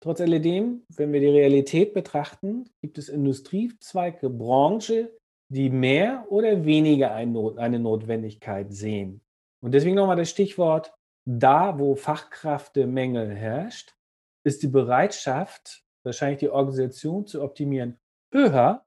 Trotz 0.00 0.20
alledem, 0.20 0.84
wenn 0.90 1.12
wir 1.12 1.20
die 1.20 1.26
Realität 1.26 1.92
betrachten, 1.92 2.70
gibt 2.80 2.98
es 2.98 3.08
Industriezweige, 3.08 4.30
Branche, 4.30 5.16
die 5.50 5.70
mehr 5.70 6.26
oder 6.28 6.64
weniger 6.64 7.14
eine 7.14 7.78
Notwendigkeit 7.78 8.72
sehen. 8.72 9.22
Und 9.60 9.72
deswegen 9.72 9.96
noch 9.96 10.06
mal 10.06 10.14
das 10.14 10.30
Stichwort: 10.30 10.94
Da, 11.26 11.78
wo 11.78 11.96
Fachkräftemangel 11.96 13.34
herrscht, 13.34 13.96
ist 14.44 14.62
die 14.62 14.68
Bereitschaft, 14.68 15.84
wahrscheinlich 16.04 16.38
die 16.38 16.50
Organisation 16.50 17.26
zu 17.26 17.42
optimieren, 17.42 17.98
höher 18.32 18.84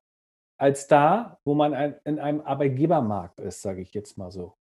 als 0.58 0.88
da, 0.88 1.40
wo 1.44 1.56
man 1.56 1.74
in 2.06 2.20
einem 2.20 2.42
Arbeitgebermarkt 2.42 3.40
ist, 3.40 3.62
sage 3.62 3.82
ich 3.82 3.94
jetzt 3.94 4.18
mal 4.18 4.32
so. 4.32 4.56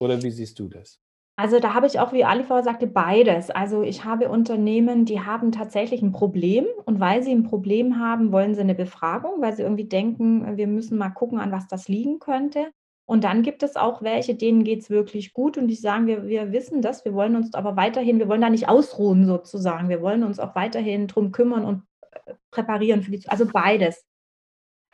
Oder 0.00 0.22
wie 0.22 0.30
siehst 0.30 0.58
du 0.58 0.68
das? 0.68 1.03
Also, 1.38 1.58
da 1.58 1.74
habe 1.74 1.86
ich 1.88 1.98
auch, 1.98 2.12
wie 2.12 2.24
Ali 2.24 2.44
vorher 2.44 2.62
sagte, 2.62 2.86
beides. 2.86 3.50
Also, 3.50 3.82
ich 3.82 4.04
habe 4.04 4.28
Unternehmen, 4.28 5.04
die 5.04 5.20
haben 5.20 5.50
tatsächlich 5.50 6.00
'n 6.00 6.12
Problem 6.12 6.64
und 6.84 7.00
weil 7.00 7.24
sie 7.24 7.32
'n 7.32 7.42
Problem 7.42 7.98
haben, 7.98 8.30
wollen 8.30 8.54
sie 8.54 8.62
'ne 8.62 8.74
Befragung, 8.76 9.40
weil 9.42 9.52
sie 9.56 9.62
irgendwie 9.62 9.84
denken, 9.88 10.56
wir 10.56 10.68
müssen 10.68 10.96
mal 10.96 11.10
gucken, 11.10 11.40
an 11.40 11.50
was 11.50 11.66
das 11.66 11.88
liegen 11.88 12.20
könnte. 12.20 12.70
Und 13.06 13.24
dann 13.24 13.42
gibt 13.42 13.64
es 13.64 13.74
auch 13.74 14.00
welche, 14.00 14.36
denen 14.36 14.62
geht's 14.62 14.90
wirklich 14.90 15.32
gut 15.32 15.58
und 15.58 15.66
die 15.66 15.74
sagen: 15.74 16.06
„Wir 16.06 16.24
wir 16.28 16.52
wissen 16.52 16.82
das, 16.82 17.04
wir 17.04 17.14
wollen 17.14 17.34
uns 17.34 17.52
aber 17.54 17.76
weiterhin 17.76 18.20
wir 18.20 18.28
wollen 18.28 18.40
da 18.40 18.48
nicht 18.48 18.68
ausruhen 18.68 19.26
sozusagen. 19.26 19.88
Wir 19.88 20.00
wollen 20.02 20.22
uns 20.22 20.38
auch 20.38 20.54
weiterhin 20.54 21.08
drum 21.08 21.32
kümmern 21.32 21.64
und, 21.64 21.82
äh, 22.26 22.34
präparieren 22.52 23.02
für 23.02 23.10
die 23.10 23.18
Z“ 23.20 23.32
also, 23.32 23.46
beides. 23.46 24.02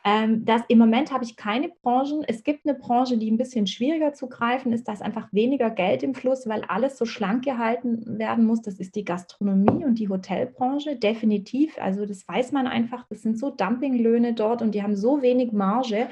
Ähm, 0.05 0.45
das 0.47 0.63
im 0.69 0.79
Moment 0.79 1.13
habe 1.13 1.25
ich 1.25 1.37
keine 1.37 1.69
Branchen. 1.83 2.25
Es 2.27 2.43
gibt 2.43 2.65
'ne 2.65 2.75
Branche, 2.75 3.19
die 3.19 3.29
'n 3.31 3.37
bisschen 3.37 3.67
schwieriger 3.67 4.15
zu 4.15 4.29
greifen 4.29 4.73
ist. 4.73 4.89
Da 4.89 4.93
ist 4.95 5.03
einfach 5.03 5.29
weniger 5.33 5.71
Geld 5.71 6.03
im 6.03 6.15
Fluss, 6.15 6.49
weil 6.49 6.63
alles 6.69 6.97
so 6.97 7.05
schlank 7.05 7.45
gehalten 7.45 8.19
werden 8.19 8.47
muss. 8.47 8.63
Das 8.63 8.79
ist 8.81 8.95
die 8.97 9.05
Gastronomie 9.05 9.85
und 9.85 9.99
die 9.99 10.09
Hotelbranche, 10.09 10.97
definitiv. 10.97 11.77
Also, 11.79 12.07
das 12.07 12.27
weiß 12.27 12.53
man 12.53 12.67
einfach. 12.67 13.07
Das 13.11 13.23
sind 13.23 13.39
so 13.39 13.51
Dumpinglöhne 13.51 14.33
dort 14.35 14.63
und 14.63 14.75
die 14.75 14.83
haben 14.83 14.97
so 14.97 15.21
wenig 15.23 15.53
Marge. 15.53 16.09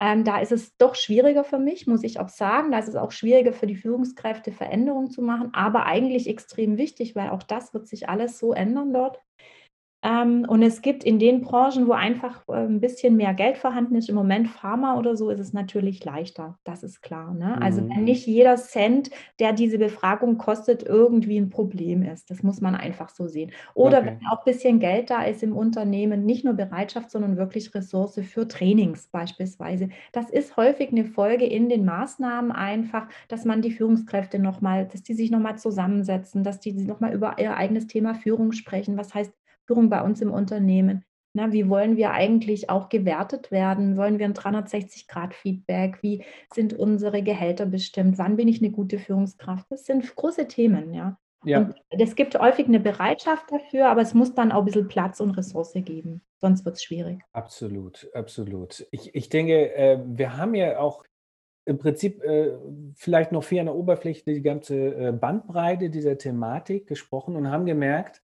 Ähm, 0.00 0.24
da 0.24 0.40
ist 0.40 0.52
es 0.52 0.76
doch 0.78 0.94
schwieriger 0.96 1.44
für 1.44 1.58
mich, 1.60 1.86
muss 1.86 2.04
ich 2.04 2.20
auch 2.20 2.28
sagen. 2.30 2.72
Da 2.72 2.78
ist 2.80 2.88
es 2.88 2.96
auch 2.96 3.12
schwieriger 3.12 3.52
für 3.54 3.66
die 3.68 3.76
Führungskräfte, 3.76 4.52
Veränderungen 4.52 5.10
zu 5.10 5.22
machen, 5.22 5.50
aber 5.54 5.86
eigentlich 5.86 6.28
extrem 6.28 6.78
wichtig, 6.78 7.16
weil 7.16 7.30
auch 7.30 7.42
das 7.44 7.74
wird 7.74 7.88
sich 7.88 8.08
alles 8.08 8.38
so 8.38 8.52
ändern 8.54 8.92
dort. 8.94 9.20
Ähm, 10.02 10.46
und 10.48 10.62
es 10.62 10.80
gibt 10.80 11.02
in 11.02 11.18
den 11.18 11.40
Branchen, 11.40 11.88
wo 11.88 11.92
einfach 11.92 12.42
äh, 12.48 12.52
ein 12.66 12.80
bisschen 12.80 13.16
mehr 13.16 13.34
Geld 13.34 13.58
vorhanden 13.58 13.96
ist, 13.96 14.08
im 14.08 14.14
Moment 14.14 14.48
Pharma 14.48 14.96
oder 14.96 15.16
so, 15.16 15.28
ist 15.30 15.40
es 15.40 15.52
natürlich 15.52 16.04
leichter. 16.04 16.56
Das 16.62 16.84
ist 16.84 17.02
klar. 17.02 17.34
Ne? 17.34 17.60
Also 17.60 17.82
wenn 17.82 18.04
Mhm. 18.04 18.04
nicht 18.04 18.24
jeder 18.26 18.56
Cent, 18.56 19.10
der 19.40 19.52
diese 19.52 19.76
Befragung 19.78 20.38
kostet, 20.38 20.84
irgendwie 20.84 21.36
ein 21.38 21.50
Problem 21.50 22.02
ist. 22.02 22.30
Das 22.30 22.44
muss 22.44 22.60
man 22.60 22.76
einfach 22.76 23.08
so 23.10 23.26
sehen. 23.26 23.50
Oder 23.74 23.98
Okay. 23.98 24.18
wenn 24.20 24.28
auch 24.30 24.38
ein 24.38 24.44
bisschen 24.52 24.78
Geld 24.78 25.10
da 25.10 25.22
ist 25.24 25.42
im 25.42 25.56
Unternehmen, 25.56 26.24
nicht 26.24 26.44
nur 26.44 26.54
Bereitschaft, 26.54 27.10
sondern 27.10 27.36
wirklich 27.36 27.74
Ressource 27.74 28.20
für 28.22 28.46
Trainings 28.46 29.08
beispielsweise. 29.08 29.88
Das 30.12 30.30
ist 30.30 30.56
häufig 30.56 30.90
eine 30.92 31.04
Folge 31.06 31.44
in 31.44 31.68
den 31.68 31.84
Maßnahmen 31.84 32.52
einfach, 32.52 33.08
dass 33.28 33.44
man 33.44 33.62
die 33.62 33.72
Führungskräfte 33.72 34.38
noch 34.38 34.60
mal 34.60 34.86
dass 34.86 35.02
die 35.02 35.14
sich 35.14 35.30
noch 35.32 35.40
mal 35.40 35.56
zusammensetzen, 35.58 36.44
dass 36.44 36.60
die 36.60 36.72
noch 36.72 37.00
mal 37.00 37.12
über 37.12 37.38
ihr 37.38 37.56
eigenes 37.56 37.86
Thema 37.88 38.14
Führung 38.14 38.52
sprechen. 38.52 38.96
Was 38.96 39.12
heißt 39.14 39.32
Führung 39.68 39.90
bei 39.90 40.02
uns 40.02 40.20
im 40.22 40.32
Unternehmen? 40.32 41.04
Na, 41.34 41.52
wie 41.52 41.68
wollen 41.68 41.96
wir 41.98 42.12
eigentlich 42.12 42.70
auch 42.70 42.88
gewertet 42.88 43.52
werden? 43.52 43.98
Wollen 43.98 44.18
wir 44.18 44.24
ein 44.24 44.34
360-Grad-Feedback? 44.34 46.02
Wie 46.02 46.24
sind 46.52 46.72
unsere 46.72 47.22
Gehälter 47.22 47.66
bestimmt? 47.66 48.16
Wann 48.18 48.36
bin 48.36 48.48
ich 48.48 48.60
eine 48.60 48.70
gute 48.70 48.98
Führungskraft? 48.98 49.66
Das 49.70 49.84
sind 49.84 50.16
große 50.16 50.48
Themen, 50.48 50.94
ja. 50.94 51.18
Ja, 51.44 51.60
Und 51.60 52.00
es 52.00 52.16
gibt 52.16 52.36
häufig 52.36 52.66
eine 52.66 52.80
Bereitschaft 52.80 53.52
dafür, 53.52 53.88
aber 53.88 54.00
es 54.00 54.12
muss 54.12 54.34
dann 54.34 54.50
auch 54.50 54.60
ein 54.60 54.64
bisschen 54.64 54.88
Platz 54.88 55.20
und 55.20 55.30
Ressource 55.32 55.74
geben, 55.74 56.22
sonst 56.38 56.64
wird 56.64 56.74
es 56.74 56.82
schwierig. 56.82 57.20
absolut, 57.32 58.10
absolut. 58.12 58.88
Ich, 58.90 59.14
ich 59.14 59.28
denke, 59.28 59.72
äh, 59.72 60.00
wir 60.04 60.36
haben 60.36 60.56
ja 60.56 60.80
auch 60.80 61.04
im 61.64 61.78
Prinzip 61.78 62.24
äh, 62.24 62.58
vielleicht 62.96 63.30
noch 63.30 63.44
viel 63.44 63.60
an 63.60 63.66
der 63.66 63.76
Oberfläche 63.76 64.24
die 64.24 64.42
ganze 64.42 64.74
äh, 64.96 65.12
Bandbreite 65.12 65.90
dieser 65.90 66.18
Thematik 66.18 66.88
gesprochen 66.88 67.36
und 67.36 67.52
haben 67.52 67.66
gemerkt, 67.66 68.20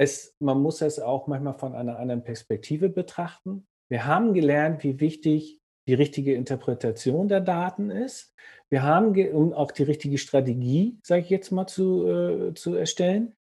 es, 0.00 0.34
man 0.38 0.62
muss 0.62 0.80
es 0.80 0.98
auch 0.98 1.26
manchmal 1.26 1.52
von 1.52 1.74
einer 1.74 1.98
anderen 1.98 2.24
Perspektive 2.24 2.88
betrachten. 2.88 3.66
Wir 3.90 4.06
haben 4.06 4.32
gelernt, 4.32 4.82
wie 4.82 4.98
wichtig 4.98 5.60
die 5.86 5.92
richtige 5.92 6.34
Interpretation 6.34 7.28
der 7.28 7.42
Daten 7.42 7.90
ist. 7.90 8.34
Wir 8.70 8.82
haben, 8.82 9.14
um 9.34 9.52
auch 9.52 9.72
die 9.72 9.82
richtige 9.82 10.16
Strategie, 10.16 10.98
sage 11.02 11.20
ich 11.20 11.28
jetzt 11.28 11.50
mal, 11.50 11.66
zu, 11.66 12.08
äh, 12.08 12.54
zu 12.54 12.74
erstellen. 12.76 13.36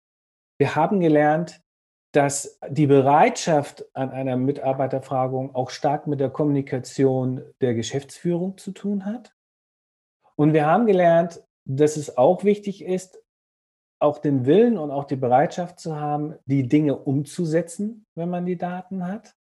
Wir 0.58 0.74
haben 0.74 1.00
gelernt, 1.00 1.60
dass 2.12 2.58
die 2.70 2.86
Bereitschaft 2.86 3.84
an 3.94 4.10
einer 4.10 4.38
Mitarbeiterfragung 4.38 5.54
auch 5.54 5.68
stark 5.68 6.06
mit 6.06 6.20
der 6.20 6.30
Kommunikation 6.30 7.42
der 7.60 7.74
Geschäftsführung 7.74 8.56
zu 8.56 8.72
tun 8.72 9.04
hat. 9.04 9.34
Und 10.36 10.54
wir 10.54 10.64
haben 10.64 10.86
gelernt, 10.86 11.42
dass 11.66 11.98
es 11.98 12.16
auch 12.16 12.44
wichtig 12.44 12.82
ist, 12.82 13.18
auch 13.98 14.18
den 14.18 14.46
Willen 14.46 14.78
und 14.78 14.90
auch 14.90 15.04
die 15.04 15.16
Bereitschaft 15.16 15.80
zu 15.80 15.96
haben, 15.96 16.34
die 16.44 16.68
Dinge 16.68 16.96
umzusetzen, 16.96 18.06
wenn 18.14 18.30
man 18.30 18.46
die 18.46 18.58
Daten 18.58 19.06
hat 19.06 19.34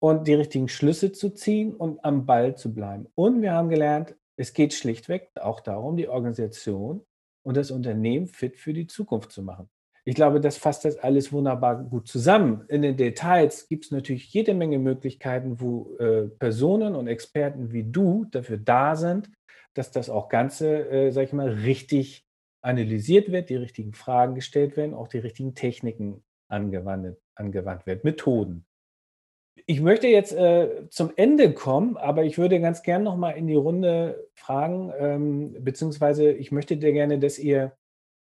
und 0.00 0.26
die 0.26 0.34
richtigen 0.34 0.68
Schlüsse 0.68 1.12
zu 1.12 1.30
ziehen 1.30 1.74
und 1.74 2.04
am 2.04 2.26
Ball 2.26 2.56
zu 2.56 2.74
bleiben. 2.74 3.06
Und 3.14 3.42
wir 3.42 3.52
haben 3.52 3.68
gelernt, 3.68 4.16
es 4.36 4.52
geht 4.52 4.74
schlichtweg 4.74 5.30
auch 5.40 5.60
darum, 5.60 5.96
die 5.96 6.08
Organisation 6.08 7.06
und 7.42 7.56
das 7.56 7.70
Unternehmen 7.70 8.26
fit 8.26 8.56
für 8.56 8.72
die 8.72 8.86
Zukunft 8.86 9.30
zu 9.30 9.42
machen. 9.42 9.68
Ich 10.06 10.14
glaube, 10.14 10.40
das 10.40 10.58
fasst 10.58 10.84
das 10.84 10.98
alles 10.98 11.32
wunderbar 11.32 11.82
gut 11.82 12.08
zusammen. 12.08 12.64
In 12.68 12.82
den 12.82 12.96
Details 12.96 13.68
gibt 13.68 13.86
es 13.86 13.90
natürlich 13.90 14.30
jede 14.34 14.52
Menge 14.52 14.78
Möglichkeiten, 14.78 15.60
wo 15.60 15.96
äh, 15.98 16.28
Personen 16.28 16.94
und 16.94 17.06
Experten 17.06 17.72
wie 17.72 17.84
du 17.84 18.26
dafür 18.30 18.58
da 18.58 18.96
sind, 18.96 19.30
dass 19.72 19.90
das 19.90 20.10
auch 20.10 20.28
Ganze, 20.28 20.90
äh, 20.90 21.10
sag 21.10 21.24
ich 21.24 21.32
mal, 21.32 21.48
richtig 21.48 22.26
analysiert 22.64 23.30
wird, 23.30 23.50
die 23.50 23.56
richtigen 23.56 23.92
Fragen 23.92 24.34
gestellt 24.34 24.76
werden, 24.76 24.94
auch 24.94 25.08
die 25.08 25.18
richtigen 25.18 25.54
Techniken 25.54 26.24
angewandt, 26.48 27.18
angewandt 27.34 27.86
werden, 27.86 28.00
Methoden. 28.04 28.66
Ich 29.66 29.80
möchte 29.80 30.08
jetzt 30.08 30.32
äh, 30.32 30.88
zum 30.90 31.12
Ende 31.16 31.52
kommen, 31.54 31.96
aber 31.96 32.24
ich 32.24 32.38
würde 32.38 32.60
ganz 32.60 32.82
gern 32.82 33.02
noch 33.02 33.16
mal 33.16 33.32
in 33.32 33.46
die 33.46 33.54
Runde 33.54 34.28
fragen, 34.34 34.92
ähm, 34.98 35.56
beziehungsweise 35.64 36.32
ich 36.32 36.52
möchte 36.52 36.76
dir 36.76 36.92
gerne, 36.92 37.18
dass 37.18 37.38
ihr 37.38 37.76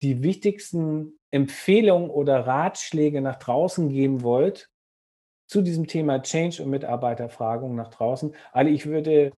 die 0.01 0.23
wichtigsten 0.23 1.19
Empfehlungen 1.31 2.09
oder 2.09 2.45
Ratschläge 2.45 3.21
nach 3.21 3.37
draußen 3.37 3.89
geben 3.89 4.23
wollt 4.23 4.69
zu 5.47 5.61
diesem 5.61 5.87
Thema 5.87 6.21
Change 6.21 6.63
und 6.63 6.69
Mitarbeiterfragung 6.69 7.75
nach 7.75 7.89
draußen. 7.89 8.35
Ali, 8.51 8.71
ich 8.71 8.87
würde 8.87 9.31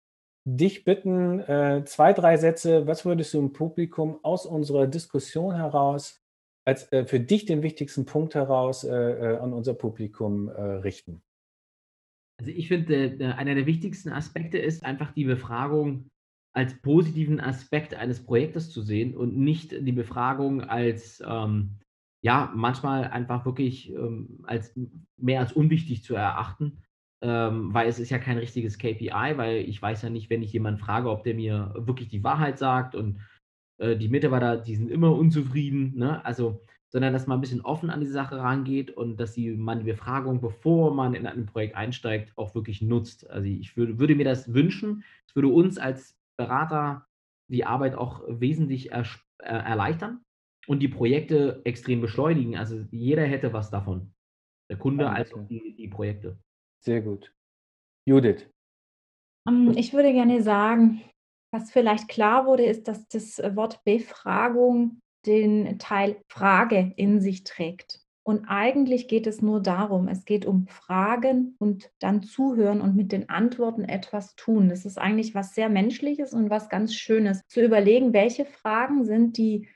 dich 0.48 0.86
bitten, 0.86 1.42
äh, 1.42 1.84
zwei, 1.86 2.14
drei 2.14 2.38
Sätze, 2.38 2.88
was 2.88 3.04
würdest 3.04 3.34
du 3.34 3.40
im 3.40 3.52
Publikum 3.52 4.20
aus 4.24 4.46
unserer 4.46 4.88
Diskussion 4.88 5.54
heraus 5.54 6.22
als 6.66 6.92
äh, 6.94 7.06
für 7.06 7.20
dich 7.20 7.46
den 7.46 7.64
wichtigsten 7.64 8.06
Punkt 8.06 8.34
heraus 8.34 8.86
äh, 8.86 9.38
an 9.42 9.52
unser 9.52 9.74
Publikum 9.74 10.48
richten? 10.48 11.22
Also 12.40 12.52
ich 12.52 12.68
finde, 12.68 13.36
einer 13.36 13.56
der 13.56 13.66
wichtigsten 13.66 14.10
Aspekte 14.10 14.58
ist 14.58 14.86
einfach 14.86 15.12
die 15.12 15.26
Befragung 15.26 16.10
als 16.54 16.80
positiven 16.82 17.40
Aspekt 17.40 17.96
eines 17.96 18.24
Projektes 18.24 18.72
zu 18.72 18.82
sehen 18.82 19.18
und 19.18 19.38
nicht 19.38 19.72
die 19.72 19.92
Befragung 19.92 20.62
als, 20.62 21.22
ähm, 21.28 21.80
ja, 22.24 22.52
manchmal 22.56 23.06
einfach 23.06 23.46
wirklich 23.46 23.92
ähm, 23.92 24.44
als 24.44 24.74
mehr 25.18 25.42
als 25.42 25.54
unwichtig 25.54 26.04
zu 26.04 26.16
erachten, 26.16 26.84
ähm, 27.22 27.74
weil 27.74 27.88
es 27.88 28.00
ist 28.00 28.10
ja 28.10 28.20
kein 28.20 28.38
richtiges 28.38 28.78
KPI, 28.78 29.38
weil 29.38 29.58
ich 29.58 29.82
weiß 29.82 30.04
ja 30.04 30.10
nicht, 30.10 30.30
wenn 30.30 30.44
ich 30.44 30.54
jemanden 30.54 30.80
frage, 30.80 31.10
ob 31.10 31.24
der 31.24 31.34
mir 31.34 31.74
wirklich 31.76 32.10
die 32.10 32.24
Wahrheit 32.24 32.60
sagt 32.60 32.96
und 32.96 33.20
äh, 33.80 33.96
die 33.96 34.10
Mitarbeiter, 34.10 34.58
die 34.58 34.76
sind 34.76 34.92
immer 34.92 35.16
unzufrieden, 35.16 35.96
ne? 35.96 36.24
Also, 36.26 36.62
sondern 36.90 37.14
dass 37.14 37.28
man 37.28 37.40
ein 37.40 37.42
bisschen 37.42 37.62
offen 37.62 37.90
an 37.90 38.00
die 38.00 38.08
Sache 38.08 38.38
rangeht 38.38 38.92
und 38.92 39.20
dass 39.20 39.34
die 39.34 39.52
man 39.52 39.80
die 39.80 39.92
Befragung, 39.92 40.40
bevor 40.42 40.94
man 40.94 41.16
in 41.16 41.28
ein 41.28 41.46
Projekt 41.46 41.76
einsteigt, 41.76 42.32
auch 42.38 42.56
wirklich 42.56 42.82
nutzt. 42.82 43.30
Also, 43.30 43.48
ich 43.48 43.76
würde 43.76 44.00
würde 44.00 44.16
mir 44.16 44.26
das 44.26 44.54
wünschen. 44.54 45.04
Es 45.28 45.36
würde 45.36 45.50
uns 45.50 45.78
als 45.78 46.18
Berater 46.38 47.08
die 47.52 47.66
Arbeit 47.66 47.96
auch 47.96 48.24
wesentlich 48.28 48.92
ersch 48.92 49.24
äh, 49.40 49.48
erleichtern 49.48 50.22
und 50.68 50.80
die 50.80 50.88
Projekte 50.88 51.62
extrem 51.66 52.02
beschleunigen. 52.02 52.58
Also, 52.58 52.86
jeder 52.92 53.26
hätte 53.26 53.54
was 53.54 53.72
davon. 53.72 54.14
Der 54.70 54.78
Kunde 54.78 55.10
als 55.10 55.32
auch 55.34 55.38
Danke. 55.38 55.54
die 55.54 55.76
die 55.76 55.88
Projekte. 55.88 56.38
Sehr 56.80 57.02
gut. 57.02 57.34
Judith. 58.06 58.50
Ähm, 59.48 59.74
ich 59.76 59.94
würde 59.94 60.14
gerne 60.14 60.42
sagen, 60.42 61.02
was 61.52 61.72
vielleicht 61.72 62.08
klar 62.08 62.46
wurde, 62.46 62.66
ist, 62.66 62.88
dass 62.88 63.08
das 63.08 63.40
Wort 63.56 63.84
Befragung 63.84 65.00
den 65.26 65.80
Teil 65.80 66.22
Frage 66.30 66.94
in 66.96 67.20
sich 67.20 67.44
trägt. 67.44 68.02
Und 68.28 68.46
eigentlich 68.50 69.08
geht 69.08 69.26
es 69.26 69.42
nur 69.42 69.62
darum, 69.62 70.10
es 70.10 70.26
geht 70.26 70.46
um 70.46 70.68
Fragen 70.68 71.56
und 71.60 71.90
dann 72.00 72.24
zuhören 72.24 72.82
und 72.82 72.94
mit 72.94 73.14
den 73.14 73.30
Antworten 73.30 73.86
etwas 73.86 74.36
tun. 74.36 74.68
Das 74.68 74.86
ist 74.86 74.98
eigentlich 74.98 75.34
was 75.34 75.56
sehr 75.56 75.70
Menschliches 75.70 76.34
und 76.34 76.50
was 76.50 76.68
ganz 76.68 76.94
Schönes. 76.94 77.42
Zu 77.48 77.64
überlegen, 77.64 78.12
welche 78.12 78.44
Fragen 78.44 79.06
sind 79.06 79.38
die 79.38 79.70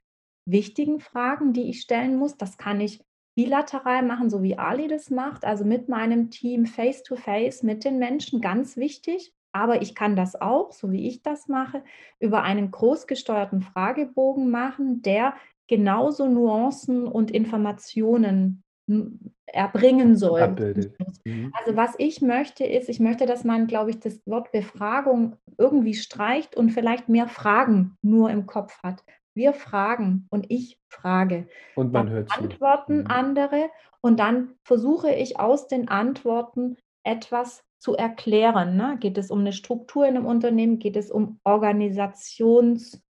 wichtigen 0.46 1.00
Fragen, 1.00 1.54
die 1.54 1.70
ich 1.70 1.80
stellen 1.80 2.18
muss. 2.18 2.36
Das 2.36 2.58
kann 2.58 2.82
ich 2.82 3.00
bilateral 3.36 4.04
machen, 4.04 4.30
so 4.30 4.44
wie 4.44 4.58
Ali 4.58 4.88
das 4.88 5.10
macht, 5.10 5.46
also 5.46 5.66
mit 5.66 5.90
meinem 5.90 6.30
Team 6.30 6.66
face 6.66 7.04
to 7.04 7.16
face 7.16 7.64
mit 7.64 7.86
den 7.86 7.98
Menschen, 8.00 8.42
ganz 8.42 8.78
wichtig. 8.78 9.34
Aber 9.54 9.82
ich 9.82 9.96
kann 9.96 10.16
das 10.16 10.40
auch, 10.40 10.72
so 10.72 10.92
wie 10.92 11.08
ich 11.08 11.24
das 11.24 11.48
mache, 11.48 11.84
über 12.20 12.44
einen 12.44 12.72
großgesteuerten 12.72 13.62
Fragebogen 13.62 14.50
machen, 14.50 15.02
der 15.02 15.34
genauso 15.68 16.28
Nuancen 16.28 17.08
und 17.08 17.32
Informationen 17.32 18.64
m, 18.88 19.34
erbringen 19.46 20.16
soll. 20.16 20.42
Abbildet. 20.42 20.98
Mhm. 21.26 21.52
Also 21.58 21.76
was 21.76 21.96
ich 21.98 22.22
möchte, 22.22 22.64
ist, 22.66 22.90
ich 22.90 23.00
möchte, 23.00 23.26
dass 23.26 23.44
man, 23.44 23.68
glaube 23.68 23.90
ich, 23.90 24.00
das 24.00 24.26
Wort 24.26 24.52
Befragung 24.52 25.36
irgendwie 25.58 25.94
streicht 25.94 26.56
und 26.56 26.72
vielleicht 26.72 27.10
mehr 27.10 27.28
Fragen 27.28 27.98
nur 28.02 28.30
im 28.30 28.46
Kopf 28.46 28.82
hat. 28.84 29.04
Wir 29.34 29.54
fragen 29.54 30.28
und 30.30 30.46
ich 30.50 30.78
frage. 30.90 31.48
Und 31.76 31.94
man 31.94 32.08
Dann 32.08 32.16
hört 32.16 32.30
zu. 32.30 32.40
antworten 32.40 32.98
Mhm. 33.00 33.08
andere 33.08 33.70
und 34.02 34.20
dann 34.20 34.56
versuche 34.64 35.12
ich 35.12 35.40
aus 35.40 35.68
den 35.68 35.88
Antworten 35.88 36.78
etwas 37.04 37.64
zu 37.80 37.96
erklären. 37.96 38.76
Ne? 38.78 38.98
Geht 39.00 39.18
es 39.18 39.32
um 39.32 39.40
eine 39.40 39.54
Struktur 39.54 40.08
in 40.08 40.16
einem 40.16 40.26
Unternehmen? 40.26 40.80
Geht 40.80 40.96
es 40.98 41.10
um 41.10 41.40
Organisationsmerkmale? 41.44 43.04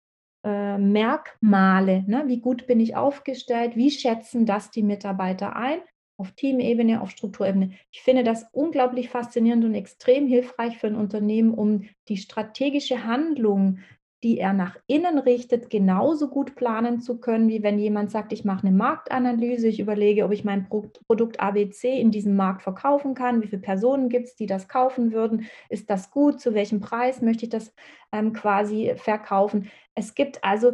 Äh, 0.45 2.03
ne? 2.07 2.25
Wie 2.27 2.41
gut 2.41 2.67
bin 2.67 2.81
ich 2.81 2.97
aufgestellt? 2.97 3.77
Wie 3.77 3.91
schätzen 3.91 4.47
das 4.47 4.71
die 4.71 4.83
Mitarbeiter 4.83 5.57
ein? 5.57 5.81
Auf 6.17 6.33
Teamebene, 6.33 7.01
auf 7.01 7.11
Strukturebene. 7.11 7.73
Ich 7.91 8.03
finde 8.03 8.23
das 8.25 8.47
unglaublich 8.53 9.09
faszinierend 9.09 9.65
und 9.65 9.75
extrem 9.75 10.27
hilfreich 10.27 10.77
für 10.77 10.87
ein 10.87 10.95
Unternehmen, 10.95 11.55
um 11.55 11.89
die 12.09 12.19
strategische 12.19 13.05
Handlung 13.05 13.79
die 14.23 14.39
er 14.39 14.53
nach 14.53 14.77
innen 14.87 15.19
richtet, 15.19 15.71
genauso 15.71 16.29
gut 16.29 16.55
planen 16.55 17.01
zu 17.01 17.21
können, 17.21 17.49
wie 17.49 17.63
wenn 17.63 17.79
jemand 17.79 18.11
sagt, 18.11 18.33
ich 18.33 18.45
mache 18.45 18.67
eine 18.67 18.77
Marktanalyse, 18.77 19.69
ich 19.69 19.81
überlege, 19.81 20.25
ob 20.25 20.33
ich 20.33 20.45
mein 20.45 20.69
Produkt 20.69 21.41
ABC 21.41 21.99
in 21.99 22.11
diesem 22.11 22.37
Markt 22.37 22.63
verkaufen 22.63 23.15
kann, 23.15 23.43
wie 23.43 23.47
viele 23.47 23.63
Personen 23.63 24.09
gibt 24.09 24.27
es, 24.27 24.37
die 24.37 24.47
das 24.47 24.69
kaufen 24.69 25.13
würden, 25.13 25.47
ist 25.71 25.89
das 25.89 26.11
gut, 26.11 26.41
zu 26.41 26.55
welchem 26.55 26.81
Preis 26.81 27.23
möchte 27.23 27.45
ich 27.45 27.51
das 27.51 27.73
ähm, 28.13 28.33
quasi 28.33 28.93
verkaufen. 28.97 29.71
Es 29.95 30.15
gibt 30.15 30.45
also 30.45 30.73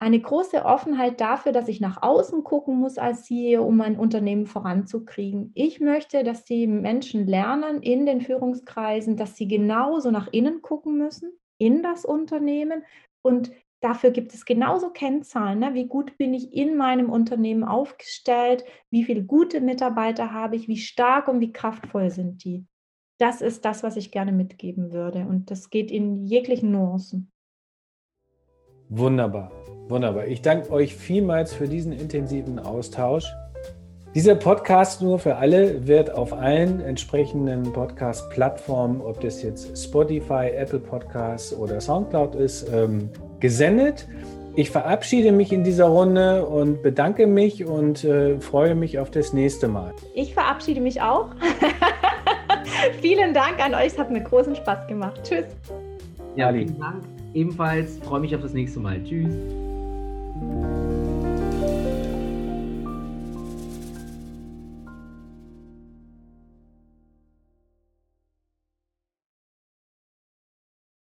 eine 0.00 0.18
große 0.18 0.64
Offenheit 0.64 1.20
dafür, 1.20 1.52
dass 1.52 1.68
ich 1.68 1.80
nach 1.80 2.02
außen 2.02 2.42
gucken 2.42 2.76
muss 2.78 2.96
als 2.96 3.24
CEO, 3.24 3.62
um 3.62 3.76
mein 3.76 3.98
Unternehmen 3.98 4.46
voranzukriegen. 4.46 5.52
Ich 5.54 5.78
möchte, 5.78 6.24
dass 6.24 6.44
die 6.44 6.66
Menschen 6.66 7.26
lernen 7.26 7.82
in 7.82 8.06
den 8.06 8.22
Führungskreisen, 8.22 9.16
dass 9.18 9.36
sie 9.36 9.46
genauso 9.46 10.10
nach 10.10 10.28
innen 10.32 10.62
gucken 10.62 10.96
müssen, 10.96 11.32
in 11.60 11.82
das 11.82 12.04
Unternehmen. 12.04 12.84
Und 13.22 13.52
dafür 13.80 14.10
gibt 14.10 14.34
es 14.34 14.44
genauso 14.44 14.90
Kennzahlen. 14.90 15.60
Ne? 15.60 15.74
Wie 15.74 15.86
gut 15.86 16.16
bin 16.18 16.34
ich 16.34 16.52
in 16.52 16.76
meinem 16.76 17.10
Unternehmen 17.10 17.62
aufgestellt? 17.62 18.64
Wie 18.90 19.04
viele 19.04 19.22
gute 19.22 19.60
Mitarbeiter 19.60 20.32
habe 20.32 20.56
ich? 20.56 20.66
Wie 20.66 20.78
stark 20.78 21.28
und 21.28 21.40
wie 21.40 21.52
kraftvoll 21.52 22.10
sind 22.10 22.44
die? 22.44 22.66
Das 23.18 23.42
ist 23.42 23.64
das, 23.66 23.82
was 23.82 23.96
ich 23.96 24.10
gerne 24.10 24.32
mitgeben 24.32 24.92
würde. 24.92 25.26
Und 25.26 25.50
das 25.50 25.68
geht 25.68 25.90
in 25.90 26.24
jeglichen 26.24 26.72
Nuancen. 26.72 27.30
Wunderbar, 28.88 29.52
wunderbar. 29.88 30.26
Ich 30.26 30.42
danke 30.42 30.70
euch 30.70 30.96
vielmals 30.96 31.52
für 31.52 31.68
diesen 31.68 31.92
intensiven 31.92 32.58
Austausch. 32.58 33.30
Dieser 34.12 34.34
Podcast 34.34 35.02
nur 35.02 35.20
für 35.20 35.36
alle 35.36 35.86
wird 35.86 36.12
auf 36.12 36.32
allen 36.32 36.80
entsprechenden 36.80 37.72
Podcast-Plattformen, 37.72 39.00
ob 39.00 39.20
das 39.20 39.40
jetzt 39.40 39.78
Spotify, 39.78 40.50
Apple 40.52 40.80
Podcasts 40.80 41.54
oder 41.54 41.80
SoundCloud 41.80 42.34
ist, 42.34 42.68
ähm, 42.72 43.08
gesendet. 43.38 44.08
Ich 44.56 44.70
verabschiede 44.70 45.30
mich 45.30 45.52
in 45.52 45.62
dieser 45.62 45.84
Runde 45.84 46.44
und 46.44 46.82
bedanke 46.82 47.28
mich 47.28 47.64
und 47.64 48.02
äh, 48.02 48.40
freue 48.40 48.74
mich 48.74 48.98
auf 48.98 49.12
das 49.12 49.32
nächste 49.32 49.68
Mal. 49.68 49.92
Ich 50.16 50.34
verabschiede 50.34 50.80
mich 50.80 51.00
auch. 51.00 51.28
vielen 53.00 53.32
Dank 53.32 53.64
an 53.64 53.76
euch, 53.76 53.92
es 53.92 53.98
hat 53.98 54.10
mir 54.10 54.22
großen 54.22 54.56
Spaß 54.56 54.88
gemacht. 54.88 55.20
Tschüss. 55.22 55.44
Ja, 56.34 56.52
vielen 56.52 56.80
Dank. 56.80 57.04
Ebenfalls 57.32 57.98
freue 57.98 58.18
mich 58.18 58.34
auf 58.34 58.42
das 58.42 58.54
nächste 58.54 58.80
Mal. 58.80 59.00
Tschüss. 59.04 59.36